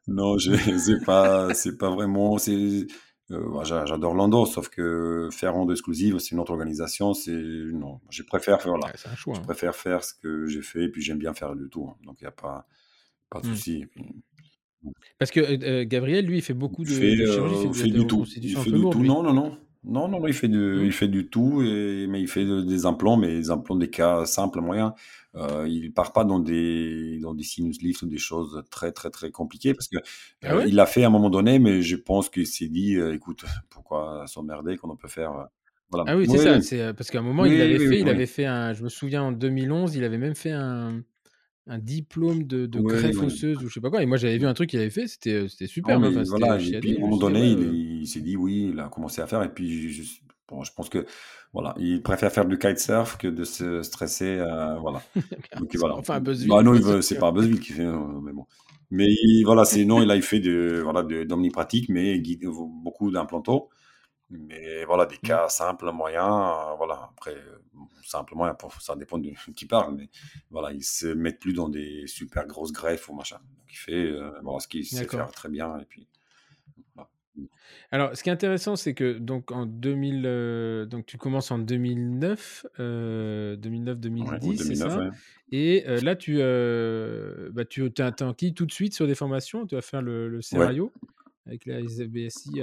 [0.07, 2.37] non, c'est pas, c'est pas vraiment.
[3.31, 7.13] Euh, j'adore Lando, sauf que faire Lando exclusive, c'est une autre organisation.
[7.13, 8.91] C'est non, je préfère faire là.
[8.95, 9.33] je hein.
[9.43, 11.87] préfère faire ce que j'ai fait et puis j'aime bien faire du tout.
[11.89, 11.95] Hein.
[12.05, 12.67] Donc il n'y a pas,
[13.29, 13.55] pas de mmh.
[13.55, 13.85] souci.
[15.17, 17.89] Parce que euh, euh, Gabriel, lui, il fait beaucoup de, fait, de chirurgie, il fait,
[17.89, 18.25] du tout.
[18.35, 19.03] Il fait du tout.
[19.03, 19.57] Non, non, non.
[19.87, 20.85] Non, non, il fait, de, mmh.
[20.85, 24.25] il fait du tout, et, mais il fait des implants, mais des implants des cas
[24.25, 24.93] simples, moyens.
[25.35, 29.09] Euh, il part pas dans des, dans des sinus lifts ou des choses très, très,
[29.09, 29.97] très compliquées parce que
[30.43, 32.95] ah euh, il l'a fait à un moment donné, mais je pense qu'il s'est dit,
[32.95, 35.49] euh, écoute, pourquoi s'emmerder quand on peut faire.
[35.89, 36.05] voilà.
[36.07, 36.61] Ah oui, c'est ça.
[36.61, 39.23] C'est, parce qu'à un moment, il l'avait fait, il avait fait un, je me souviens
[39.23, 41.01] en 2011, il avait même fait un,
[41.67, 44.03] un diplôme de, de greffe osseuse ou je sais pas quoi.
[44.03, 45.97] Et moi, j'avais vu un truc qu'il avait fait, c'était, c'était super.
[45.97, 49.21] enfin, voilà, et puis à un moment donné, il, s'est dit oui, il a commencé
[49.21, 49.41] à faire.
[49.43, 50.03] Et puis, je,
[50.47, 51.05] bon, je pense que
[51.53, 54.37] voilà, il préfère faire du kitesurf que de se stresser.
[54.37, 55.01] Euh, voilà.
[55.59, 55.95] Donc, voilà.
[55.95, 56.49] Enfin, Buzzville.
[56.49, 58.45] Bah, non, c'est pas Buzzville qui fait, euh, mais bon.
[58.91, 59.07] Mais
[59.43, 62.45] voilà, sinon, il a fait de, voilà, d'omnipratique, mais guide,
[62.83, 63.69] beaucoup d'implantos.
[64.29, 65.27] Mais voilà, des mmh.
[65.27, 67.11] cas simples, moyens, euh, voilà.
[67.15, 67.35] Après,
[68.03, 70.09] simplement, ça dépend de qui parle, mais
[70.49, 73.37] voilà, ils se mettent plus dans des super grosses greffes ou machin.
[73.37, 74.11] Donc, il fait
[74.41, 76.07] voilà, ce qu'il sait faire très bien, et puis
[76.95, 77.09] voilà.
[77.91, 82.65] Alors, ce qui est intéressant, c'est que donc en 2000, donc tu commences en 2009,
[82.79, 85.09] 2009-2010, c'est ça?
[85.51, 87.91] Et là, tu, bah, tu
[88.37, 89.67] qui tout de suite sur des formations?
[89.67, 90.91] Tu vas faire le, le scénario?
[91.45, 92.61] Avec la SBSI,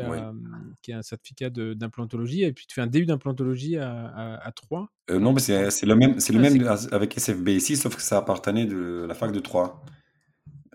[0.83, 4.89] qui est un certificat d'implantologie, et puis tu fais un DU d'implantologie à, à, 3.
[5.11, 8.19] Euh, non, mais c'est le même, c'est le ah, même avec SFBSI, sauf que ça
[8.19, 9.85] appartenait de la fac de 3.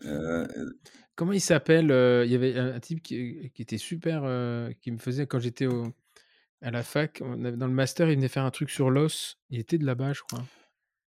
[0.05, 0.47] Euh,
[1.15, 4.97] Comment il s'appelle euh, Il y avait un, type qui, était super, euh, qui me
[4.97, 5.67] faisait quand j'étais
[6.61, 9.39] à la fac, dans le master, il venait faire un truc sur l'os.
[9.49, 10.45] Il était de là-bas, je crois.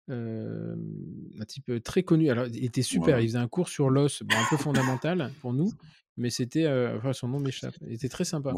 [0.09, 2.29] un type très connu.
[2.29, 3.19] Alors, il était super.
[3.19, 5.71] Il faisait un cours sur l'os, un peu fondamental pour nous,
[6.17, 7.75] mais c'était, enfin, son nom m'échappe.
[7.87, 8.53] Il était très sympa,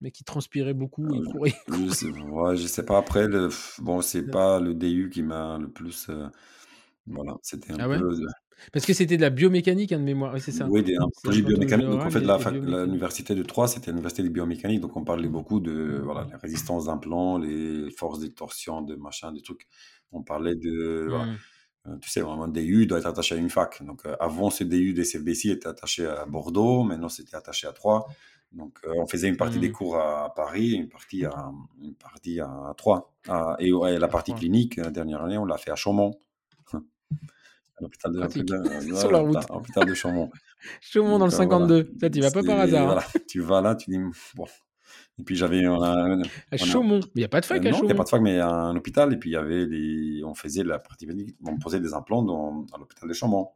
[0.00, 1.54] mais qui transpirait beaucoup, il courait.
[1.68, 2.98] Je sais, ouais, je sais pas.
[2.98, 6.10] Après, le, bon, c'est pas le DU qui m'a le plus.
[7.06, 8.26] voilà, c'était un ah peu.
[8.72, 11.88] Parce que c'était de la biomécanique, hein, de mémoire, c'est ça Oui, des projet biomécanique.
[11.88, 14.80] Donc, en fait, l'université de Troyes, c'était l'université de biomécanique.
[14.80, 19.32] Donc, on parlait beaucoup de voilà, la résistance d'implants, les forces de torsion, de machin,
[19.32, 19.66] des trucs.
[20.12, 21.08] On parlait de.
[21.08, 21.12] Mmh.
[21.12, 21.34] Euh,
[22.00, 23.82] tu sais, vraiment, un DU doit être attaché à une fac.
[23.84, 26.82] Donc, euh, avant, ce DU des CFBC était attaché à Bordeaux.
[26.82, 28.06] Maintenant, c'était attaché à Troyes.
[28.52, 29.72] Donc, euh, on faisait une partie des mmh.
[29.72, 31.50] cours à Paris, une partie à,
[31.82, 33.10] une partie à Troyes.
[33.58, 36.18] Et, la partie clinique, la dernière année, on l'a fait à Chaumont
[37.80, 38.28] l'hôpital de,
[38.96, 39.38] Sur la route.
[39.50, 40.30] Hôpital de Chaumont.
[40.80, 41.92] Chaumont dans le 52.
[42.00, 42.10] Voilà.
[42.10, 42.82] tu vas pas par hasard.
[42.82, 42.86] Hein.
[42.86, 43.04] Voilà.
[43.28, 43.98] Tu vas là, tu dis
[44.34, 44.46] bon.
[45.18, 47.00] Et puis j'avais un, à Chaumont.
[47.14, 47.84] Il n'y a pas de fac euh, à Chaumont.
[47.84, 49.12] Il n'y a pas de fac, mais il y a un hôpital.
[49.12, 51.08] Et puis il y avait des, on faisait la partie
[51.44, 53.50] on posait des implants dans, à l'hôpital de Chaumont.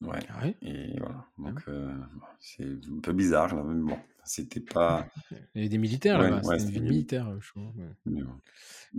[0.00, 0.18] Ouais.
[0.28, 0.54] Ah ouais?
[0.62, 1.24] Et voilà.
[1.38, 1.92] Donc euh,
[2.38, 5.08] c'est un peu bizarre là, mais bon, c'était pas.
[5.30, 6.40] Il y avait des militaires là-bas.
[6.46, 7.74] Ouais, c'était militaire, Chaumont.
[8.06, 8.22] Ouais.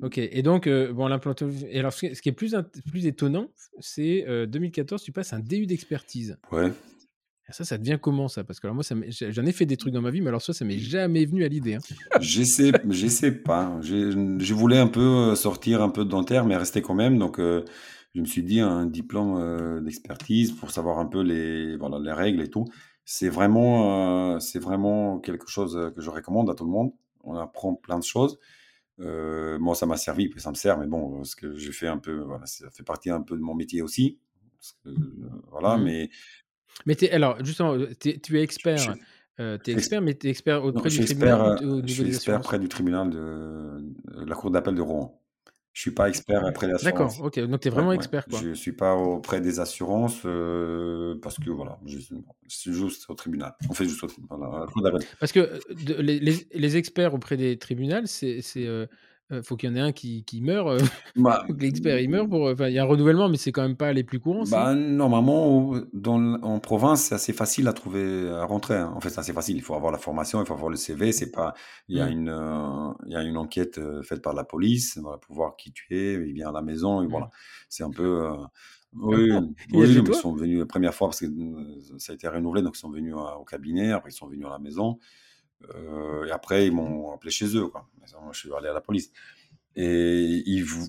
[0.01, 1.66] Ok, et donc, euh, bon, l'implantologie.
[1.70, 2.55] Et alors, ce qui est plus,
[2.89, 3.47] plus étonnant,
[3.80, 6.38] c'est 2014, euh, tu passes un DU d'expertise.
[6.51, 6.72] Ouais.
[7.52, 10.02] Ça, ça devient comment ça Parce que alors, moi, j'en ai fait des trucs dans
[10.02, 11.76] ma vie, mais alors ça, ça m'est jamais venu à l'idée.
[11.76, 11.80] Hein.
[12.20, 13.80] J'essaie, j'essaie pas.
[13.82, 17.18] Je voulais un peu euh, sortir un peu de dentaire, mais rester quand même.
[17.18, 22.14] Donc, je me suis dit un diplôme d'expertise pour savoir un peu les, voilà, les
[22.14, 22.66] règles et tout.
[23.06, 26.91] C'est vraiment, c'est vraiment quelque chose que je recommande à tout le monde.
[27.24, 28.40] On apprend plein de choses.
[29.02, 31.88] Euh, moi, ça m'a servi, puis ça me sert, mais bon, ce que j'ai fait
[31.88, 34.19] un peu, voilà, ça fait partie un peu de mon métier aussi.
[35.52, 35.84] voilà, mmh.
[35.84, 36.10] mais.
[36.86, 38.96] Mais es, alors, justement, tu es expert.
[39.40, 42.60] Euh, tu es expert, mais tu es expert auprès du tribunal Je suis expert près
[42.60, 43.82] du tribunal de,
[44.26, 45.16] la cour d'appel de Rouen.
[45.72, 47.14] Je suis pas expert auprès des D'accord.
[47.24, 47.96] OK, donc tu es vraiment ouais.
[47.96, 48.40] expert, quoi?
[48.44, 52.00] Je suis pas auprès des assurances, heu, parce que voilà, je
[52.50, 53.56] c'est juste au tribunal.
[53.70, 55.08] On fait juste au voilà, d'appel.
[55.22, 58.68] Parce que, de les experts auprès des tribunals, c'est c'est,
[59.31, 60.80] heu, faut qu'il y en ait un qui qui meure, heu,
[61.15, 63.64] Bah, l'expert il meure pour, heu enfin, il y a un renouvellement, mais c'est quand
[63.64, 68.30] même pas les plus courants, bah, normalement, dans en province, c'est assez facile à trouver,
[68.30, 68.93] à rentrer, hein.
[68.95, 69.57] En fait, c'est assez facile.
[69.57, 71.11] Il faut avoir la formation, il faut avoir le CV.
[71.11, 71.53] C'est pas
[71.89, 72.10] il y a Mmh.
[72.10, 75.73] une, heu, il y a une enquête, faite par la police, voilà, pour voir qui
[75.73, 76.14] tu es.
[76.14, 77.07] Il vient à la maison et Mmh.
[77.07, 77.30] voilà.
[77.68, 78.30] C'est un peu,
[79.73, 81.27] oui, ils sont venus la première fois parce que,
[81.99, 84.45] ça a été renouvelé, donc ils sont venus à au cabinet, après ils sont venus
[84.47, 84.99] à la maison,
[85.76, 87.90] heu et après ils m'ont appelé chez eux, quoi.
[88.22, 89.11] Moi, je suis allé à la police
[89.76, 90.86] et ils vou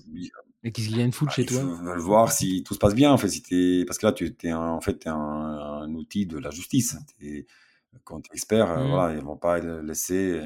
[0.63, 1.71] Mais qu'est-ce qu'il y a une foule Bah, chez ils toi?
[1.83, 4.35] veulent voir si tout se passe bien, en fait, si tu parce que là, tu
[4.43, 6.97] es un en fait, es un un outil de la justice.
[7.19, 7.47] Tu
[8.05, 8.87] quand tu es expert, heu, Mmh.
[8.87, 10.41] voilà, ils vont pas laisser,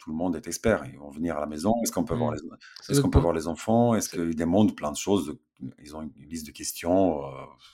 [0.00, 0.84] tout le monde est expert.
[0.86, 2.36] Ils vont venir à la maison: «Est-ce qu'on peut voir Mmh.
[2.36, 2.40] les
[2.88, 5.38] est-ce qu'on peut voir les enfants?» est-ce qu'ils demandent plein de choses,
[5.82, 7.30] ils ont une liste de questions, heu,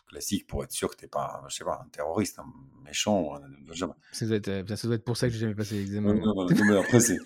[0.08, 2.46] classiques pour être sûr que tu es pas, je sais pas, un terroriste, un
[2.84, 3.40] méchant, un
[4.10, 6.32] ça doit être, heu, ça doit être pour ça que j'ai jamais passé l'examen, ouais,
[6.34, 6.50] voilà.
[6.52, 7.18] Non, mais après, c'est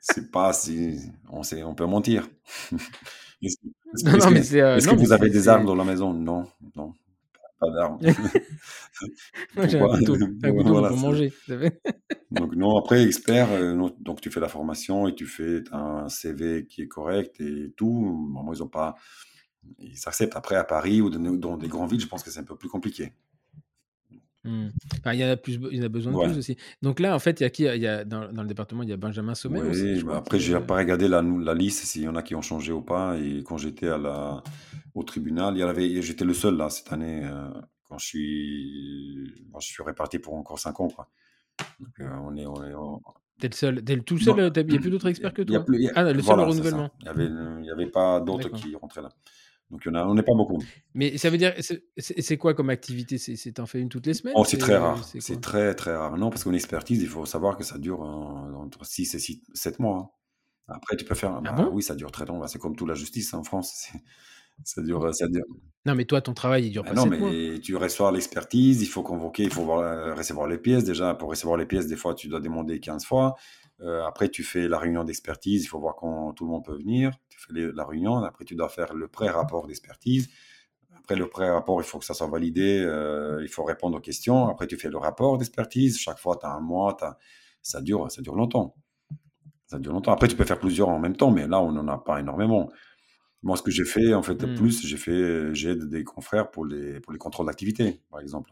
[0.00, 0.98] c'est pas si
[1.28, 2.28] on sait on peut mentir.
[3.42, 5.12] Est-ce que est-ce Non, est-ce non, que mais c'est, heu, est-ce que non, mais vous
[5.12, 6.12] avez des armes dans la maison?
[6.14, 6.46] Non,
[6.76, 6.94] non,
[7.60, 8.00] pas d'armes.
[9.54, 9.98] moi, j'ai un Pourquoi?
[9.98, 11.70] couteau, un couteau, mais Voilà, pour c'est manger, vous savez?
[12.30, 16.66] donc non, après expert, non, donc tu fais la formation et tu fais un CV
[16.66, 17.90] qui est correct et tout.
[17.90, 18.94] Moi, ils ont pas
[19.78, 20.36] ils acceptent.
[20.36, 22.56] Après à Paris ou dans dans des grandes villes, je pense que c'est un peu
[22.56, 23.12] plus compliqué.
[24.44, 24.68] Mmh.
[24.98, 26.38] Enfin, il y en a plus il y en a besoin de plus Ouais.
[26.38, 26.56] aussi.
[26.80, 27.64] Donc là, en fait, il y a qui?
[27.64, 30.16] Il y a dans dans le département, il y a Benjamin aussi, je bah, crois
[30.18, 31.20] après, qui, j'ai heu pas regardé la,
[31.54, 33.18] liste, s'il y en a qui ont changé ou pas.
[33.18, 34.42] Et quand j'étais à la,
[34.94, 37.50] au tribunal, il y avait, j'étais le seul là cette année euh,
[37.84, 40.88] quand je suis, quand je suis réparti pour encore 5 ans.
[40.88, 41.08] Quoi.
[41.78, 42.72] Donc, euh, on est, on est
[43.40, 45.64] tu le seul tu le tout seul, il y a plus d'autres experts que toi?
[45.64, 46.90] plus, a- Ah, le seul voilà, renouvellement?
[47.00, 47.06] Il
[47.66, 49.10] y avait, pas d'autres qui rentraient là.
[49.70, 50.58] Donc, en on n'est pas beaucoup.
[50.94, 51.54] Mais ça veut dire
[51.96, 53.18] c'est quoi comme activité?
[53.18, 54.34] C'est tu fais une toutes les semaines?
[54.36, 55.04] Oh, c'est très rare.
[55.04, 56.16] c'est très, très rare.
[56.16, 59.42] Non, parce qu'une expertise, il faut savoir que ça dure euh, entre 6 et 6,
[59.54, 59.98] 7 mois.
[59.98, 60.10] hein.
[60.72, 61.70] Après, tu peux faire, Ah bah bon?
[61.72, 62.40] oui, ça dure très longtemps.
[62.40, 63.88] Bah, c'est comme toute la justice en France.
[64.64, 65.44] Ça dure, ça dure.
[65.86, 67.30] Non, mais toi, ton travail, il dure Bah pas non, 7 mois?
[67.30, 70.84] mais tu reçois l'expertise, il faut convoquer, il faut euh, recevoir les pièces.
[70.84, 73.36] Déjà, pour recevoir les pièces, des fois, tu dois demander 15 fois.
[73.82, 76.76] Euh, après, tu fais la réunion d'expertise, il faut voir quand tout le monde peut
[76.76, 77.12] venir.
[77.28, 80.28] Tu fais les- la réunion, après, tu dois faire le pré-rapport d'expertise.
[80.96, 84.48] Après le pré-rapport, il faut que ça soit validé, euh, il faut répondre aux questions.
[84.48, 85.98] Après, tu fais le rapport d'expertise.
[85.98, 86.96] Chaque fois, tu as un mois,
[87.62, 88.74] ça dure, ça dure longtemps.
[89.66, 90.12] Ça dure longtemps.
[90.12, 92.70] Après, tu peux faire plusieurs en même temps, mais là, on n'en a pas énormément.
[93.42, 94.54] Moi, ce que j'ai fait, en fait, Mmh.
[94.56, 98.50] plus, j'ai fait, j'aide des confrères pour les, pour les contrôles d'activité, par exemple.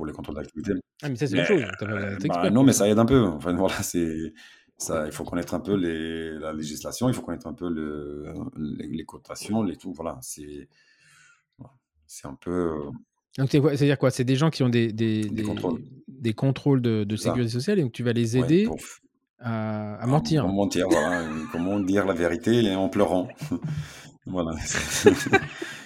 [0.00, 0.72] Pour les contrôles d'activité.
[1.02, 1.62] Ah, mais ça, c'est chose.
[1.82, 2.88] Euh, bah, non, mais ça.
[2.88, 3.22] aide un peu.
[3.22, 4.32] Enfin, voilà, c'est,
[4.78, 8.32] ça, il faut connaître un peu les, la législation, il faut connaître un peu le,
[8.56, 9.92] les, les cotations, les tout.
[9.92, 10.70] Voilà, c'est,
[12.06, 12.90] c'est un peu euh,
[13.36, 14.10] Donc c'est-à-dire quoi?
[14.10, 15.82] C'est des gens qui ont des des des contrôles.
[16.08, 18.70] des contrôles de de sécurité sociale et donc tu vas les aider
[19.38, 20.48] à à à mentir?
[20.48, 21.28] mentir, voilà.
[21.52, 23.28] Comment dire la vérité en pleurant.
[24.24, 24.52] voilà.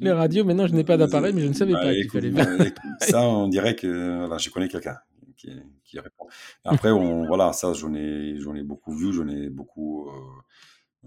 [0.00, 2.30] Les radios, maintenant, je n'ai pas d'appareil, mais je ne savais Bah, pas qu'il fallait
[2.30, 4.98] éc- ça, on dirait que voilà, je connais quelqu'un
[5.36, 5.50] qui,
[5.84, 6.26] qui répond.
[6.64, 10.12] Après, on, voilà, ça, j'en ai, ai beaucoup vu, j'en ai beaucoup, euh,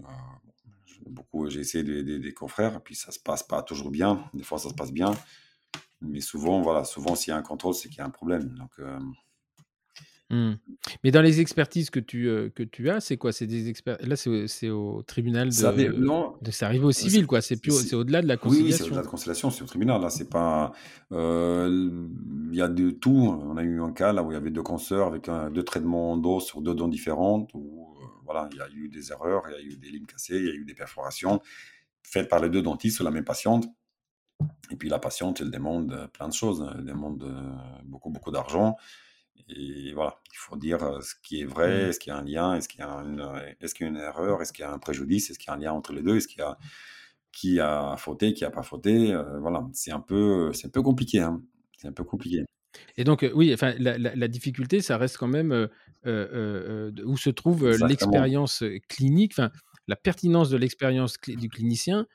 [0.00, 0.02] euh,
[0.86, 4.24] j'en ai beaucoup, j'ai essayé d'aider des confrères, puis ça se passe pas toujours bien.
[4.34, 5.12] Des fois, ça se passe bien,
[6.02, 8.54] mais souvent, voilà, souvent, s'il y a un contrôle, c'est qu'il y a un problème.
[8.58, 8.98] Donc, euh,
[10.34, 10.58] Mmh.
[11.04, 12.24] Mais dans les expertises que tu,
[12.54, 13.30] que tu as, c'est quoi?
[13.32, 16.84] C'est des experts là, c'est au au tribunal ça, dé- de non, de c'est arrivé
[16.84, 17.54] au c'est- civil, quoi, c'est
[17.94, 19.02] au-delà de la oui, oui, c'est au-delà conciliation?
[19.02, 20.00] de conciliation, c'est au tribunal.
[20.00, 20.72] Là, c'est pas.
[21.12, 22.08] euh,
[22.50, 23.10] Il y a de tout.
[23.42, 25.62] On a eu un cas là où il y avait deux cancers avec un- deux
[25.64, 27.50] traitements d'eau sur deux dents différentes.
[27.54, 30.06] Où, euh, voilà, il y a eu des erreurs, il y a eu des lignes
[30.06, 31.40] cassées, il y a eu des perforations
[32.02, 33.66] faites par les deux dentistes sur la même patiente.
[34.70, 36.66] Et puis la patiente, elle demande euh, plein de choses.
[36.76, 38.76] Elle demande euh, beaucoup, beaucoup d'argent.
[39.48, 41.88] Et voilà, il faut dire euh, ce qui est vrai, Mmh.
[41.90, 43.88] est-ce qu'il y a un lien, est-ce qu'il y a une, euh, est-ce qu'il y
[43.88, 45.72] a une erreur, est-ce qu'il y a un préjudice, est-ce qu'il y a un lien
[45.72, 46.56] entre les deux, est-ce qu'il y a
[47.32, 49.12] qui a fauté, qui a pas fauté.
[49.12, 51.20] euh, voilà, c'est un peu, c'est un peu compliqué.
[51.20, 51.42] hein.
[51.76, 52.44] C'est un peu compliqué.
[52.96, 55.68] Et donc, oui, enfin, la la la difficulté, ça reste quand même,
[56.06, 59.50] où se trouve, l'expérience, clinique, enfin,
[59.88, 62.06] la pertinence de l'expérience cli du clinicien,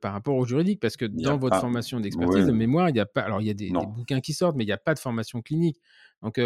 [0.00, 0.80] par rapport au juridique.
[0.80, 3.46] Parce que dans votre pas, formation d'expertise, de mémoire, il y a pas alors il
[3.46, 5.78] y a des des bouquins qui sortent, mais il y a pas de formation clinique.
[6.24, 6.40] Donc,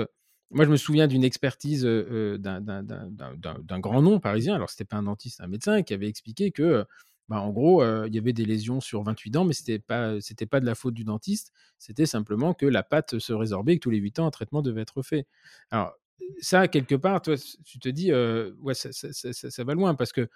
[0.50, 5.40] moi, je me souviens d'une expertise, d'un grand nom parisien, alors c'était pas un dentiste,
[5.40, 6.84] un médecin, qui avait expliqué que,
[7.28, 10.60] bah, gros, il y avait des lésions sur 28 dents, mais c'était pas, c'était pas
[10.60, 13.90] de la faute du dentiste, c'était simplement que la pâte se résorbait et que tous
[13.90, 15.26] les 8 ans, un traitement devait être fait.
[15.70, 15.92] Alors
[16.40, 17.34] ça, quelque part, toi,
[17.64, 20.28] tu te dis, ouais, ça, ça, ça, ça, va loin parce que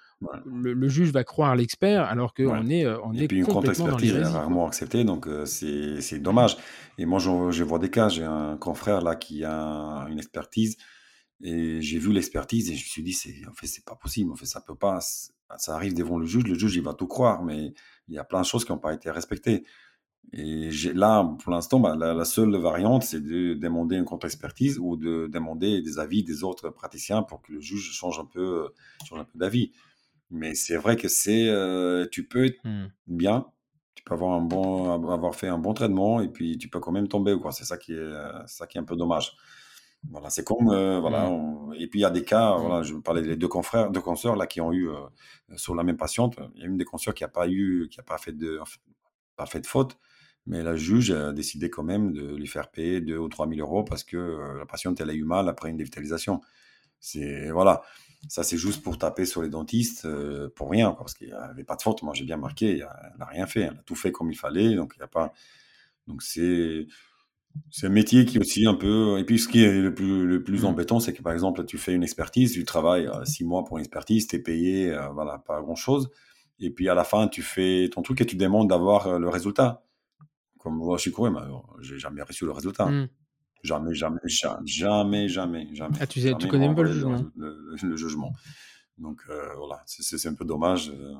[0.44, 3.92] le, juge va croire l'expert alors qu'on est, on Et est puis une complètement dans
[3.92, 6.56] contre-expertise est rarement acceptée, donc euh, c'est dommage.
[6.98, 10.76] Et moi, j'en- je vois des cas, j'ai un confrère là qui a une expertise,
[11.42, 14.30] et j'ai vu l'expertise et je me suis dit, c'est, en fait, c'est pas possible,
[14.32, 17.08] en fait, ça peut pas, ça arrive devant le juge, le juge, il va tout
[17.08, 17.72] croire, mais
[18.08, 19.64] il y a plein de choses qui n'ont pas été respectées.
[20.32, 24.96] Et là, pour l'instant, bah, la, la seule variante, c'est de demander une contre-expertise ou
[24.96, 28.70] de demander des avis des autres praticiens pour que le juge change un peu,
[29.04, 29.72] change un peu d'avis.
[30.30, 32.86] Mais c'est vrai que c'est, euh, tu peux être Hmm.
[33.06, 33.46] bien,
[33.94, 36.92] tu peux avoir un bon, avoir fait un bon traitement et puis tu peux quand
[36.92, 37.52] même tomber, quoi.
[37.52, 39.32] C'est ça qui est, euh, ça qui est un peu dommage.
[40.10, 42.58] Voilà, c'est comme, euh, voilà, on- et puis il y a des cas, Hmm.
[42.58, 44.96] voilà, je parlais des deux confrères, deux consoeurs là qui ont eu euh,
[45.56, 48.00] sur la même patiente, il y a une des consoeurs qui a pas eu, qui
[48.00, 48.58] a pas fait de,
[49.36, 49.98] pas fait de faute,
[50.46, 53.60] mais la juge a décidé quand même de lui faire payer 2 ou 3 000
[53.60, 56.40] euros parce que euh, la patiente elle a eu mal après une dévitalisation.
[57.00, 57.82] C'est voilà,
[58.28, 61.32] ça c'est juste pour taper sur les dentistes euh, pour rien, quoi, parce qu'il n'y
[61.34, 62.02] avait pas de faute.
[62.02, 64.74] Moi j'ai bien marqué, elle n'a rien fait, elle a tout fait comme il fallait,
[64.76, 65.32] donc il y a pas,
[66.08, 66.86] donc c'est
[67.70, 69.18] c'est un métier qui est aussi un peu.
[69.18, 70.66] Et puis, ce qui est le plus, le plus Mm.
[70.66, 73.78] embêtant, c'est que par exemple, tu fais une expertise, tu travailles euh, six mois pour
[73.78, 76.10] une expertise, tu es payé, euh, voilà, pas grand chose.
[76.60, 79.84] Et puis, à la fin, tu fais ton truc et tu demandes d'avoir le résultat.
[80.62, 82.86] Comme moi, je suis couru, mais alors, j'ai jamais reçu le résultat.
[82.86, 83.08] Hmm.
[83.64, 85.96] Jamais, jamais, ja- jamais, jamais, jamais.
[86.00, 87.24] Ah, tu sais- tu Jamais connais ils m'ont même pas le jugement.
[87.36, 88.32] le, le- le jugement.
[88.98, 90.90] Donc, euh, voilà, c'est- un peu dommage.
[90.90, 91.14] euh.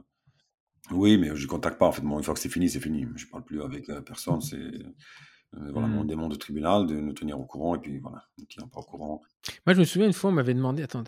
[0.91, 1.87] Oui, mais je ne contacte pas.
[1.87, 3.07] En fait, bon, une fois que c'est fini, c'est fini.
[3.17, 4.41] Je ne parle plus avec euh, personne.
[4.41, 4.57] C'est.
[4.57, 5.99] Euh, voilà, Hmm.
[5.99, 8.67] on demande au tribunal de nous tenir au courant et puis voilà, on ne tient
[8.69, 9.21] pas au courant.
[9.67, 11.05] Moi, je me souviens une fois, on m'avait demandé, attends,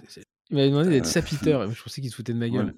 [0.51, 1.71] il m'avait demandé d'être Euh, sapiteur.
[1.71, 2.75] Je pensais qu'il se foutait de ma gueule.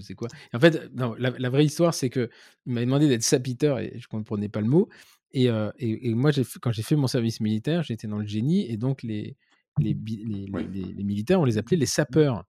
[0.00, 0.28] C'est quoi?
[0.52, 2.28] Et En fait, non, la, la vraie histoire, c'est que
[2.66, 4.88] il m'avait demandé d'être sapiteur et je ne comprenais pas le mot.
[5.32, 6.30] Et, euh, et, et moi,
[6.60, 9.36] quand j'ai fait mon service militaire, j'étais dans le génie et donc les,
[9.78, 10.66] les, bi- les, les- Oui.
[10.72, 12.44] les- les militaires, on les appelait les sapeurs.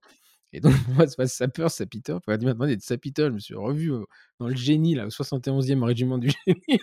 [0.52, 2.20] Et donc, moi, c'est pas sapeur, sapiteur.
[2.26, 3.28] Il m'a demandé d'être sapiteur.
[3.28, 4.06] Je me suis revu au-
[4.40, 6.80] dans le génie, là, au 71e régiment du génie.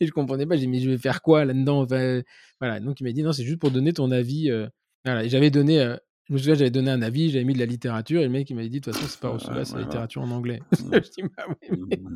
[0.00, 0.56] Et je comprenais pas.
[0.56, 1.82] J'ai dit, mais je vais faire quoi là-dedans?
[1.82, 2.22] Enfin,
[2.60, 2.80] Voilà.
[2.80, 4.50] Donc, il m'a dit, non, c'est juste pour donner ton avis.
[4.50, 4.66] euh,
[5.04, 5.26] Voilà.
[5.28, 5.96] J'avais donné, euh,
[6.28, 8.20] je me souviens, j'avais donné un avis, j'avais mis de la littérature.
[8.20, 9.78] Et le mec, il m'avait dit, de toute façon, c'est pas là, ouais, c'est la
[9.78, 9.84] ouais.
[9.84, 10.60] littérature en anglais.
[10.78, 11.54] Je dis, bah oui,
[11.88, 11.96] mais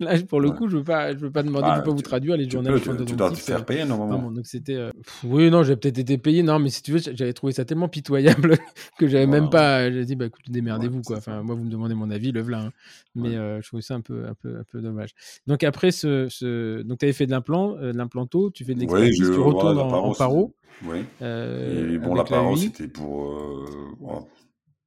[0.00, 1.82] Mm, là, pour le coup, je veux pas, je veux pas demander, je Bah, veux
[1.84, 4.16] pas vous traduire les tu peux, tu, tu dois te faire payer normalement.
[4.18, 4.74] Vraiment, donc c'était.
[4.74, 4.90] euh,
[5.24, 6.42] oui, non, j'ai peut-être été payé.
[6.42, 8.56] Non, mais si tu veux, j'avais trouvé ça tellement pitoyable
[8.98, 9.90] que j'avais même pas.
[9.90, 11.16] J'ai dit, bah écoute, démerdez-vous, quoi.
[11.18, 12.60] Enfin, moi, vous me demandez mon avis, le v'là.
[12.66, 12.72] hein.
[13.14, 15.10] Mais euh, je trouvais ça un peu, un peu, un peu dommage.
[15.46, 16.82] Donc après, ce, ce...
[16.82, 20.12] donc tu avais fait de l'implant, euh, l'implanto, tu fais de l'expertise, tu retournes en,
[20.14, 20.54] paro,
[20.86, 20.98] Oui.
[21.22, 24.22] euh, Et bon, la paro, c'était pour, euh, voilà,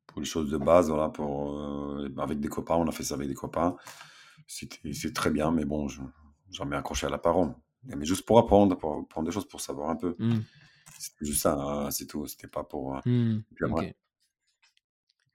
[0.08, 3.16] pour les choses de base, voilà, pour, euh, avec des copains, on a fait ça
[3.16, 3.76] avec des copains.
[4.48, 6.02] C'est très bien, mais bon, je,
[6.52, 7.56] jamais accroché à la paro.
[7.86, 10.16] Mais juste pour apprendre, pour apprendre des choses, pour savoir un peu.
[10.20, 10.40] Hmm,
[11.00, 12.28] C'était juste ça, hein, c'est tout.
[12.28, 12.96] C'était pas pour.
[12.98, 13.94] euh, hmm, puis.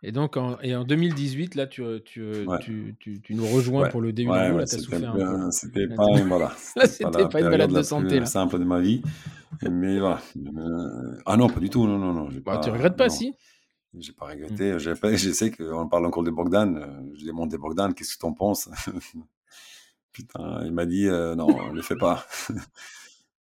[0.07, 2.59] Et donc, en, et en 2018, là, tu, tu, ouais.
[2.61, 4.57] tu, tu, tu nous rejoins Ouais, pour le D1 ouais, Go.
[4.59, 6.53] ouais, Là, c'était un c'était pas, voilà,
[7.03, 8.27] pas pas une balade de santé, plus là.
[8.27, 9.03] simple de ma vie.
[9.63, 10.21] Mais voilà.
[10.37, 13.35] Euh, ah non, pas du tout, non, non, non, Bah, tu regrettes pas, non, si
[13.99, 14.29] j'ai pas Hmm.
[14.35, 14.95] regretté.
[15.01, 16.77] Pas- Je sais qu'on parle encore de Bogdan.
[16.77, 18.69] euh, Je demande à Bogdan, qu'est-ce que t'en penses?
[20.13, 22.27] Putain, il m'a dit, euh, non, ne le fais pas.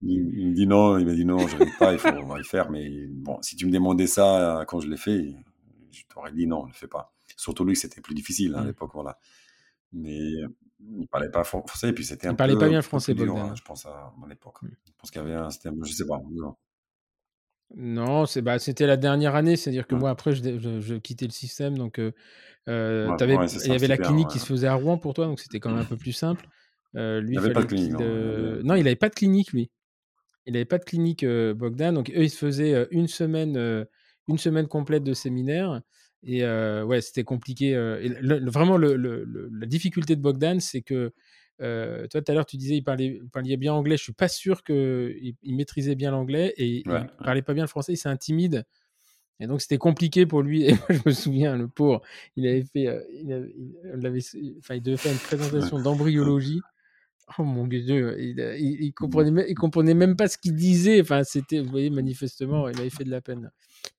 [0.02, 2.26] Il, il me dit non, il m'a dit non, je n'arrive pas, il faut on
[2.26, 2.70] va le faire.
[2.70, 5.34] Mais bon, si tu me demandais ça euh, quand je l'ai fait,
[5.94, 7.14] je t'aurais dit non, ne le fais pas.
[7.36, 8.66] Surtout lui, c'était plus difficile hein, à Hmm.
[8.66, 9.18] l'époque, voilà.
[9.92, 10.48] Mais euh,
[10.98, 13.48] il parlait pas français, et puis c'était Il un parlait pas bien français, dur, Bogdan.
[13.48, 13.54] hein, hein.
[13.56, 14.58] je pense, à mon époque.
[14.62, 14.68] Hmm.
[14.86, 16.20] Je pense qu'il y avait un, c'était je sais pas.
[16.32, 16.56] non.
[17.76, 20.94] Non, c'est bah, c'était la dernière année, c'est-à-dire que Ouais, moi après je, je- je
[20.94, 22.12] quittais le système, donc euh,
[22.68, 24.98] euh, ouais, t'avais- ouais, c'est il y avait la clinique qui se faisait à Rouen
[24.98, 26.46] pour toi, donc c'était quand même un peu plus simple.
[26.96, 28.00] Euh, lui, Il il n'y avait pas de clinique, non.
[28.00, 29.70] il y euh, non, il pas de clinique lui.
[30.46, 33.56] Il n'avait pas de clinique Bogdan, donc eux ils se faisaient une semaine,
[34.28, 35.80] une semaine complète de séminaire.
[36.26, 37.70] Et ouais, c'était compliqué.
[37.70, 38.96] et le- le- vraiment, le-
[39.52, 41.12] la difficulté de Bogdan, c'est que
[41.62, 43.96] euh, toi tout à l'heure tu disais il parlait, il parlait bien anglais.
[43.96, 47.62] Je suis pas sûr qu'il il maîtrisait bien l'anglais et Ouais, il parlait pas bien
[47.64, 47.92] le français.
[47.92, 48.64] Il s'est intimide.
[49.40, 50.62] Et donc, c'était compliqué pour lui.
[50.68, 52.00] Et moi, je me souviens, le pauvre,
[52.36, 52.88] il avait fait.
[53.12, 56.60] il, avait- il- enfin, il devait faire une présentation d'embryologie.
[57.38, 60.54] Oh mon Dieu, il, a- il, il comprenait, même- il comprenait même pas ce qu'il
[60.54, 61.00] disait.
[61.00, 63.50] Enfin, c'était, vous voyez, manifestement, il avait fait de la peine.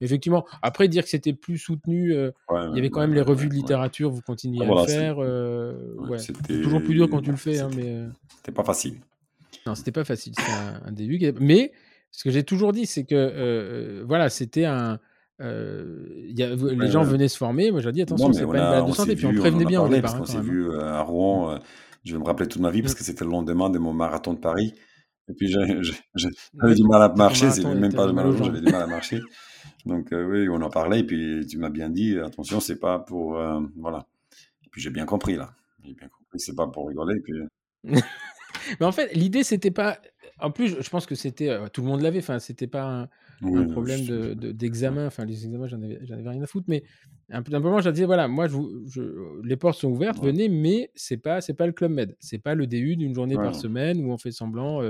[0.01, 3.15] Effectivement, après, dire que c'était plus soutenu, euh, Ouais, il y avait quand ouais, même
[3.15, 5.15] les revues ouais, de littérature, vous continuez Ah, à voilà, le faire.
[5.19, 7.95] euh, c'était toujours plus dur quand tu le fais, hein, c'était mais.
[7.95, 8.07] euh,
[8.37, 8.99] c'était pas facile.
[9.65, 10.33] non, c'était pas facile.
[10.35, 11.19] C'était un, un début.
[11.39, 11.71] Mais
[12.11, 14.99] ce que j'ai toujours dit, c'est que euh, voilà, c'était un.
[15.41, 17.09] euh, il y a- les Ouais, gens ouais.
[17.09, 17.71] venaient se former.
[17.71, 19.15] Moi, dis Non, attention, c'est on pas une balade de on santé.
[19.15, 20.41] Puis on on prévenait bien au départ, parce hein, quand s'est hein.
[20.41, 21.59] vu euh, à Rouen.
[22.05, 23.93] Euh, je vais me rappeler toute ma vie parce que c'était le lendemain de mon
[23.93, 24.73] marathon de Paris.
[25.27, 28.83] Et puis j'avais du mal à marcher, c'est même pas mal au j'avais du mal
[28.83, 29.21] à marcher.
[29.85, 33.39] Donc oui, on en parlait, et puis tu m'as bien dit, attention, c'est pas pour...
[33.75, 34.05] voilà.
[34.63, 35.55] Et puis j'ai bien compris, là.
[35.83, 37.19] J'ai bien compris, c'est pas pour rigoler.
[37.21, 37.33] Puis...
[38.79, 39.99] Mais en fait, l'idée, c'était pas.
[40.39, 41.57] En plus, je pense que c'était.
[41.73, 42.19] tout le monde l'avait.
[42.19, 43.09] Enfin, c'était pas un,
[43.71, 44.01] problème
[44.35, 45.03] d'examen.
[45.03, 46.65] De, enfin, les examens, j'en avais, avais, rien à foutre.
[46.67, 46.83] Mais
[47.29, 48.57] un peu moment, je disais voilà, moi, je,
[48.87, 49.01] je,
[49.43, 52.15] les portes sont ouvertes, venez, mais c'est pas, c'est pas le club med.
[52.19, 54.81] C'est pas le DU d'une journée par semaine où on fait semblant,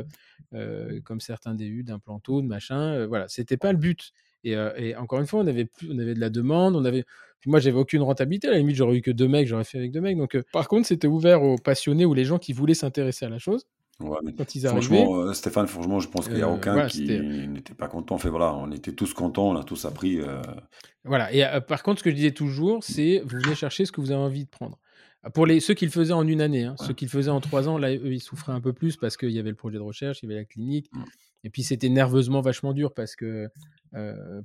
[1.04, 3.06] comme certains DU, d'un planto, de machin.
[3.08, 4.12] voilà, c'était pas le but.
[4.44, 7.06] Et, et, encore une fois, on avait, plus, on avait de la demande, on avait
[7.46, 8.48] moi, j'avais aucune rentabilité.
[8.48, 10.18] À la limite, j'aurais eu que deux mecs, j'aurais fait avec deux mecs.
[10.18, 13.30] Donc, euh, par contre, c'était ouvert aux passionnés ou les gens qui voulaient s'intéresser à
[13.30, 13.66] la chose.
[14.00, 17.74] Quand ils franchement, euh, Stéphane, franchement, je pense qu'il n'y a euh, aucun qui n'était
[17.74, 18.18] pas content.
[18.18, 20.20] Fait, voilà, on était tous contents, on a tous appris.
[21.04, 21.34] Voilà.
[21.34, 24.12] Et par contre, ce que je disais toujours, c'est vous venez chercher ce que vous
[24.12, 24.80] avez envie de prendre.
[25.34, 27.42] Pour les, ceux qui le faisaient en une année, hein, ceux qui le faisaient en
[27.42, 29.78] trois ans, là, eux, ils souffraient un peu plus parce qu'il y avait le projet
[29.78, 30.88] de recherche, il y avait la clinique.
[30.94, 31.04] Mm.
[31.46, 33.48] Et puis, c'était nerveusement vachement dur parce que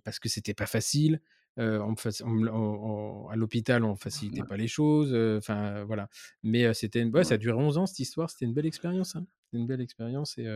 [0.04, 1.20] parce que c'était pas facile
[1.58, 5.12] à l'hôpital, on facilitait pas les choses.
[5.38, 6.08] Enfin, voilà.
[6.44, 7.24] Mais c'était une...
[7.24, 8.30] ça a duré 11 ans, cette histoire.
[8.30, 9.16] C'était une belle expérience.
[9.16, 9.26] Hein.
[9.50, 10.38] C'était une belle expérience.
[10.38, 10.46] Et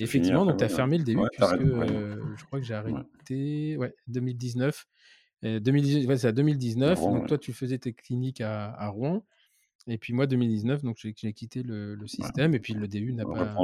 [0.00, 4.86] effectivement, donc tu as fermé le début, puisque je crois que j'ai arrêté ouais, 2019.
[5.42, 7.00] 2019 c'est à 2019.
[7.00, 9.24] donc, toi, tu faisais tes cliniques à, à Rouen.
[9.86, 13.54] Et puis moi, 2019, donc j'ai quitté le, système et puis le DU n'a pas.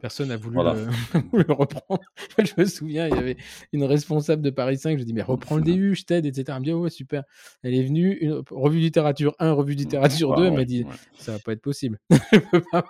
[0.00, 0.56] Personne n'a voulu,
[1.32, 1.52] le...
[1.52, 2.00] reprendre.
[2.38, 3.36] je me souviens, il y avait
[3.72, 5.00] une responsable de Paris 5.
[5.00, 6.44] Je dis mais reprends le DU, je t'aide, etc.
[6.48, 7.24] Elle me dit ouais super.
[7.64, 9.78] Elle est venue, une revue littérature 1, revue mmh.
[9.78, 10.44] littérature 2.
[10.44, 11.98] Elle m'a dit ça va pas être possible.
[12.10, 12.84] je peux pas.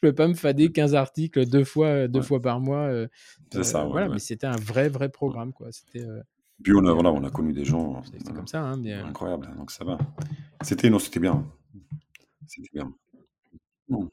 [0.00, 2.86] Peux pas me fader 15 articles deux fois, deux fois par mois.
[2.88, 3.08] Euh,
[3.52, 3.82] c'est ça.
[3.82, 5.52] Euh, voilà, mais c'était un vrai, vrai programme.
[5.52, 5.72] Quoi.
[5.72, 6.20] C'était, euh,
[6.62, 8.02] Puis on a, voilà, on a connu des gens.
[8.04, 8.62] C'était comme ça.
[8.62, 9.50] Hein, mais, incroyable.
[9.56, 9.98] Donc ça va.
[10.62, 11.46] C'était, non, c'était bien.
[12.46, 12.92] C'était bien.
[13.88, 14.10] Non.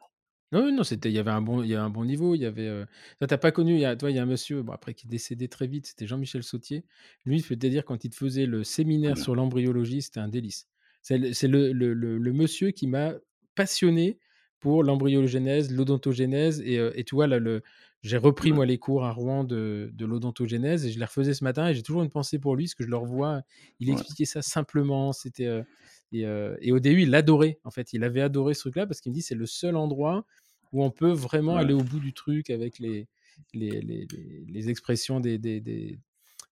[0.51, 2.33] Non, non, c'était, il y avait un bon, il y a un bon niveau.
[2.33, 2.85] Il y avait, euh...
[3.19, 5.05] t'as pas connu, il y a, toi, il y a un monsieur, bon, après qui
[5.05, 6.85] est décédé très vite, c'était Jean-Michel Sautier.
[7.23, 10.27] Lui, je peux te dire, quand il te faisait le séminaire sur l'embryologie, c'était un
[10.27, 10.67] délice.
[11.03, 13.13] C'est le, le, le, le, monsieur qui m'a
[13.55, 14.19] passionné
[14.59, 17.61] pour l'embryogénèse, l'odontogénèse, et, et tu vois, là, le,
[18.01, 21.43] j'ai repris moi les cours à Rouen de, de l'odontogénèse et je les refaisais ce
[21.43, 23.41] matin et j'ai toujours une pensée pour lui, parce que je le revois,
[23.79, 25.63] il expliquait ça simplement, c'était,
[26.11, 27.93] et, au début, il adorait, en fait.
[27.93, 30.25] Il avait adoré ce truc-là parce qu'il me dit c'est le seul endroit
[30.71, 33.07] où on peut vraiment aller au bout du truc avec les,
[33.53, 34.07] les, les,
[34.47, 35.99] les expressions des, des, des,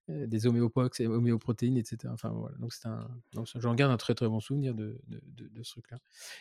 [0.10, 2.14] des homéopox, homéoprotéines, etc.
[2.14, 2.56] Enfin, voilà.
[2.58, 3.08] Donc, un,
[3.56, 5.98] j'en garde un très très bon souvenir de, de, de, ce truc-là.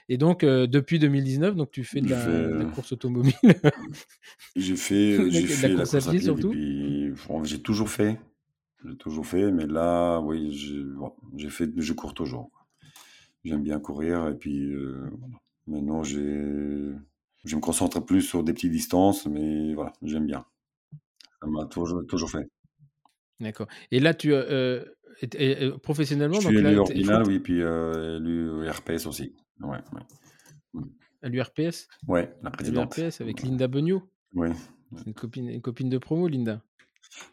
[0.09, 3.35] Et donc, depuis 2019, donc, tu fais de la, course automobile?
[4.57, 6.53] j'ai fait, j'ai fait la course à pied, surtout?
[7.45, 8.21] j'ai toujours fait.
[8.85, 10.53] J'ai toujours fait, mais là, oui,
[11.37, 12.51] j'ai fait, je cours toujours.
[13.45, 15.09] J'aime bien courir et puis euh,
[15.69, 16.19] maintenant j'ai,
[17.45, 20.45] je me concentre plus sur des petites distances, mais voilà, j'aime bien.
[21.41, 22.49] Ça m'a toujours, toujours fait.
[23.41, 23.67] D'accord.
[23.91, 24.85] Et là, tu euh,
[25.83, 29.35] professionnellement, je suis élu ordinal, oui, puis euh, élu RPS aussi.
[29.61, 30.83] Ouais, ouais.
[31.23, 32.97] À l'URPS Ouais, la présidente.
[32.97, 34.03] L'URPS avec Linda Beugnot
[34.35, 34.49] Oui.
[35.07, 36.63] Une copine, une copine de promo, Linda.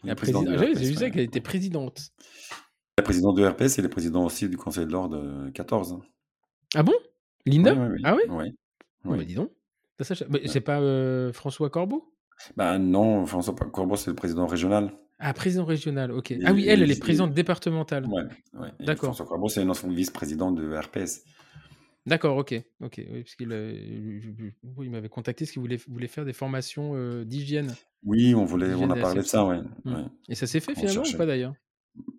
[0.03, 0.47] La présidente.
[0.49, 2.11] Ah, j'ai vu ça qu'elle était présidente.
[2.97, 5.99] La présidente de RPS, elle est présidente aussi du Conseil de l'Ordre 14.
[6.75, 6.93] Ah bon?
[7.45, 7.75] Linda?
[8.03, 8.21] Ah oui?
[8.29, 8.55] Oui.
[9.05, 9.51] Oh, bah, dis donc.
[9.99, 12.13] C'est pas euh, François Corbeau?
[12.57, 14.91] Bah non, François Corbeau, c'est le président régional.
[15.19, 16.33] Ah, président régional, ok.
[16.43, 18.05] ah oui, elle, elle est présidente départementale.
[18.07, 18.23] Ouais,
[18.59, 18.69] ouais.
[18.79, 19.15] D'accord.
[19.15, 21.23] François Corbeau, c'est notre vice-président de RPS.
[22.05, 22.95] D'accord, ok, ok.
[22.97, 27.73] Oui, parce qu'il il m'avait contacté parce qu'il voulait, voulait faire des formations euh, d'hygiène.
[28.03, 29.61] Oui, on voulait, on a parlé de ça, ouais.
[29.85, 30.09] Mmh.
[30.27, 31.53] Et ça s'est fait finalement ou pas d'ailleurs?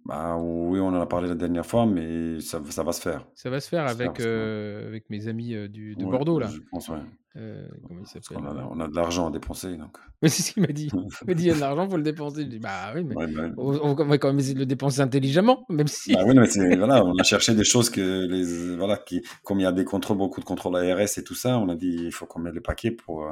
[0.06, 3.26] Bah, oui, on en a parlé la dernière fois, mais ça, ça va se faire.
[3.34, 6.46] Ça va se faire avec, euh, avec mes amis euh, du, de Bordeaux, là.
[6.46, 6.98] Je pense, ouais.
[7.36, 9.96] Euh, comment il s'appelle on, a, on a de l'argent à dépenser, donc.
[10.22, 10.88] Mais c'est ce qu'il m'a dit.
[10.92, 12.42] Il m'a dit, il y a de l'argent, il faut le dépenser.
[12.42, 15.66] Je dis, bah oui, mais bah on, va quand même essayer de le dépenser intelligemment,
[15.68, 16.14] même si...
[16.14, 19.64] Bah oui, mais voilà, on a cherché des choses que, les, voilà, qui, comme il
[19.64, 22.12] y a des contrôles, beaucoup de contrôles ARS et tout ça, on a dit, il
[22.12, 23.28] faut qu'on mette le paquet pour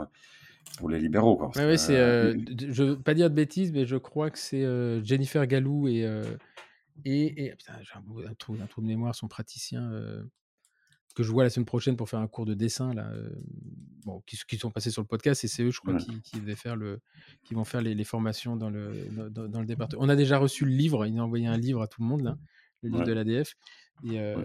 [0.79, 1.37] pour les libéraux.
[1.37, 4.65] Quoi, ouais, c'est, je veux pas dire de bêtises, mais je crois que c'est
[5.05, 6.07] Jennifer Galou et,
[7.05, 7.51] et, j'ai
[7.95, 8.03] un,
[8.39, 10.23] trou, un, trou, de mémoire, son praticien euh,
[11.15, 13.31] que je vois la semaine prochaine pour faire un cours de dessin, là, euh,
[14.05, 16.41] bon, qui, qui, sont passés sur le podcast, et c'est eux, je crois, qui, qui,
[16.57, 17.01] faire le,
[17.45, 20.03] qui vont faire les, formations dans le, dans, le département.
[20.03, 22.23] On a déjà reçu le livre, il a envoyé un livre à tout le monde,
[22.23, 22.39] là,
[22.83, 23.55] le livre de l'ADF.
[24.05, 24.45] Et, euh,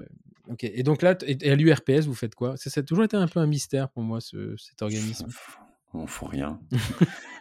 [0.61, 2.57] et donc là, et, à l'URPS, vous faites quoi?
[2.57, 5.27] Ça, ça, a toujours été un peu un mystère pour moi, ce, cet organisme.
[5.93, 6.59] On ne fait rien.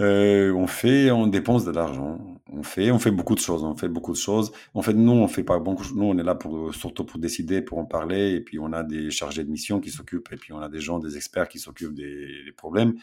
[0.00, 2.18] Euh, on fait, on dépense de l'argent.
[2.52, 3.64] On fait, on fait beaucoup de choses.
[3.64, 4.52] On fait beaucoup de choses.
[4.74, 5.84] En fait, nous, on fait pas beaucoup.
[5.94, 8.32] Nous, on est là pour surtout pour décider, pour en parler.
[8.32, 10.32] Et puis, on a des chargés de mission qui s'occupent.
[10.32, 12.94] Et puis, on a des gens, des experts qui s'occupent des, problèmes.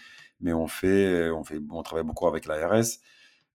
[0.41, 2.99] mais on fait, on fait, on travaille beaucoup avec l'ARS.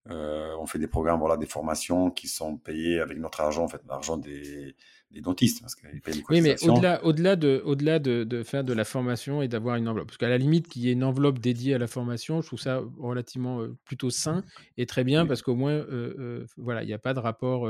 [0.09, 3.67] Euh, on fait des programmes, voilà, des formations qui sont payées avec notre argent, en
[3.67, 4.75] fait, l'argent des,
[5.11, 9.41] dentistes, parce qu'ils payent Oui, mais au-delà, au-delà de, au-delà de, faire de la formation
[9.41, 11.77] et d'avoir une enveloppe, parce qu'à la limite qu'il y ait une enveloppe dédiée à
[11.77, 14.43] la formation, je trouve ça relativement euh, plutôt sain
[14.77, 17.67] et très bien, parce qu'au moins, euh, voilà, il n'y a pas de rapport,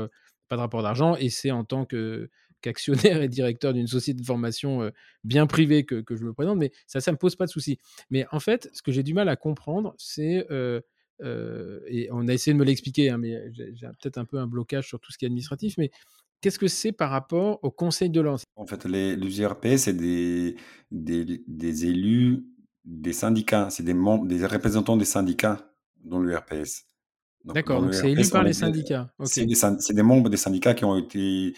[0.48, 2.28] pas de rapport d'argent, et c'est en tant que
[2.60, 4.90] qu'actionnaire et directeur d'une société de formation
[5.24, 7.78] bien privée que, que, je me présente, mais ça, ça me pose pas de souci.
[8.10, 10.46] Mais en fait, ce que j'ai du mal à comprendre, c'est
[11.22, 14.88] et on a essayé de me l'expliquer, hein, mais j'ai peut-être un peu un blocage
[14.88, 15.90] sur tout ce qui est administratif, mais
[16.40, 18.42] qu'est-ce que c'est par rapport au conseil de l'ordre?
[18.56, 20.56] En fait, les, les c'est des,
[20.90, 22.44] des, élus
[22.84, 25.72] des syndicats, c'est des, membres, des représentants des syndicats
[26.04, 26.86] dans l'URPS.
[27.44, 29.10] D'accord, donc c'est élu par les syndicats.
[29.24, 31.54] C'est des, membres des syndicats qui ont été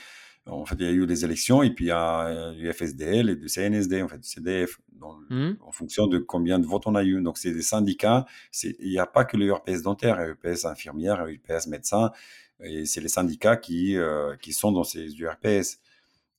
[0.46, 3.30] en fait, il y a eu des élections et puis il y a du FSDL
[3.30, 4.80] et du CNSD, en fait, du CDF,
[5.30, 5.52] mmh.
[5.60, 7.20] en fonction de combien de votes on a eu.
[7.22, 8.26] Donc, c'est des syndicats.
[8.62, 12.10] Il n'y a pas que le URPS dentaire, il y a URPS infirmière, URPS médecin.
[12.64, 15.78] Et c'est les syndicats qui, euh, qui sont dans ces URPS.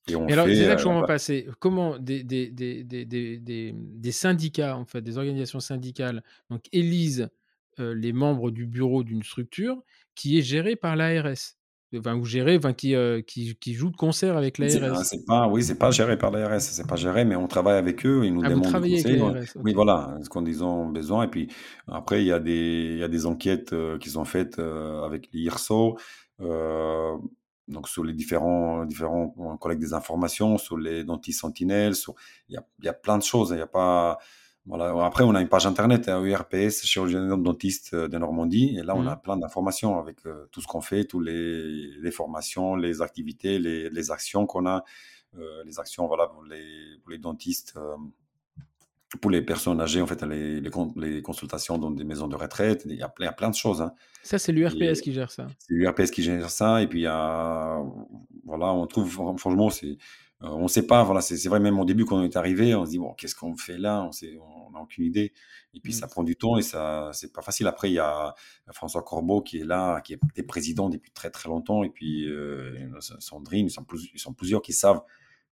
[0.06, 1.48] Et on alors, c'est là que je passer.
[1.60, 7.30] Comment des, des, des, des, syndicats, en fait, des organisations syndicales, donc élisent
[7.80, 9.82] euh, les membres du bureau d'une structure
[10.14, 11.56] qui est gérée par l'ARS
[11.98, 15.04] enfin, ou géré, enfin, qui, euh, qui, qui, joue de concert avec l'ARS.
[15.04, 18.04] C'est pas, oui, c'est pas géré par l'ARS, c'est pas géré, mais on travaille avec
[18.06, 19.22] eux, ils nous ah, demandent des conseils.
[19.56, 21.24] Oui, voilà, ce qu'on ont besoin.
[21.24, 21.48] Et puis
[21.88, 25.02] après, il y a des, il y a des enquêtes euh, qui sont faites euh,
[25.02, 25.98] avec l'IRSO,
[27.66, 32.14] donc sur les différents, différents collègues des informations, sur les dentistes sentinelles, sur,
[32.48, 33.50] il y a, il y a plein de choses.
[33.50, 34.18] Il n'y a pas,
[34.66, 35.04] voilà.
[35.04, 38.94] Après, on a une page internet, hein, URPS, chirurgien dentiste euh, de Normandie, et là,
[38.96, 39.20] on a mmh.
[39.22, 44.10] plein d'informations avec euh, tout ce qu'on fait, tous les, formations, les activités, les, les
[44.10, 44.82] actions qu'on a,
[45.38, 47.78] euh, les actions, voilà, pour les, pour les dentistes,
[49.20, 52.96] pour les personnes âgées, en fait, les, les, consultations dans des maisons de retraite, il
[52.96, 53.82] y a plein, plein de choses.
[53.82, 53.92] Hein.
[54.22, 55.46] Ça, c'est l'URPS qui gère ça.
[55.58, 57.82] C'est l'URPS qui gère ça, et puis il y a,
[58.44, 59.98] voilà, on trouve, franchement, c'est
[60.44, 62.74] euh, on ne sait pas, voilà, c'est vrai, même au début, quand on est arrivé,
[62.74, 64.08] on se dit, bon, qu'est-ce qu'on fait là?
[64.40, 65.32] On n'a aucune idée.
[65.72, 66.10] Et puis, ça mmh.
[66.10, 67.66] prend du temps et ça, c'est pas facile.
[67.66, 68.34] Après, il y a
[68.72, 71.82] François Corbeau qui est là, qui est président depuis très, très longtemps.
[71.82, 75.02] Et puis, euh, Sandrine, ils sont, ils sont, plusieurs qui savent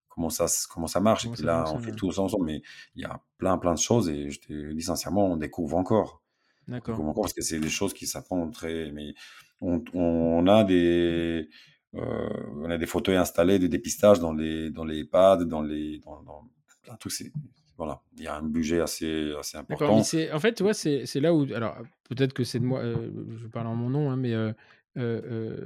[0.09, 1.25] comment ça, comment ça marche.
[1.25, 2.45] et puis là, on fait tout ensemble.
[2.45, 2.63] Mais
[2.95, 4.09] il y a plein, plein de choses.
[4.11, 6.23] Et je te dis sincèrement, on découvre encore.
[6.69, 7.01] D'accord.
[7.01, 8.93] encore parce que c'est des choses qui s'apprennent très.
[8.93, 9.15] Mais
[9.61, 11.49] on, on a des
[11.95, 15.99] euh, on a des fauteuils installés de dépistage dans les, dans les EHPAD, dans les,
[15.99, 16.49] dans, dans
[16.83, 17.31] plein de
[17.77, 19.99] Voilà, il y a un budget assez, assez important.
[19.99, 21.47] en fait, tu vois, c'est là où.
[21.55, 21.77] Alors,
[22.09, 25.57] peut-être que c'est de moi, euh, je parle en mon nom, hein, mais euh,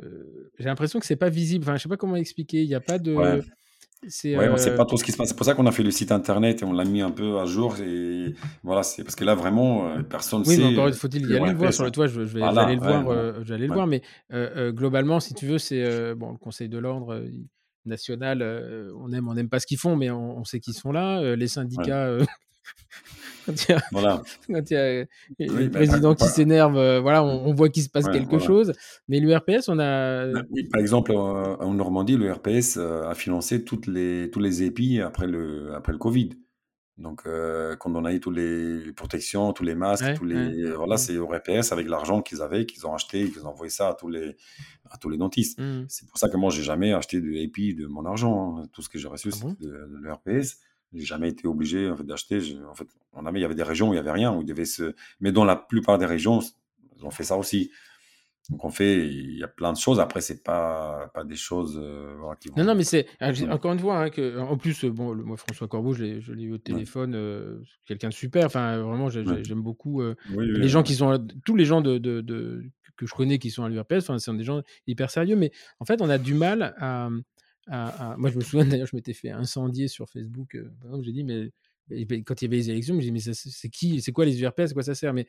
[0.58, 1.64] j'ai l'impression que c'est pas visible.
[1.64, 2.62] Enfin, je sais pas comment expliquer.
[2.62, 3.42] Il n'y a pas de.
[4.08, 5.28] C'est ouais, on sait pas trop ce qui se passe.
[5.28, 7.38] C'est pour ça qu'on a fait le site internet et on l'a mis un peu
[7.38, 7.76] à jour.
[7.80, 10.62] Et voilà, c'est parce que là vraiment euh, personne oui, sait.
[10.62, 12.06] Oui, mais encore faut-il y aller le voir sur le toit.
[12.06, 13.08] Je, vais aller le voir.
[13.08, 14.02] Euh, le voir, mais
[14.32, 17.24] euh, globalement, si tu veux, c'est bon le Conseil de l'ordre
[17.84, 18.42] national.
[18.98, 21.34] on aime, on n'aime pas ce qu'ils font, mais on, sait qu'ils sont là.
[21.34, 22.18] les syndicats.
[23.46, 24.22] quand il y a, voilà.
[24.48, 25.04] quand il y a
[25.38, 28.72] le bah, président qui s'énerve, euh, voilà, on, voit qu'il se passe quelque chose.
[29.08, 30.26] Mais l'URPS, on a.
[30.32, 35.00] Bah, oui, par exemple, en Normandie, l'URPS euh, a financé toutes les, tous les épis
[35.00, 36.30] après le, après le Covid.
[36.98, 40.96] Donc, euh, quand on a eu toutes les protections, tous les masques, tous les, voilà,
[40.96, 44.08] c'est l'URPS avec l'argent qu'ils avaient, qu'ils ont acheté, qu'ils ont envoyé ça à tous
[44.08, 44.34] les,
[44.90, 45.60] à tous les dentistes.
[45.60, 45.84] Mmh.
[45.88, 48.58] C'est pour ça que moi, j'ai jamais acheté de épis de mon argent.
[48.58, 48.62] Hein.
[48.72, 50.56] Tout ce que j'ai reçu, ah c'est de, de l'URPS.
[50.92, 52.40] J'ai jamais été obligé en fait, d'acheter.
[52.70, 54.40] En fait, on avait, il y avait des régions où il y avait rien, où
[54.40, 54.94] il devait se.
[55.20, 56.40] Mais dans la plupart des régions,
[56.96, 57.70] ils ont fait ça aussi.
[58.50, 59.98] Donc on fait, il y a plein de choses.
[59.98, 62.54] Après, c'est pas pas des choses euh, qui vont...
[62.58, 65.66] Non, non, mais c'est ah, encore une fois hein, que en plus, bon, moi François
[65.66, 68.46] Corbeau, je l'ai eu au téléphone, euh, quelqu'un de super.
[68.46, 72.62] Enfin, vraiment, j'aime beaucoup euh, les gens qui sont tous les gens de, de, de,
[72.96, 74.08] que je connais qui sont à l'URPS.
[74.08, 75.50] Enfin, c'est des gens hyper sérieux, mais
[75.80, 77.08] en fait, on a du mal à
[77.68, 80.54] moi, je me souviens d'ailleurs, je m'étais fait incendier sur Facebook.
[80.54, 80.70] Euh,
[81.02, 81.50] j'ai dit, mais,
[82.24, 84.40] quand il y avait les élections, je me dit, mais c'est qui, c'est quoi les
[84.40, 85.12] URPS, à quoi ça sert?
[85.12, 85.26] Mais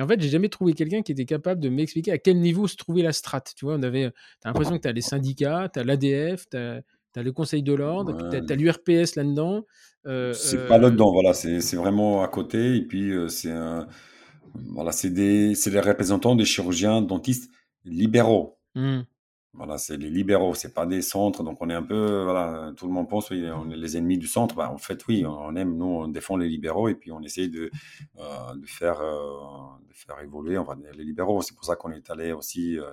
[0.00, 2.76] en fait, j'ai jamais trouvé quelqu'un qui était capable de m'expliquer à quel niveau se
[2.76, 3.52] trouvait la strate.
[3.56, 4.12] Tu vois, on avait, as
[4.46, 6.82] l'impression que tu as les syndicats, tu as l'ADF, tu as,
[7.16, 9.64] le Conseil de l'ordre, tu as, l'URPS là-dedans.
[10.06, 12.76] Euh, c'est pas euh, là-dedans, voilà, c'est vraiment à côté.
[12.76, 13.52] Et puis, c'est
[14.54, 17.50] voilà, c'est des, les représentants des chirurgiens dentistes
[17.84, 18.58] libéraux.
[18.74, 19.00] Mmh.
[19.54, 21.42] Voilà, c'est les libéraux, c'est pas des centres.
[21.42, 24.18] Donc on est un peu, voilà, tout le monde pense, oui, on est les ennemis
[24.18, 24.54] du centre.
[24.54, 27.48] Bah, en fait, oui, on aime, nous, on défend les libéraux et puis on essaye
[27.48, 27.70] de,
[28.18, 29.26] euh, de faire, euh,
[29.88, 31.42] de faire évoluer enfin, les libéraux.
[31.42, 32.92] C'est pour ça qu'on est allé aussi euh,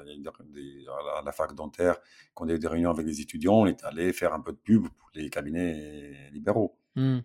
[1.18, 1.98] à la fac dentaire,
[2.34, 4.52] quand on a eu des réunions avec les étudiants, on est allé faire un peu
[4.52, 6.77] de pub pour les cabinets libéraux.
[6.95, 7.19] Mmh.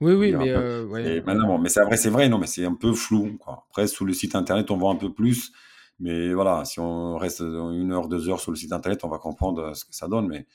[0.00, 1.22] Oui, oui, dire mais ouais,
[1.58, 3.66] mais c'est vrai, c'est vrai, non, mais c'est un peu flou, quoi.
[3.70, 5.52] Après, sous le site internet, on voit un peu plus.
[6.00, 9.18] Mais voilà, si on reste une heure, deux heures sur le site internet, on va
[9.18, 10.28] comprendre euh, ce que ça donne.
[10.28, 10.46] Mais,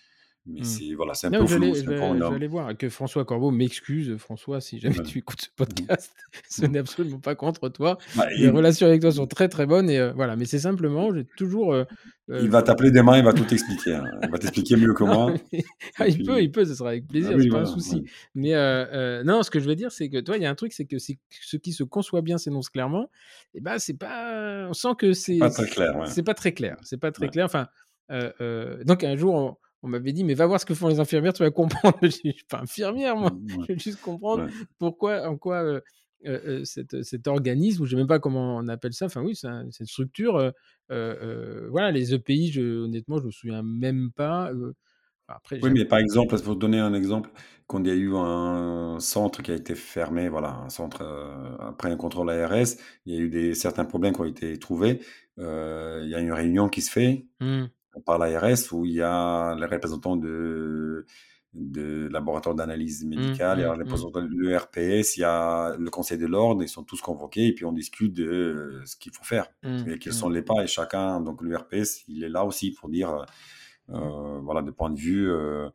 [0.45, 0.64] mais Hmm.
[0.64, 2.34] c'est voilà, c'est un Non, peu je flou.
[2.34, 2.76] aller voir.
[2.78, 5.03] Que François Corbeau m'excuse, François, si jamais Ouais.
[5.06, 6.11] tu écoutes ce podcast.
[6.49, 7.98] ce n'est absolument pas contre toi.
[8.16, 10.36] Bah, Les il, relations avec toi sont très très bonnes et euh, voilà.
[10.36, 11.74] Mais c'est simplement, j'ai toujours.
[11.74, 11.84] euh,
[12.32, 13.95] euh, il va t'appeler demain, il va tout t'expliquer.
[13.95, 14.03] hein.
[14.24, 15.34] Il va t'expliquer mieux que non, moi.
[15.52, 15.64] mais-
[15.98, 17.95] ah, il peut, il peut, ce sera avec ah plaisir, oui, c'est pas un souci.
[17.98, 18.03] ouais.
[18.36, 20.56] Mais euh, non, ce que je veux dire, c'est que toi, il y a un
[20.56, 23.10] truc, c'est que ce qui se conçoit bien s'énonce clairement.
[23.53, 24.68] Et ben, c'est pas.
[24.70, 26.06] On sent que C'est c'est pas très clair, ouais.
[26.07, 26.78] c'est pas très clair.
[26.84, 27.45] C'est pas très clair.
[27.45, 27.68] Enfin,
[28.86, 31.34] donc un jour, on, on m'avait dit, mais va voir ce que font les infirmières,
[31.34, 31.97] tu vas comprendre.
[32.03, 33.31] Je je suis pas infirmière, moi.
[33.34, 33.68] Ouais.
[33.68, 34.53] Je veux juste comprendre Ouais.
[34.77, 35.81] pourquoi, en quoi euh,
[36.26, 39.06] euh, euh, cet, cet organisme, ou je sais même pas comment on appelle ça.
[39.06, 40.51] Enfin oui, c'est un- c'est une structure.
[40.91, 44.51] euh, voilà, les EPI, je, honnêtement, je me souviens même pas.
[45.27, 47.31] après, Oui, mais par exemple, pour te donner un exemple,
[47.68, 51.57] quand il y a eu un centre qui a été fermé, voilà, un centre euh,
[51.60, 55.01] après un contrôle ARS, il y a eu des, certains problèmes qui ont été trouvés.
[55.38, 57.65] Euh, il y a une réunion qui se fait Hmm,
[58.06, 61.06] par l'ARS où il y a les représentants de,
[61.53, 65.22] de laboratoire d'analyse hmm, médicale, il y a hmm, les hmm, représentants de l'ERPS, il
[65.22, 68.26] y a le conseil de l'ordre, ils sont tous convoqués et puis on discute de
[68.26, 72.24] euh, ce qu'il faut faire et quels sont les pas et chacun, donc l'URPS, il
[72.24, 73.26] est là aussi pour dire,
[73.90, 75.70] euh, voilà, de point de vue euh,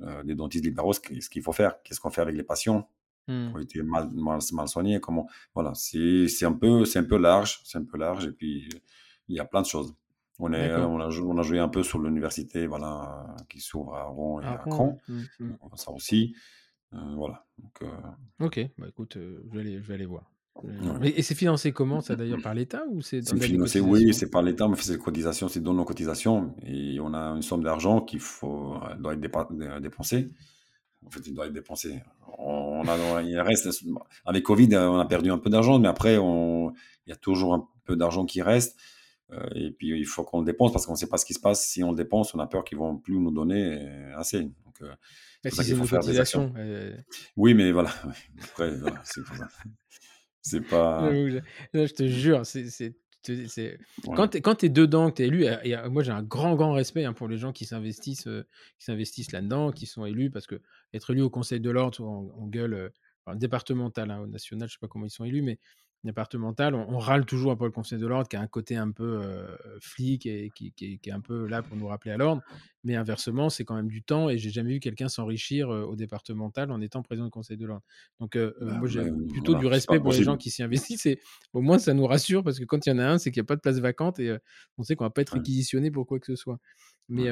[0.00, 2.88] euh, des dentistes libéraux, ce qu'il faut faire, qu'est-ce qu'on fait avec les patients
[3.26, 7.04] qui ont été mal, mal, mal soignés, comment, voilà, c'est c'est un peu, c'est un
[7.04, 8.68] peu large, c'est un peu large et puis
[9.28, 9.94] il y a plein de choses.
[10.40, 10.90] On est, D'accord.
[10.90, 14.40] on a, jou- on a joué un peu sur l'université, voilà, qui s'ouvre à Rouen
[14.40, 15.14] et à Caen, ouais.
[15.38, 15.76] Hmm, hmm.
[15.76, 16.34] ça aussi,
[16.92, 17.44] euh, voilà.
[17.58, 20.30] Donc, euh, Ok, bah écoute, euh, je, vais aller, je vais aller voir.
[20.62, 21.12] Ouais.
[21.16, 24.68] Et c'est financé comment ça d'ailleurs par l'État ou c'est financé, oui, c'est par l'État,
[24.68, 26.54] mais c'est des cotisations, c'est dans nos cotisations.
[26.64, 30.30] Et on a une somme d'argent faut, elle doit être dépensée.
[31.06, 32.02] En fait, il doit être dépensé.
[32.38, 33.68] On a, il reste,
[34.24, 36.72] avec Covid, on a perdu un peu d'argent, mais après, on,
[37.06, 38.78] il y a toujours un peu d'argent qui reste.
[39.32, 41.34] Euh, et puis, il faut qu'on le dépense parce qu'on ne sait pas ce qui
[41.34, 41.66] se passe.
[41.66, 44.42] Si on le dépense, on a peur qu'ils vont plus nous donner euh, assez.
[44.42, 44.94] Donc, euh,
[45.42, 46.52] c'est si c'est une cotisation.
[46.56, 46.96] euh,
[47.36, 47.90] Oui, mais voilà.
[48.42, 49.48] Après, voilà, c'est pour ça.
[50.42, 51.10] C'est pas.
[51.12, 51.38] je,
[51.72, 52.68] non, je te jure, c'est.
[54.04, 54.28] voilà.
[54.42, 56.54] Quand tu es dedans, que tu es élu, et, et, euh, moi j'ai un grand,
[56.56, 58.46] grand respect hein, pour les gens qui s'investissent euh,
[58.78, 60.60] qui s'investissent là-dedans, qui sont élus, parce que
[60.92, 64.74] être élu au Conseil de l'Ordre, on, on gueule, euh, départemental, hein, au national, je
[64.74, 65.58] sais pas comment ils sont élus, mais
[66.04, 68.76] départemental, on, on râle toujours un peu le Conseil de l'Ordre, qui a un côté
[68.76, 71.86] un peu euh, flic et qui, qui est- qui est un peu là pour nous
[71.86, 72.42] rappeler à l'ordre.
[72.84, 75.96] Mais inversement, c'est quand même du temps et j'ai jamais vu quelqu'un s'enrichir euh, au
[75.96, 77.84] départemental en étant président du Conseil de l'Ordre.
[78.20, 80.62] Donc, euh, Bah, moi, j'ai ouais, plutôt voilà, du respect pour les gens qui s'y
[80.62, 81.18] investissent et
[81.54, 83.40] au moins ça nous rassure parce que quand il y en a un, c'est qu'il
[83.40, 84.36] n'y a pas de place vacante et
[84.78, 86.58] on sait qu'on va pas être réquisitionné pour quoi que ce soit.
[87.08, 87.30] Mais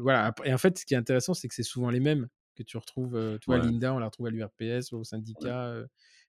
[0.00, 0.34] voilà.
[0.44, 2.76] Et en fait, ce qui est intéressant, c'est que c'est souvent les mêmes que tu
[2.76, 3.38] retrouves.
[3.40, 5.74] tu vois, ouais, Linda, on la retrouve à l'URPS, au syndicat.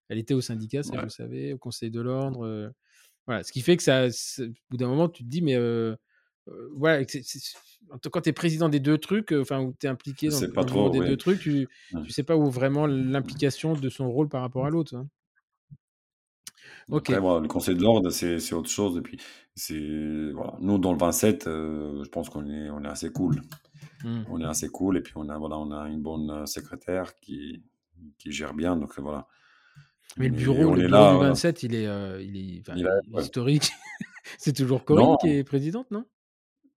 [0.09, 1.03] Elle était au syndicat, ça je ouais.
[1.03, 2.45] le savais, au Conseil de l'Ordre.
[2.45, 2.69] euh,
[3.25, 3.43] voilà.
[3.43, 5.95] Ce qui fait que ça, au bout d'un moment, tu te dis, mais euh,
[6.75, 7.05] voilà,
[8.11, 10.89] quand tu es président des deux trucs, enfin, où tu es impliqué dans, dans trop,
[10.89, 12.01] des deux trucs, tu, Ouais.
[12.03, 14.95] tu sais pas où vraiment l'implication de son rôle par rapport à l'autre.
[14.95, 15.07] hein.
[16.89, 17.09] Ok.
[17.09, 18.97] Après, voilà, le Conseil de l'Ordre, c'est autre chose.
[18.97, 19.17] Et puis,
[20.33, 20.55] voilà.
[20.59, 23.41] Nous, dans le 27, euh, je pense qu'on est, on est assez cool.
[24.03, 24.23] Hmm.
[24.29, 24.97] On est assez cool.
[24.97, 27.63] Et puis, on a, voilà, on a une bonne secrétaire qui,
[28.17, 28.75] qui gère bien.
[28.75, 29.27] Donc, voilà.
[30.17, 31.29] Mais le bureau, le bureau là, du voilà.
[31.29, 33.23] 27, il est, euh, il est, enfin, Il a- il est ouais.
[33.23, 33.71] historique.
[34.37, 36.05] c'est toujours Corinne Non, qui est présidente, non?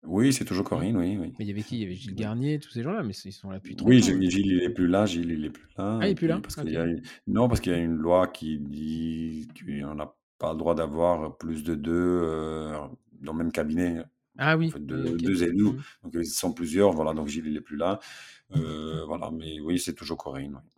[0.05, 1.33] Oui, c'est toujours Corinne, oui, oui.
[1.39, 1.77] Mais il y avait qui?
[1.77, 4.01] Il y avait Gilles Garnier, tous ces gens-là, mais ils sont là depuis 30 Oui.
[4.03, 5.05] Gilles, il est plus là.
[5.05, 5.99] Gilles, il est plus là.
[6.01, 6.39] Ah, il Et est plus là?
[6.41, 6.71] parce qu'il Ok.
[6.73, 6.87] y a,
[7.27, 11.37] non, parce qu'il y a une loi qui dit qu'on n'a pas le droit d'avoir
[11.39, 12.79] plus de deux euh,
[13.21, 14.03] dans le même cabinet.
[14.39, 15.17] Ah En oui, fait, deux, ok.
[15.17, 15.63] deux élus.
[15.65, 15.81] Hmm.
[16.05, 16.93] Donc, ils sont plusieurs.
[16.93, 17.99] Voilà, donc Gilles, il est plus là.
[18.55, 20.55] Euh, voilà, mais oui, c'est toujours Corinne.
[20.55, 20.71] oui,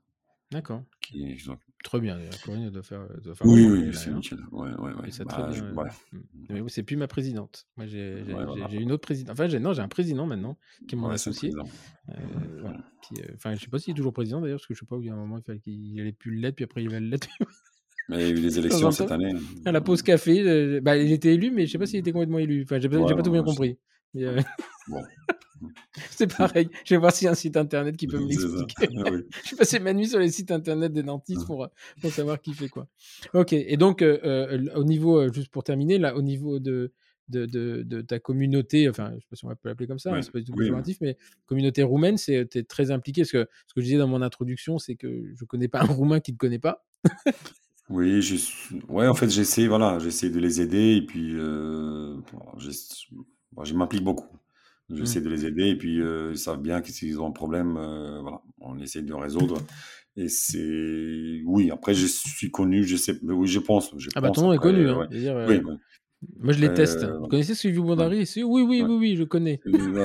[0.50, 0.84] D'accord.
[1.02, 1.67] qui, s'occupe.
[1.84, 2.18] Très bien.
[2.44, 4.38] Corinne elle doit faire, elle doit faire Oui, oui, c'est nickel.
[4.50, 5.88] Ouais, ouais, Bah, très je- ouais.
[6.50, 7.66] Mais c'est plus ma présidente.
[7.76, 8.68] Moi, j'ai voilà.
[8.72, 9.38] une autre présidente.
[9.38, 11.52] Enfin, non, j'ai un président maintenant, qui est mon Ouais, associé.
[12.08, 12.14] Euh,
[12.60, 12.78] voilà.
[13.02, 14.86] Puis, euh, Enfin, je sais pas s'il est toujours président d'ailleurs, parce que je sais
[14.86, 16.90] pas, il y a un moment, il fallait qu'il allait plus l'être, puis après, il
[16.90, 17.28] va l'être.
[18.08, 19.34] Mais il y a eu des élections cette année.
[19.64, 22.12] À la pause café, euh, bah, il était élu, mais je sais pas s'il était
[22.12, 22.62] complètement élu.
[22.64, 23.78] Enfin, j'ai pas, pas tout bien compris.
[24.88, 25.02] Bon,
[26.10, 26.68] c'est pareil.
[26.84, 28.88] Je vais voir s'il y a un site internet qui peut me l'expliquer.
[29.06, 29.22] Ah oui.
[29.44, 31.68] Je vais passer ma nuit sur les sites internet des dentistes pour, euh,
[32.00, 32.86] pour savoir qui fait quoi.
[33.34, 33.52] Ok.
[33.52, 36.92] Et donc, euh, euh, au niveau, juste pour terminer, là, au niveau de,
[37.28, 40.10] de, de, de ta communauté, enfin, je sais pas si on peut l'appeler comme ça,
[40.10, 40.70] hein, c'est pas du tout oui,
[41.00, 41.16] mais
[41.46, 43.22] communauté roumaine, tu es très impliqué.
[43.22, 45.86] Parce que ce que je disais dans mon introduction, c'est que je connais pas un
[45.86, 46.86] Roumain qui ne te connaît pas.
[47.90, 52.16] Oui, je suis- ouais, en fait, j'essaie, voilà, j'essaie de les aider et puis euh,
[52.32, 54.26] bon, je m'implique beaucoup.
[54.90, 57.76] J'essaie de les aider et puis euh, ils savent bien que s'ils ont un problème,
[57.76, 59.58] euh, voilà, on essaie de le résoudre.
[60.16, 61.42] Et c'est.
[61.44, 63.18] Oui, après, je suis connu, je sais.
[63.22, 63.92] Mais oui, je pense.
[63.98, 64.88] Je ah, bah, pense, ton nom est connu.
[64.88, 64.98] Hein.
[64.98, 65.08] ouais.
[65.08, 65.74] Dire, euh, Oui, ouais.
[66.40, 67.04] Moi, je les teste.
[67.04, 67.86] euh, Vous connaissez Sylvie ouais.
[67.86, 68.88] Bondary ici Oui, oui, Ouais.
[68.88, 69.60] oui, oui, je connais.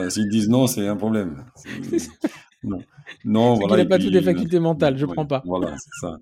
[0.10, 1.46] S'ils disent non, c'est un problème.
[2.66, 2.80] Non,
[3.26, 3.76] non voilà.
[3.78, 5.42] n'a Et pas toutes les puis, facultés mentales, je ouais, prends pas.
[5.46, 6.18] voilà, c'est ça.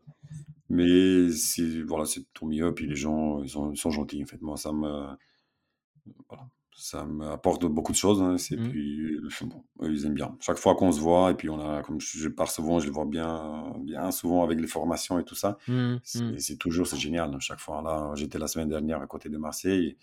[0.69, 2.73] Mais c'est voilà, c'est tout mieux.
[2.73, 4.23] Puis les gens, ils sont, ils sont gentils.
[4.23, 5.05] En fait, moi, ça me,
[6.27, 6.47] voilà,
[6.81, 8.21] ça m'apporte beaucoup de choses.
[8.21, 8.37] hein.
[8.37, 8.69] C'est Mm.
[8.69, 10.35] puis, bon, ils aiment bien.
[10.39, 12.91] Chaque fois qu'on se voit, et puis on a, comme je pars souvent, je les
[12.91, 15.57] vois bien, bien souvent avec les formations et tout ça.
[15.67, 17.35] Mm, C'est mm, c'est toujours, c'est génial.
[17.39, 19.97] Chaque fois, là, j'étais la semaine dernière à côté de Marseille,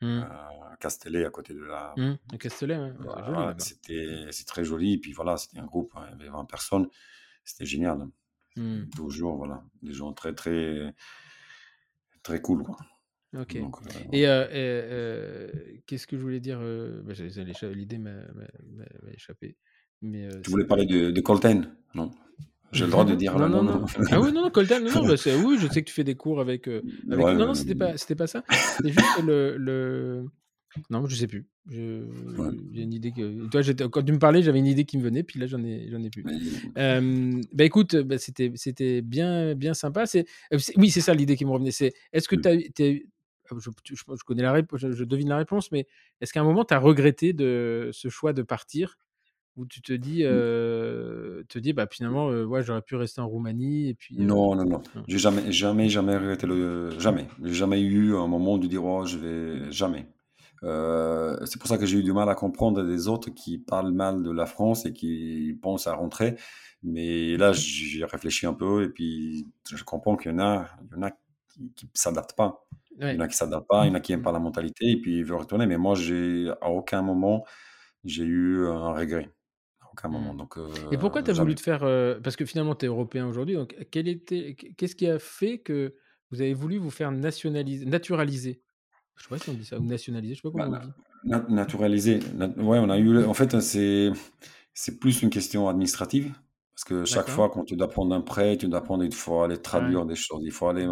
[0.00, 1.94] à Castellet, à côté de la.
[2.32, 2.92] À Castellet, ouais.
[2.98, 4.94] Voilà, c'était c'est très joli.
[4.94, 6.88] Et puis voilà, c'était un groupe, hein, il y avait 20 personnes.
[7.44, 8.08] C'était génial.
[8.96, 10.94] Toujours, voilà, des gens très, très,
[12.22, 12.76] très cool, quoi.
[13.34, 13.58] Ok.
[13.58, 15.48] Donc, euh, Et, euh, euh,
[15.86, 17.12] qu'est-ce que je voulais dire bah,
[17.74, 18.12] L'idée m'a
[19.14, 19.56] échappé.
[20.02, 21.06] Mais tu voulais parler c'était.
[21.06, 22.10] de, de Colten, non?
[22.72, 23.86] J'ai le droit de dire Non, non, non, non?
[24.10, 25.14] Ah oui, non, non, Coltan, non, non, bah,
[25.44, 26.66] oui, je sais que tu fais des cours avec.
[26.68, 26.84] avec...
[27.08, 28.42] Ouais, Non, non, c'était pas, c'était pas ça.
[28.82, 30.24] C'est juste le, le.
[30.88, 31.46] Non, je sais plus.
[31.70, 32.02] Je...
[32.38, 32.48] ouais.
[32.72, 33.46] J'ai une idée que.
[33.50, 35.62] Toi, j'étais- quand tu me parlais, j'avais une idée qui me venait, puis là, j'en
[35.62, 36.24] ai, j'en ai plus.
[36.78, 40.06] Euh, bah écoute, bah, c'était, c'était bien, bien sympa.
[40.06, 40.24] C'est,
[40.56, 41.70] c'est- oui, c'est ça l'idée qui me revenait.
[41.72, 43.02] C'est, est-ce que Mm.
[43.58, 45.86] Je, je, je connais la réponse, je, je devine la réponse, mais
[46.20, 48.96] est-ce qu'à un moment tu as regretté de ce choix de partir,
[49.56, 53.28] où tu te dis, euh, te dis, bah finalement, euh, ouais, j'aurais pu rester en
[53.28, 54.16] Roumanie et puis.
[54.18, 54.82] euh, Non, non, non.
[55.08, 56.98] J'ai jamais, jamais, jamais regretté le.
[56.98, 57.26] Jamais.
[57.42, 59.70] J'ai jamais eu un moment de dire, oh, je vais.
[59.70, 60.06] Jamais.
[60.62, 64.22] C'est pour ça que j'ai eu du mal à comprendre des autres qui parlent mal
[64.22, 66.36] de la France et qui pensent à rentrer.
[66.82, 70.96] Mais là, j'ai réfléchi un peu et puis je comprends qu'il y en a, il
[70.96, 71.10] y en a
[71.76, 72.64] qui ne s'adaptent pas.
[73.00, 74.38] Il y en a qui s'adaptent pas, il y en a qui n'aiment pas la
[74.38, 75.66] mentalité et puis ils veulent retourner.
[75.66, 77.44] Mais moi, j'ai, à aucun moment,
[78.04, 79.30] j'ai eu un regret.
[79.80, 80.34] À aucun moment.
[80.34, 80.36] Mm.
[80.38, 80.58] Donc,
[80.92, 81.82] Et pourquoi tu as euh, voulu te faire.
[81.84, 85.58] euh, parce que finalement, tu es européen aujourd'hui, donc quel était, qu'est-ce qui a fait
[85.58, 85.94] que
[86.30, 88.62] vous avez voulu vous faire nationaliser, naturaliser?
[89.16, 90.86] Je sais pas si on dit ça, ou nationaliser, je sais pas Bah, comment on
[90.86, 90.92] dit.
[91.24, 92.20] na- naturalisé.
[92.34, 93.24] Na- ouais, on a eu.
[93.24, 94.10] En fait, c'est
[94.74, 96.32] c'est plus une question administrative
[96.84, 99.42] parce que chaque fois quand tu dois prendre un prêt, tu dois prendre, il faut
[99.42, 99.60] aller Ouais.
[99.62, 100.42] traduire des choses.
[100.44, 100.88] Il faut aller.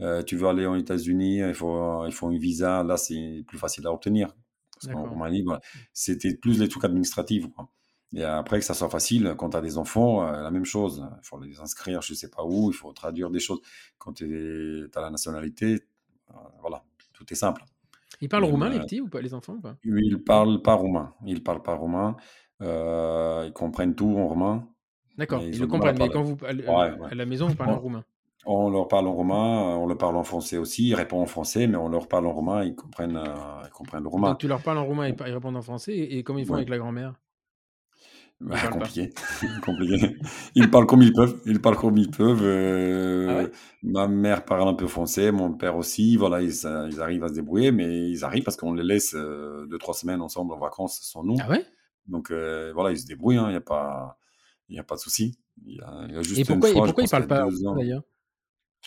[0.00, 2.82] euh, tu veux aller aux États-Unis, il faut il faut une visa.
[2.82, 4.34] Là, c'est plus facile à obtenir
[4.74, 5.08] parce qu'en.
[5.08, 5.60] Roumanie, voilà,
[5.92, 7.48] c'était plus les trucs administratifs.
[7.54, 7.68] quoi.
[8.14, 11.04] Et après que ça soit facile, quand tu as des enfants, euh, la même chose.
[11.22, 12.70] Il faut les inscrire, je sais pas où.
[12.70, 13.60] Il faut traduire des choses.
[13.98, 15.80] Quand tu as la nationalité,
[16.30, 16.82] euh, voilà,
[17.12, 17.62] tout est simple.
[18.22, 19.76] Ils parlent roumain, les euh, petits, ou pas, les enfants ou pas?
[19.84, 21.14] Ils parlent pas roumain.
[21.26, 22.16] Ils parlent pas roumain.
[22.60, 24.66] Ils comprennent tout en roumain,
[25.18, 27.10] D'accord, ils ils le comprennent, mais quand vous, à, Ouais, ouais.
[27.14, 28.04] la maison, vous parlez en roumain?
[28.46, 30.88] on leur parle en roumain, on leur parle en français aussi.
[30.88, 32.64] Ils répondent en français, mais on leur parle en roumain.
[32.64, 34.38] Ils comprennent, euh, ils comprennent le Donc roumain.
[34.38, 36.54] tu leur parles en roumain, ils, ils répondent en français, et, et comment ils font
[36.54, 36.58] Ouais.
[36.58, 37.14] avec la grand-mère?
[38.40, 39.14] Bah, compliqué,
[39.62, 40.18] compliqué.
[40.54, 41.40] Ils parlent comme ils peuvent.
[41.46, 42.42] Ils parlent comme ils peuvent.
[43.26, 43.50] Ah Euh, ouais?
[43.82, 46.16] ma mère parle un peu français, mon père aussi.
[46.18, 49.14] Voilà, ils, ça- ils arrivent à se débrouiller, mais ils arrivent parce qu'on les laisse
[49.14, 51.40] euh, deux trois semaines ensemble en vacances sans nous.
[51.40, 51.66] Ah ouais?
[52.08, 53.38] Donc euh, voilà, ils se débrouillent.
[53.38, 53.46] hein.
[53.48, 54.18] Il n'y a pas,
[54.68, 55.38] il y a pas de souci.
[55.64, 57.22] Il y a, il a Et juste une pourquoi, et fois, je pourquoi y parlent
[57.24, 58.02] a pas d'ailleurs?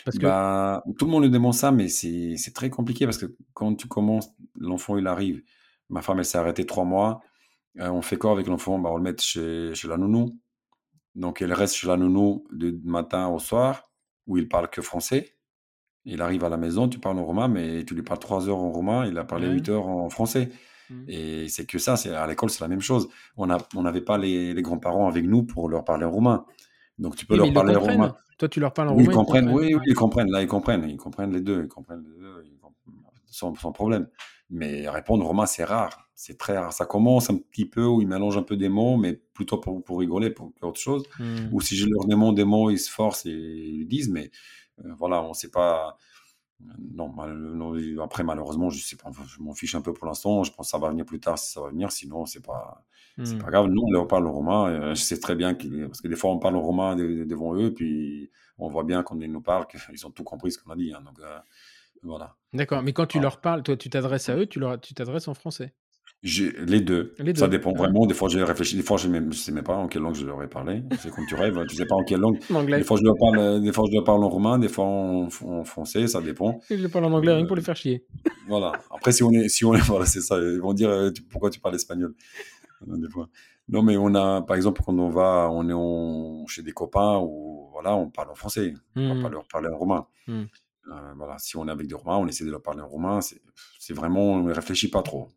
[0.06, 0.24] Parce que.
[0.24, 3.88] Bah, tout le monde lui demande ça, mais c'est très compliqué parce que quand tu
[3.88, 5.42] commences, l'enfant il arrive.
[5.90, 7.22] Ma femme elle s'est arrêtée trois mois.
[7.80, 8.80] Euh, on fait quoi avec l'enfant?
[8.80, 10.40] Bah, on le met chez, chez la nounou.
[11.16, 13.92] Donc elle reste chez la nounou du matin au soir,
[14.28, 15.36] où il parle que français.
[16.06, 18.58] Il arrive à la maison, tu parles en roumain, mais tu lui parles trois heures
[18.60, 19.54] en roumain, il a parlé Ouais.
[19.54, 20.50] huit heures en français.
[20.90, 21.04] Hmm.
[21.08, 23.10] Et c'est que ça, c'est à l'école, c'est la même chose.
[23.38, 26.46] On a, on n'avait pas les, les grands-parents avec nous pour leur parler en roumain.
[26.98, 28.02] Donc tu peux Oui, leur parler en comprennent.
[28.02, 28.16] roumain.
[28.38, 29.46] Toi, tu leur parles en ils roumain, ils comprennent.
[29.46, 29.68] comprennent.
[29.68, 30.32] Oui, oui, ils comprennent.
[30.32, 30.90] Là, ils comprennent.
[30.90, 31.64] Ils comprennent les deux.
[31.64, 32.44] Ils comprennent les deux.
[32.46, 32.74] ils comp-
[33.26, 34.08] sans, sans problème.
[34.50, 36.10] Mais répondre en roumain, c'est rare.
[36.16, 36.74] C'est très rare.
[36.74, 39.84] Ça commence un petit peu où ils mélangent un peu des mots, mais plutôt pour,
[39.84, 41.04] pour rigoler, pour autre chose.
[41.20, 41.50] Hmm.
[41.52, 44.10] Ou si je leur demande des mots, ils se forcent et ils disent.
[44.10, 44.32] Mais
[44.84, 45.98] euh, voilà, on ne sait pas.
[46.78, 47.74] Non, mal- non,
[48.04, 50.44] après, malheureusement, je sais pas, je m'en fiche un peu pour l'instant.
[50.44, 51.92] Je pense que ça va venir plus tard si ça va venir.
[51.92, 52.84] Sinon, c'est pas,
[53.24, 53.40] c'est Hmm.
[53.40, 53.68] pas grave.
[53.68, 54.70] Nous, on leur parle en romain.
[54.70, 57.24] euh, Je sais très bien qu'il parce que des fois, on parle en romain de-
[57.24, 60.60] devant eux, puis on voit bien quand ils nous parlent qu'ils ont tout compris ce
[60.62, 60.94] qu'on a dit.
[60.94, 61.02] hein.
[61.06, 61.40] donc, euh,
[62.04, 62.36] voilà.
[62.54, 63.22] D'accord, mais quand tu Ah.
[63.22, 65.74] leur parles, toi, tu t'adresses à eux, tu leur, tu t'adresses en français?
[66.22, 67.14] Les deux.
[67.20, 67.78] Les Ça dépend Ouais.
[67.78, 68.06] vraiment.
[68.06, 68.76] Des fois, j'ai réfléchi.
[68.76, 70.84] Des fois, je ne sais même pas en quelle langue je leur ai parlé.
[71.00, 71.58] C'est comme tu rêves.
[71.58, 72.40] hein, Tu sais pas en quelle langue.
[72.40, 73.40] Des fois, je leur parle.
[73.40, 74.60] euh, Des fois, je leur parle en roumain.
[74.60, 76.08] Des fois, en, en français.
[76.08, 76.60] Ça dépend.
[76.70, 78.06] Je parle en anglais rien que Euh, pour les faire chier.
[78.50, 78.74] Voilà.
[78.94, 80.38] Après, si on est, si on est, voilà, c'est ça.
[80.38, 82.14] Ils vont dire euh, tu- pourquoi tu parles espagnol?
[82.88, 83.30] Euh, Des fois.
[83.70, 87.20] Non, mais on a, par exemple, quand on va, on est en- chez des copains
[87.20, 88.74] ou voilà, on parle en français.
[88.96, 89.32] On va pas Hmm.
[89.34, 90.06] leur parler en roumain.
[90.28, 90.44] Hmm.
[90.92, 91.38] Euh, voilà.
[91.38, 93.22] Si on est avec des roumains, on essaie de leur parler en roumain.
[93.22, 93.40] C'est,
[93.80, 95.30] c'est vraiment, on ne réfléchit pas trop.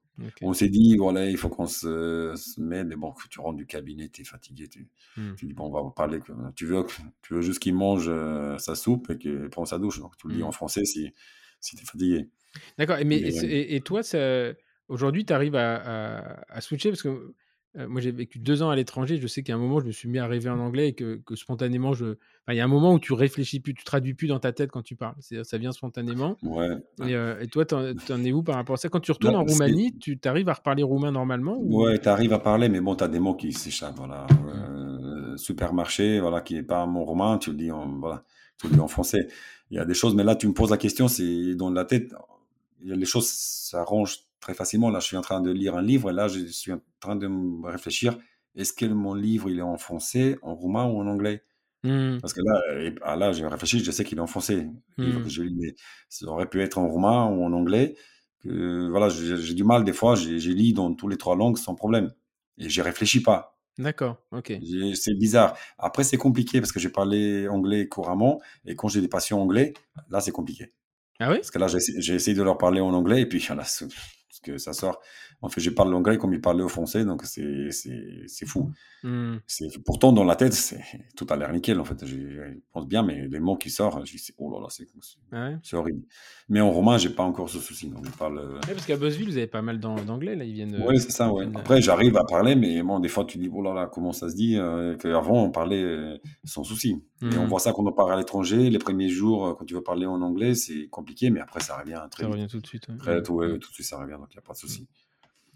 [0.43, 3.66] On s'est dit, voilà, il faut qu'on se, se mette, mais bon, tu rentres du
[3.66, 4.86] cabinet, tu es fatigué, tu,
[5.16, 5.34] Hmm.
[5.36, 6.20] tu dis, bon, on va parler,
[6.55, 6.84] tu veux,
[7.22, 9.98] tu veux juste qu'il mange euh, sa soupe et qu'il prend sa douche.
[10.01, 10.47] Donc, tu le dis Hmm.
[10.47, 11.12] en français si,
[11.60, 12.28] si tu es fatigué.
[12.78, 12.98] D'accord.
[12.98, 14.52] Et, mais, Mais, et, c'est- et- et toi, ça-
[14.89, 17.34] aujourd'hui, tu arrives à, à- à switcher parce que
[17.78, 19.18] euh, moi, j'ai vécu deux ans à l'étranger.
[19.18, 21.20] Je sais qu'à un moment, je me suis mis à rêver en anglais et que,
[21.24, 22.04] que spontanément, je...
[22.04, 24.52] enfin, il y a un moment où tu réfléchis plus, tu traduis plus dans ta
[24.52, 25.14] tête quand tu parles.
[25.20, 26.36] Ça vient spontanément.
[26.42, 26.68] Ouais.
[27.06, 28.88] Et, euh, et toi, t'en t'en es où par rapport à ça?
[28.88, 31.84] Quand tu retournes Là, en Roumanie, tu arrives à reparler roumain normalement ou...
[31.84, 33.96] Ouais, tu arrives à parler, mais bon, tu as des mots qui s'échappent.
[33.96, 34.26] Voilà.
[34.48, 38.22] Euh, supermarché, voilà, qui n'est pas un mot romain, tu le dis en, voilà,
[38.58, 39.28] tu le dis en français.
[39.70, 41.86] Il y a des choses, mais là, tu me poses la question, c'est dans la
[41.86, 42.12] tête,
[42.82, 44.90] les choses s'arrangent très facilement.
[44.90, 47.16] Là, je suis en train de lire un livre et là, je suis en train
[47.16, 48.19] de me réfléchir
[48.55, 51.44] est-ce que mon livre, il est en français, en roumain ou en anglais?
[51.85, 52.19] Hmm.
[52.20, 55.20] Parce que là, ah, là j'ai réfléchi, je sais qu'il est en français, le livre
[55.20, 55.24] Hmm.
[55.24, 55.74] que je lis, mais
[56.10, 57.97] ça aurait pu être en roumain ou en anglais.
[58.44, 62.12] Voilà, j'ai du mal, des fois, j'ai lu dans tous les trois langues sans problème.
[62.59, 63.59] Et j'y réfléchis pas.
[63.78, 64.52] D'accord, ok.
[64.94, 65.56] C'est bizarre.
[65.78, 69.73] Après, c'est compliqué parce que j'ai parlé anglais couramment et quand j'ai des patients anglais,
[70.10, 70.73] là, c'est compliqué.
[71.19, 71.36] Ah oui?
[71.36, 73.64] Parce que là, j'ai essayé- de leur parler en anglais et puis là,
[74.32, 75.02] parce que ça sort.
[75.44, 78.70] En fait, je parle l'anglais comme ils parlaient au français, donc c'est c'est- c'est fou.
[79.02, 79.39] Hmm.
[79.48, 80.81] C'est pourtant dans la tête, c'est
[81.16, 82.06] tout a l'air nickel en fait.
[82.06, 82.43] Je je
[82.73, 84.86] pense bien, mais les mots qui sortent, je dis oh là là, c'est
[85.32, 86.02] Ah ouais c'est horrible.
[86.48, 87.89] Mais en romain, j'ai pas encore ce souci.
[87.89, 88.39] Donc je parle.
[88.39, 90.74] euh, Ouais, parce qu'à Buzzville, vous avez pas mal d'an- d'anglais, là, ils viennent...
[90.74, 91.44] euh, Ouais, c'est ça, ouais.
[91.47, 94.12] euh, Après, j'arrive à parler, mais bon, des fois, tu dis, oh là là, comment
[94.12, 97.02] ça se dit euh, qu'avant, on parlait euh, sans souci.
[97.23, 97.48] Et on Mhm.
[97.48, 98.70] voit ça quand on part à l'étranger.
[98.70, 102.01] Les premiers jours, quand tu veux parler en anglais, c'est compliqué, mais après, ça revient
[102.10, 102.35] très Ça vite.
[102.36, 102.86] revient tout de suite.
[102.90, 104.86] Après, tout, ouais, tout de suite, ça revient, donc il n'y a pas de souci.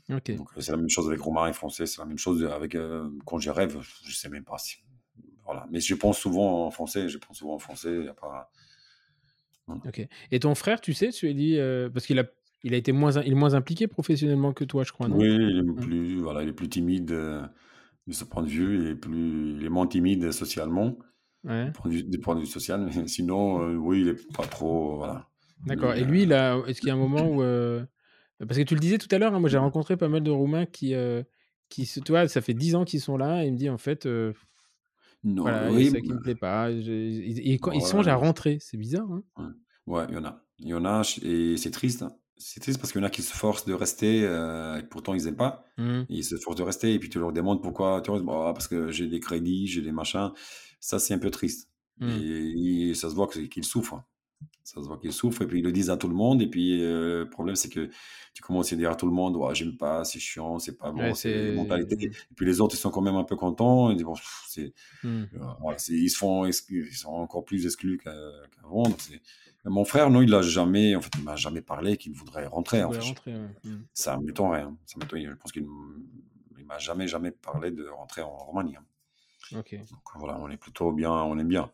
[0.08, 2.74] Donc, euh, c'est la même chose avec romain et français, c'est la même chose avec
[2.74, 4.76] euh, quand je rêve, je sais même pas si.
[5.44, 5.66] Voilà.
[5.70, 8.50] Mais je pense souvent en français, je pense souvent en français, il y a pas.
[9.68, 10.06] Ok.
[10.30, 12.24] Et ton frère, tu sais, tu as dit, euh, parce qu'il a,
[12.62, 15.16] il a été moins, il est moins impliqué professionnellement que toi, je crois, non?
[15.16, 15.80] Oui, il est Ouais.
[15.80, 17.44] plus, voilà, il est plus timide euh,
[18.06, 20.96] de ce point de vue, il est, plus, il est moins timide socialement.
[21.44, 21.70] Ouais.
[21.84, 22.88] du point de vue, social.
[22.96, 24.96] Mais sinon, euh, oui, il est pas trop.
[24.96, 25.28] Voilà.
[25.64, 25.94] D'accord.
[25.94, 27.84] Et euh, lui, là, est-ce qu'il y a un moment où, euh,
[28.38, 30.30] parce que tu le disais tout à l'heure, hein, moi j'ai rencontré pas mal de
[30.30, 31.22] Roumains qui, euh,
[31.68, 33.70] qui, se- tu vois, ça fait 10 ans qu'ils sont là, et il me dit
[33.70, 34.32] en fait, euh,
[35.24, 36.70] non, voilà, oui, ça qui me plaît pas.
[36.70, 39.08] et, et quand ils songent à rentrer, c'est bizarre.
[39.36, 39.54] Hein
[39.86, 40.42] ouais, il y en a.
[40.58, 42.02] Il y en a, et c'est triste.
[42.02, 42.12] hein.
[42.38, 45.14] C'est triste parce qu'il y en a qui se forcent de rester, euh, et pourtant
[45.14, 45.64] ils n'aiment pas.
[45.78, 46.06] Mhm.
[46.10, 48.24] Ils se forcent de rester, et puis tu leur demandes pourquoi tu restes.
[48.24, 50.30] Bon, ah, parce que j'ai des crédits, j'ai des machins.
[50.80, 51.70] Ça, c'est un peu triste.
[51.98, 52.10] Mhm.
[52.10, 54.02] Et, et ça se voit qu'ils souffrent.
[54.64, 56.42] Ça se voit qu'ils souffrent, et puis ils le disent à tout le monde.
[56.42, 57.88] Et puis euh, le problème, c'est que
[58.34, 60.90] tu commences à dire à tout le monde Ouais, J'aime pas, c'est chiant, c'est pas
[60.90, 62.06] bon, Ouais, c'est mentalité.
[62.06, 63.90] Et puis les autres, ils sont quand même un peu contents.
[63.90, 64.74] Ils disent Bon, pff, c'est.
[65.04, 65.28] Mhm.
[65.34, 68.12] Euh, ils, se font exclus- ils sont encore plus exclus qu'a-
[68.60, 68.84] qu'avant.
[69.64, 72.82] Mon frère, non, il a jamais, en fait, il m'a jamais parlé qu'il voudrait rentrer.
[72.84, 73.00] En fait.
[73.64, 73.86] Mhm.
[73.94, 74.62] Ça m'étonnerait.
[74.62, 74.76] hein.
[74.86, 75.22] Ça m'étonne.
[75.22, 75.66] Je pense qu'il
[76.58, 78.74] il m'a jamais, jamais parlé de rentrer en Roumanie.
[78.76, 78.84] hein.
[79.90, 81.70] Donc voilà, on est plutôt bien, on est bien.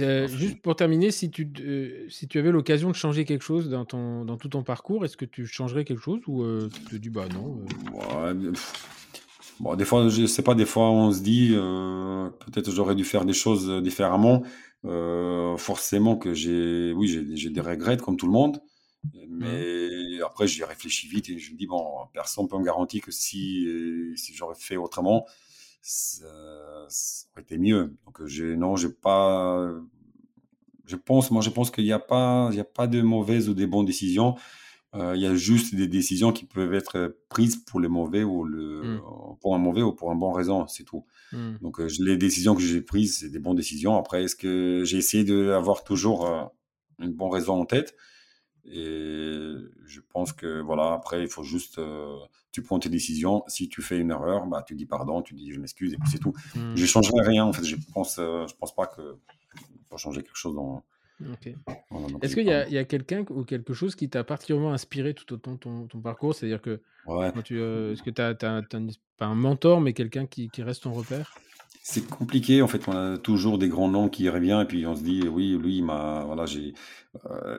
[0.00, 3.68] Euh, juste pour terminer, si tu, euh, si tu avais l'occasion de changer quelque chose
[3.68, 6.80] dans, ton, dans tout ton parcours, est-ce que tu changerais quelque chose ou euh, tu
[6.84, 8.52] te dis bah non Ouais,
[9.60, 13.24] Bon, des fois, je sais pas, des fois, on se dit, peut-être j'aurais dû faire
[13.24, 14.42] des choses différemment.
[14.82, 18.60] Forcément que j'ai, oui, j'ai des regrets comme tout le monde.
[19.04, 19.28] Mhm.
[19.28, 23.12] Mais après, j'y réfléchis vite et je me dis, bon, personne peut me garantir que
[23.12, 23.68] si,
[24.16, 25.24] si j'aurais fait autrement,
[25.84, 27.94] ça, ça aurait été mieux.
[28.06, 29.70] Donc, j'ai, non, j'ai pas,
[30.86, 33.48] je pense, moi, je pense qu'il n'y a pas, il y a pas de mauvaises
[33.48, 34.34] ou des bonnes décisions.
[34.94, 38.44] Euh, il y a juste des décisions qui peuvent être prises pour les mauvais ou
[38.44, 39.00] le, Mhm.
[39.40, 41.04] pour un mauvais ou pour un bon raison, c'est tout.
[41.32, 41.58] Mhm.
[41.62, 43.96] Donc, euh, les décisions que j'ai prises, c'est des bonnes décisions.
[43.96, 46.44] Après, est-ce que j'ai essayé d'avoir toujours euh,
[47.00, 47.96] une bonne raison en tête?
[48.66, 49.52] Et
[49.86, 52.16] je pense que, voilà, après, il faut juste, euh,
[52.54, 53.42] tu prends tes décisions.
[53.48, 56.08] Si tu fais une erreur, bah, tu dis pardon, tu dis je m'excuse et puis
[56.08, 56.32] c'est tout.
[56.54, 56.76] Mhm.
[56.76, 57.64] Je changerai rien, en fait.
[57.64, 59.16] Je pense, euh, je pense pas que
[59.90, 60.84] faut changer quelque chose dans,
[62.22, 65.54] Est-ce qu'il y a, quelqu'un ou quelque chose qui t'a particulièrement inspiré tout au long
[65.54, 66.32] de ton, ton parcours?
[66.34, 67.32] C'est-à-dire que Ouais.
[67.34, 70.84] quand tu, euh, est-ce que tu as, pas un mentor, mais quelqu'un qui, qui reste
[70.84, 71.34] ton repère?
[71.82, 74.94] C'est compliqué, en fait, on a toujours des grands noms qui reviennent et puis on
[74.94, 76.72] se dit, oui, lui, il m'a, voilà, j'ai,
[77.26, 77.58] euh,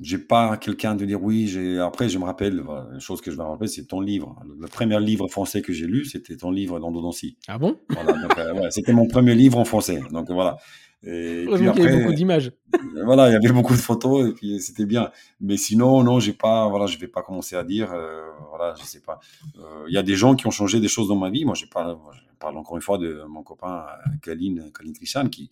[0.00, 2.62] j'ai pas quelqu'un de dire oui, j'ai, après, je me rappelle,
[2.92, 4.36] une chose que je me rappelle, c'est ton livre.
[4.46, 7.36] Le, le premier livre français que j'ai lu, c'était ton livre d'endodontie.
[7.48, 7.78] Ah bon?
[7.88, 10.00] Voilà, euh, ouais, c'était mon premier livre en français.
[10.10, 10.56] Donc, voilà.
[11.02, 12.52] Et puis Heureusement qu'il y avait beaucoup d'images.
[12.74, 15.10] euh, voilà, il y avait beaucoup de photos et puis c'était bien.
[15.40, 18.20] Mais sinon, non, j'ai pas, voilà, je vais pas commencer à dire, euh,
[18.50, 19.18] voilà, je sais pas.
[19.58, 21.46] Euh, Il y a des gens qui ont changé des choses dans ma vie.
[21.46, 25.28] Moi, j'ai pas, je parle encore une fois de mon copain euh, Kaline, Kaline Trishan,
[25.28, 25.48] qui,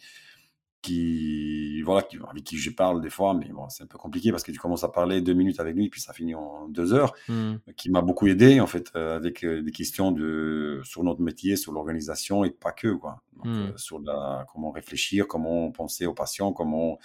[0.82, 4.30] qui, voilà, qui, avec qui je parle des fois, mais bon, c'est un peu compliqué
[4.30, 6.92] parce que tu commences à parler deux minutes avec lui, puis ça finit en deux
[6.94, 7.56] heures, Hmm.
[7.76, 11.56] qui m'a beaucoup aidé, en fait, euh, avec euh, des questions de, sur notre métier,
[11.56, 13.22] sur l'organisation et pas que, quoi.
[13.36, 13.50] Donc, Hmm.
[13.72, 16.98] euh, sur la, comment réfléchir, comment penser aux patients, comment,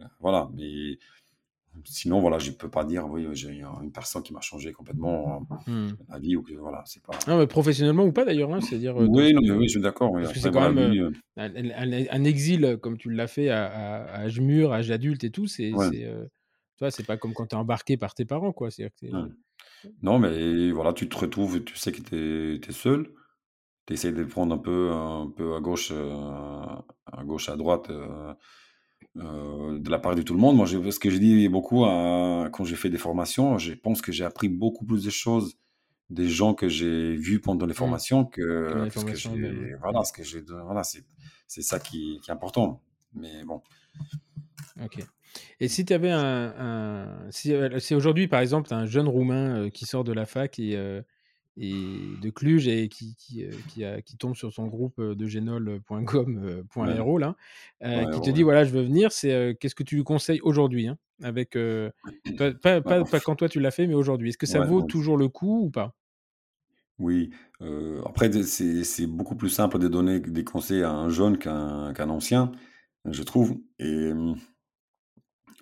[0.00, 0.98] euh, voilà, mais
[1.84, 3.50] sinon, voilà, je peux pas dire, oui, j'ai
[3.82, 5.88] une personne qui m'a changé complètement euh, Hmm.
[6.08, 7.12] la vie, ou que, voilà, c'est pas.
[7.26, 9.80] Non, mais professionnellement ou pas d'ailleurs, hein, c'est-à-dire euh, Oui, non, mais oui, je suis
[9.80, 10.12] d'accord.
[10.12, 10.24] oui.
[10.34, 14.20] C'est quand même, euh, un, un- un exil comme tu l'as fait à, à- à
[14.22, 15.88] âge mûr, âge adulte et tout, c'est, Ouais.
[15.90, 16.26] c'est, euh,
[16.90, 18.70] c'est pas comme quand tu es embarqué par tes parents, quoi.
[18.70, 19.28] C'est- Ouais.
[20.02, 23.12] Non, mais voilà, tu te retrouves, tu sais que tu es, seul.
[23.86, 27.90] Tu essaies de prendre un peu, un peu à gauche, à gauche, à droite,
[29.16, 30.56] euh, de la part de tout le monde.
[30.56, 34.02] Moi, je, ce que je dis beaucoup à- quand j'ai fait des formations, je pense
[34.02, 35.56] que j'ai appris beaucoup plus de choses
[36.10, 37.76] des gens que j'ai vus pendant les Mm.
[37.76, 38.40] formations Que
[39.36, 39.74] les.
[39.76, 40.42] Voilà, ce que j'ai.
[40.64, 41.04] Voilà, c'est
[41.46, 42.82] c'est ça qui, qui est important.
[43.14, 43.62] Mais bon.
[44.82, 44.98] Ok.
[45.60, 49.08] Et si tu avais un, un- si, euh, si aujourd'hui, par exemple, as un jeune
[49.08, 51.02] Roumain euh, qui sort de la fac et, euh,
[51.56, 55.26] et de Cluj et qui, qui, euh, qui, a- qui tombe sur son groupe de
[56.90, 57.36] aéro, là,
[57.94, 60.40] Ouais, qui ouais, te dit voilà, je veux venir, c'est qu'est-ce que tu lui conseilles
[60.42, 61.56] aujourd'hui hein, avec,
[62.36, 64.30] pas, pas, quand toi tu l'as fait, mais aujourd'hui.
[64.30, 65.94] Est-ce que ça vaut toujours le coup ou pas?
[66.98, 67.30] Oui,
[68.06, 72.52] après c'est beaucoup plus simple de donner des conseils à un jeune qu'un qu'un ancien,
[73.04, 74.36] je trouve et mmh,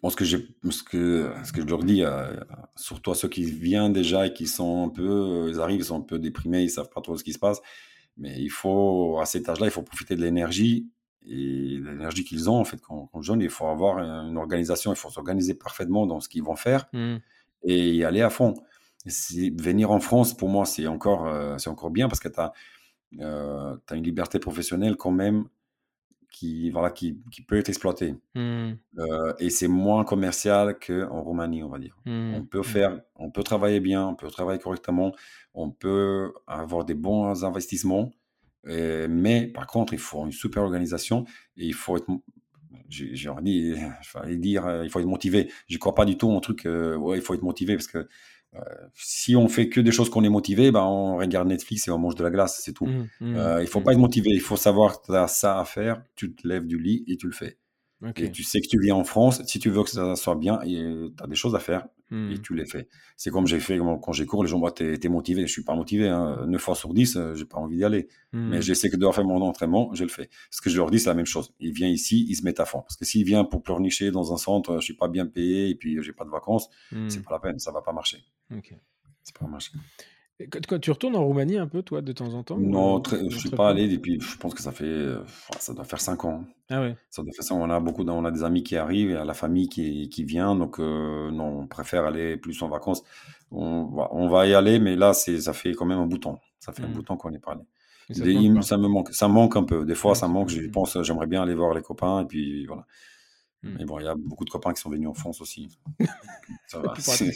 [0.02, 0.36] bon ce que ce
[0.82, 2.40] que ce que je leur dis, heu,
[2.76, 5.04] surtout à ceux qui viennent déjà et qui sont un peu,
[5.48, 7.38] heu, ils arrivent, ils sont un peu déprimés, ils savent pas trop ce qui se
[7.38, 7.60] passe,
[8.16, 10.88] mais il faut à cet âge-là, il faut profiter de l'énergie
[11.26, 14.92] et de l'énergie qu'ils ont en fait quand quand jeune, il faut avoir, une organisation,
[14.92, 17.22] il faut s'organiser parfaitement dans ce qu'ils vont faire Hmm.
[17.64, 18.54] et y aller à fond.
[19.06, 22.52] Venir en France, pour moi, c'est encore, heu, c'est encore bien parce que tu as,
[23.20, 25.46] as une liberté professionnelle quand même
[26.32, 28.72] qui, voilà, qui qui peut être exploitée, Hmm.
[28.98, 31.96] heu et c'est moins commercial qu'en Roumanie, on va dire.
[32.06, 32.34] Hmm.
[32.36, 35.12] On peut faire on peut travailler bien, on peut travailler correctement,
[35.54, 38.10] on peut avoir des bons investissements,
[38.66, 41.24] heu, mais par contre, il faut une super organisation
[41.56, 42.08] et il faut être
[42.88, 43.74] j'ai envie,
[44.12, 45.50] j'allais dire, heu, il faut être motivé.
[45.68, 48.08] Je crois pas du tout au truc, heu, ouais, il faut être motivé parce que,
[48.94, 51.98] si on fait que des choses qu'on est motivé, ben, on regarde Netflix et on
[51.98, 52.86] mange de la glace, c'est tout.
[52.86, 53.08] Hmm.
[53.20, 53.34] Hmm.
[53.36, 53.84] Heu, il faut Hmm.
[53.84, 56.66] pas être motivé, il faut savoir que tu as ça à faire, tu te lèves
[56.66, 57.58] du lit et tu le fais
[58.18, 60.60] et tu sais que tu viens en France, si tu veux que ça soit bien
[60.64, 61.86] tu as des choses à faire
[62.32, 62.88] Et tu les fais.
[63.16, 65.52] C'est comme j'ai fait quand j'ai cours, les gens me disent: «Tu es motivé?» je
[65.52, 68.08] suis pas motivé, hein, 9 fois sur 10, heu, j'ai pas envie d'y aller.
[68.32, 68.60] Mais Hmm.
[68.62, 70.28] je sais que dois faire mon entraînement, je le fais.
[70.50, 71.54] Ce que je leur dis, c'est la même chose.
[71.58, 72.80] Ils viennent ici, ils se mettent à fond.
[72.82, 75.74] Parce que s'ils viennent pour pleurnicher dans un centre, je suis pas bien payé et
[75.74, 77.08] puis j'ai pas de vacances, Hmm.
[77.08, 78.18] c'est pas la peine, ça va pas marcher.
[78.54, 78.74] Ok.
[79.22, 79.72] C'est pas marcher.
[80.50, 83.30] Quand- tu retournes en Roumanie un peu, toi, de temps en temps Non, euh, très,
[83.30, 85.22] je suis très pas allé depuis, je pense que ça fait, euh,
[85.60, 86.44] ça doit faire 5 ans.
[86.68, 86.96] Ah ouais.
[87.10, 87.54] Ça doit faire ça.
[87.54, 90.56] On a beaucoup, on a des amis qui arrivent, et la famille qui, qui vient,
[90.56, 93.04] donc euh, non, on préfère aller plus en vacances.
[93.52, 96.22] On va, on va y aller, mais là, ça fait quand même un bout de
[96.22, 96.40] temps.
[96.58, 96.92] Ça fait un Hmm.
[96.92, 97.62] bout de temps qu'on n'est pas allé.
[98.10, 98.62] Ça il me- pas?
[98.62, 99.84] ça me manque, ça manque un peu.
[99.84, 100.48] Des fois, Ouais, ça manque.
[100.48, 102.84] Je pense, j'aimerais bien aller voir les copains, et puis voilà.
[103.62, 103.76] Hmm.
[103.78, 105.78] Mais bon, il y a beaucoup de copains qui sont venus en France aussi.
[106.66, 107.32] Ça va, c'est.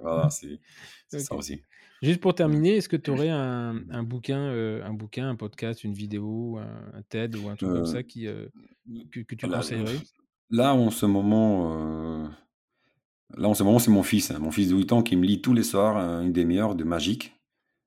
[0.00, 0.60] Voilà, c'est
[1.08, 1.62] c'est ça aussi.
[2.04, 5.84] Juste pour terminer, est-ce que tu aurais un, un bouquin, euh, un bouquin, un podcast,
[5.84, 8.46] une vidéo, un, un TED ou un truc comme Euh, ça qui, euh,
[9.10, 9.98] que, que tu là, conseillerais?
[10.50, 12.28] là, en ce moment,
[13.36, 15.24] là, en ce moment, c'est mon fils, hein, mon fils de 8 ans qui me
[15.24, 17.32] lit tous les soirs une demi-heure de magique.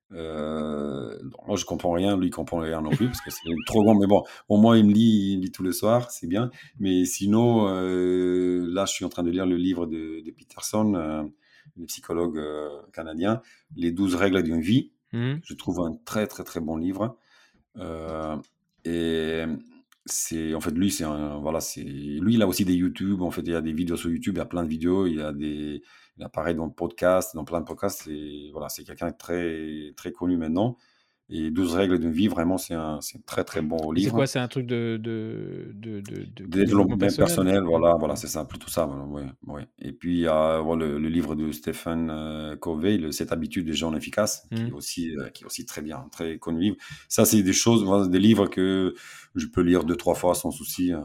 [0.10, 3.96] Moi, je comprends rien, lui, il comprend rien non plus, parce que c'est trop long.
[3.96, 6.50] Mais bon, au moins, il me lit, il me lit tous les soirs, c'est bien.
[6.80, 11.30] Mais sinon, là, je suis en train de lire le livre de, de Peterson,
[11.78, 13.42] le psychologue euh, canadien,
[13.76, 14.92] Les 12 règles d'une vie.
[15.14, 15.36] Hmm.
[15.44, 17.18] Je trouve un très, très, très bon livre.
[17.78, 18.36] Euh,
[18.86, 19.44] et
[20.06, 23.22] c'est, en fait, lui, c'est un, voilà, c'est, lui, il a aussi des YouTube.
[23.22, 25.08] En fait, il y a des vidéos sur YouTube, il y a plein de vidéos.
[25.08, 25.82] Il y a des,
[26.18, 28.08] il apparaît dans le podcast, dans plein de podcasts.
[28.08, 30.78] Et voilà, c'est quelqu'un très, très connu maintenant.
[31.30, 34.14] Et 12 règles d'une vie, vraiment, c'est un, c'est très, très bon Et C'est livre.
[34.14, 34.28] quoi?
[34.28, 38.70] C'est un truc de, de, de, de, de Développement personnel, voilà, voilà, c'est ça, plutôt
[38.70, 39.68] ça, voilà, ouais, ouais.
[39.80, 43.66] Et puis, il y a le, le livre de Stephen euh, Covey, le 7 habitudes
[43.66, 44.74] des gens efficaces, qui, est Hmm.
[44.74, 46.78] aussi, euh, qui est aussi très bien, très connu livre.
[47.10, 48.94] Ça, c'est des choses, voilà, des livres que
[49.36, 50.94] je peux lire deux, trois fois sans souci.
[50.94, 51.02] euh,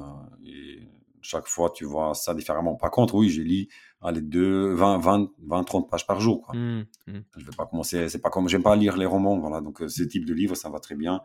[0.47, 0.87] et
[1.23, 2.75] chaque fois, tu vois ça différemment.
[2.77, 3.67] Par contre, oui, j'ai lu
[4.03, 6.43] allez, 2, 20, 20, 20, 30 pages par jour.
[6.43, 6.55] Quoi.
[6.55, 7.19] Mmh, mmh.
[7.37, 9.61] Je vais pas commencer, c'est pas comme, j'aime pas lire les romans, voilà.
[9.61, 11.21] Donc, euh, ce type de livre, ça va très bien.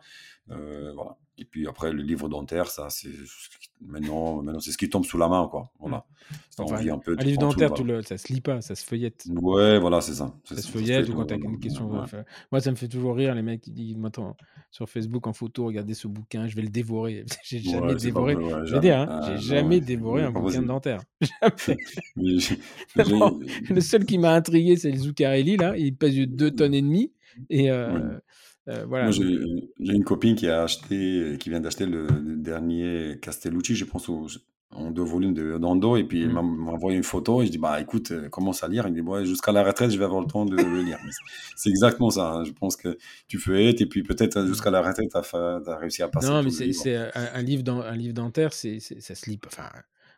[0.50, 1.16] Euh, voilà.
[1.40, 3.12] Et puis après, le livre dentaire, ça, c'est
[3.80, 5.70] maintenant, maintenant c'est ce qui tombe sous la main, quoi.
[5.78, 6.04] Voilà.
[6.50, 8.84] Ça enfin, un, peu, un livre dentaire, tout, le, ça se lit pas, ça se
[8.84, 9.24] feuillette.
[9.40, 10.34] Ouais, voilà, c'est ça.
[10.42, 11.88] Ça, se feuillette ou quand tu as une question.
[12.50, 14.36] moi, ça me fait toujours rire, les mecs qui disent maintenant
[14.72, 17.24] sur Facebook en photo, regardez ce bouquin, je vais le dévorer.
[17.44, 18.34] j'ai jamais dévoré.
[18.64, 21.02] je vais dire, hein, j'ai jamais dévoré un bouquin dentaire.
[22.16, 25.76] le seul qui m'a intrigué, c'est le Zuccarelli, là.
[25.76, 27.12] Il pèse deux tonnes et demie.
[27.48, 27.70] Et.
[27.70, 28.18] Euh,
[28.68, 29.10] euh, voilà.
[29.10, 29.24] j'ai
[29.78, 34.10] une copine qui a acheté, qui vient d'acheter le, dernier Castellucci, je pense,
[34.70, 36.32] en deux volumes de d'Ando, et puis il mmh.
[36.32, 38.86] m'a envoyé une photo, et je dis, bah écoute, euh, commence à lire.
[38.86, 40.98] Il me dit, ouais, jusqu'à la retraite, je vais avoir le temps de le lire.
[41.56, 42.32] c'est exactement ça.
[42.32, 42.44] Hein.
[42.44, 46.08] Je pense que tu fais, et puis peut-être jusqu'à la retraite, tu as, réussi à
[46.08, 46.28] passer.
[46.28, 49.40] Non, mais c'est un, un, livre dans, un livre dentaire, c'est ça se lit.
[49.46, 49.70] Enfin,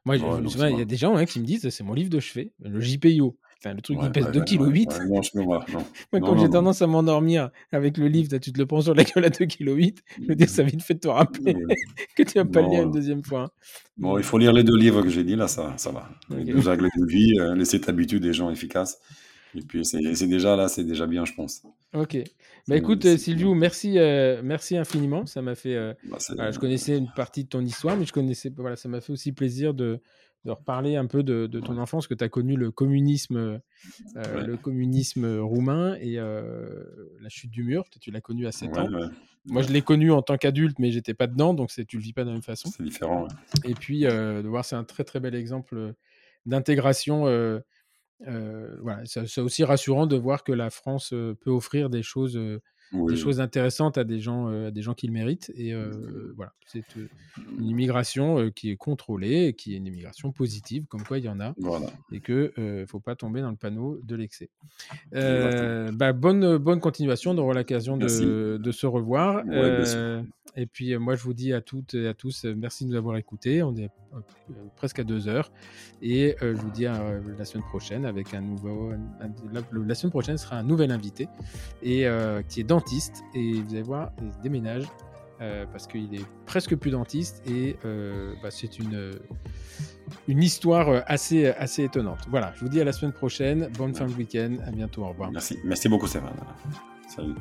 [0.05, 2.53] moi, il y a des gens hein, qui me disent, c'est mon livre de chevet,
[2.61, 3.37] le JPIO.
[3.63, 5.85] Enfin, le truc, il pèse 2,8 kg.
[6.13, 9.05] Moi, comme j'ai tendance à m'endormir avec le livre, tu te le prends sur la
[9.05, 11.55] gueule à 2,8 kg, je dire, ça vite fait te rappeler
[12.17, 13.43] que tu vas pas le lire une deuxième fois.
[13.43, 13.51] Hein.
[13.99, 16.09] Bon, il faut lire les deux livres que j'ai dit, là, ça, ça va.
[16.31, 18.99] Les deux règles de vie, euh, laisser t'habituer des gens efficaces.
[19.55, 21.63] Et puis, c'est déjà là, c'est déjà bien, je pense.
[21.93, 22.17] Ok.
[22.69, 25.27] Bah écoute, Sylvio, merci, euh, merci infiniment.
[25.27, 25.75] Ça m'a fait.
[25.75, 25.93] Euh,
[26.37, 28.53] bah, je connaissais une partie de ton histoire, mais je connaissais.
[28.57, 30.01] Voilà, ça m'a fait aussi plaisir de,
[30.45, 33.61] de reparler un peu de, ton enfance, que tu as connu le communisme,
[34.17, 36.85] euh, le communisme roumain et euh,
[37.21, 37.85] la chute du mur.
[38.01, 38.89] Tu l'as connu à 7 ans.
[39.47, 42.13] Moi, je l'ai connu en tant qu'adulte, mais j'étais pas dedans, donc tu le vis
[42.13, 42.71] pas de la même façon.
[42.71, 43.27] C'est différent.
[43.65, 45.95] Et puis, euh, de voir, c'est un très très bel exemple
[46.47, 47.25] d'intégration.
[48.21, 52.39] voilà, c'est aussi rassurant de voir que la France peut offrir des choses
[52.93, 55.53] des choses intéressantes à des gens, euh, à des gens qui le méritent.
[55.55, 57.07] Et euh, voilà, c'est euh,
[57.59, 61.41] une immigration qui est contrôlée, qui est une immigration positive, comme quoi il y en
[61.41, 61.55] a,
[62.13, 64.51] et que ne faut pas tomber dans le panneau de l'excès.
[65.13, 69.43] Bah, bonne, bonne continuation, on aura l'occasion de, de, se revoir.
[70.57, 73.17] Et puis moi, je vous dis à toutes et à tous, merci de nous avoir
[73.17, 73.63] écoutés.
[73.63, 73.91] On est
[74.77, 75.53] presque à deux heures,
[76.03, 78.93] et je vous dis à la semaine prochaine avec un nouveau.
[79.73, 81.29] la, semaine prochaine sera un nouvel invité
[81.83, 82.07] et
[82.49, 82.81] qui est dans
[83.35, 84.87] et vous allez voir, il déménage
[85.41, 89.19] euh, parce qu'il est presque plus dentiste et euh, bah, c'est une,
[90.29, 92.27] une histoire assez, assez étonnante.
[92.29, 93.71] Voilà, je vous dis à la semaine prochaine.
[93.79, 94.57] Bonne fin de week-end.
[94.67, 95.05] À bientôt.
[95.05, 95.31] Au revoir.
[95.31, 95.59] Merci.
[95.65, 96.37] Merci beaucoup, Stéphane.
[97.09, 97.35] Salut.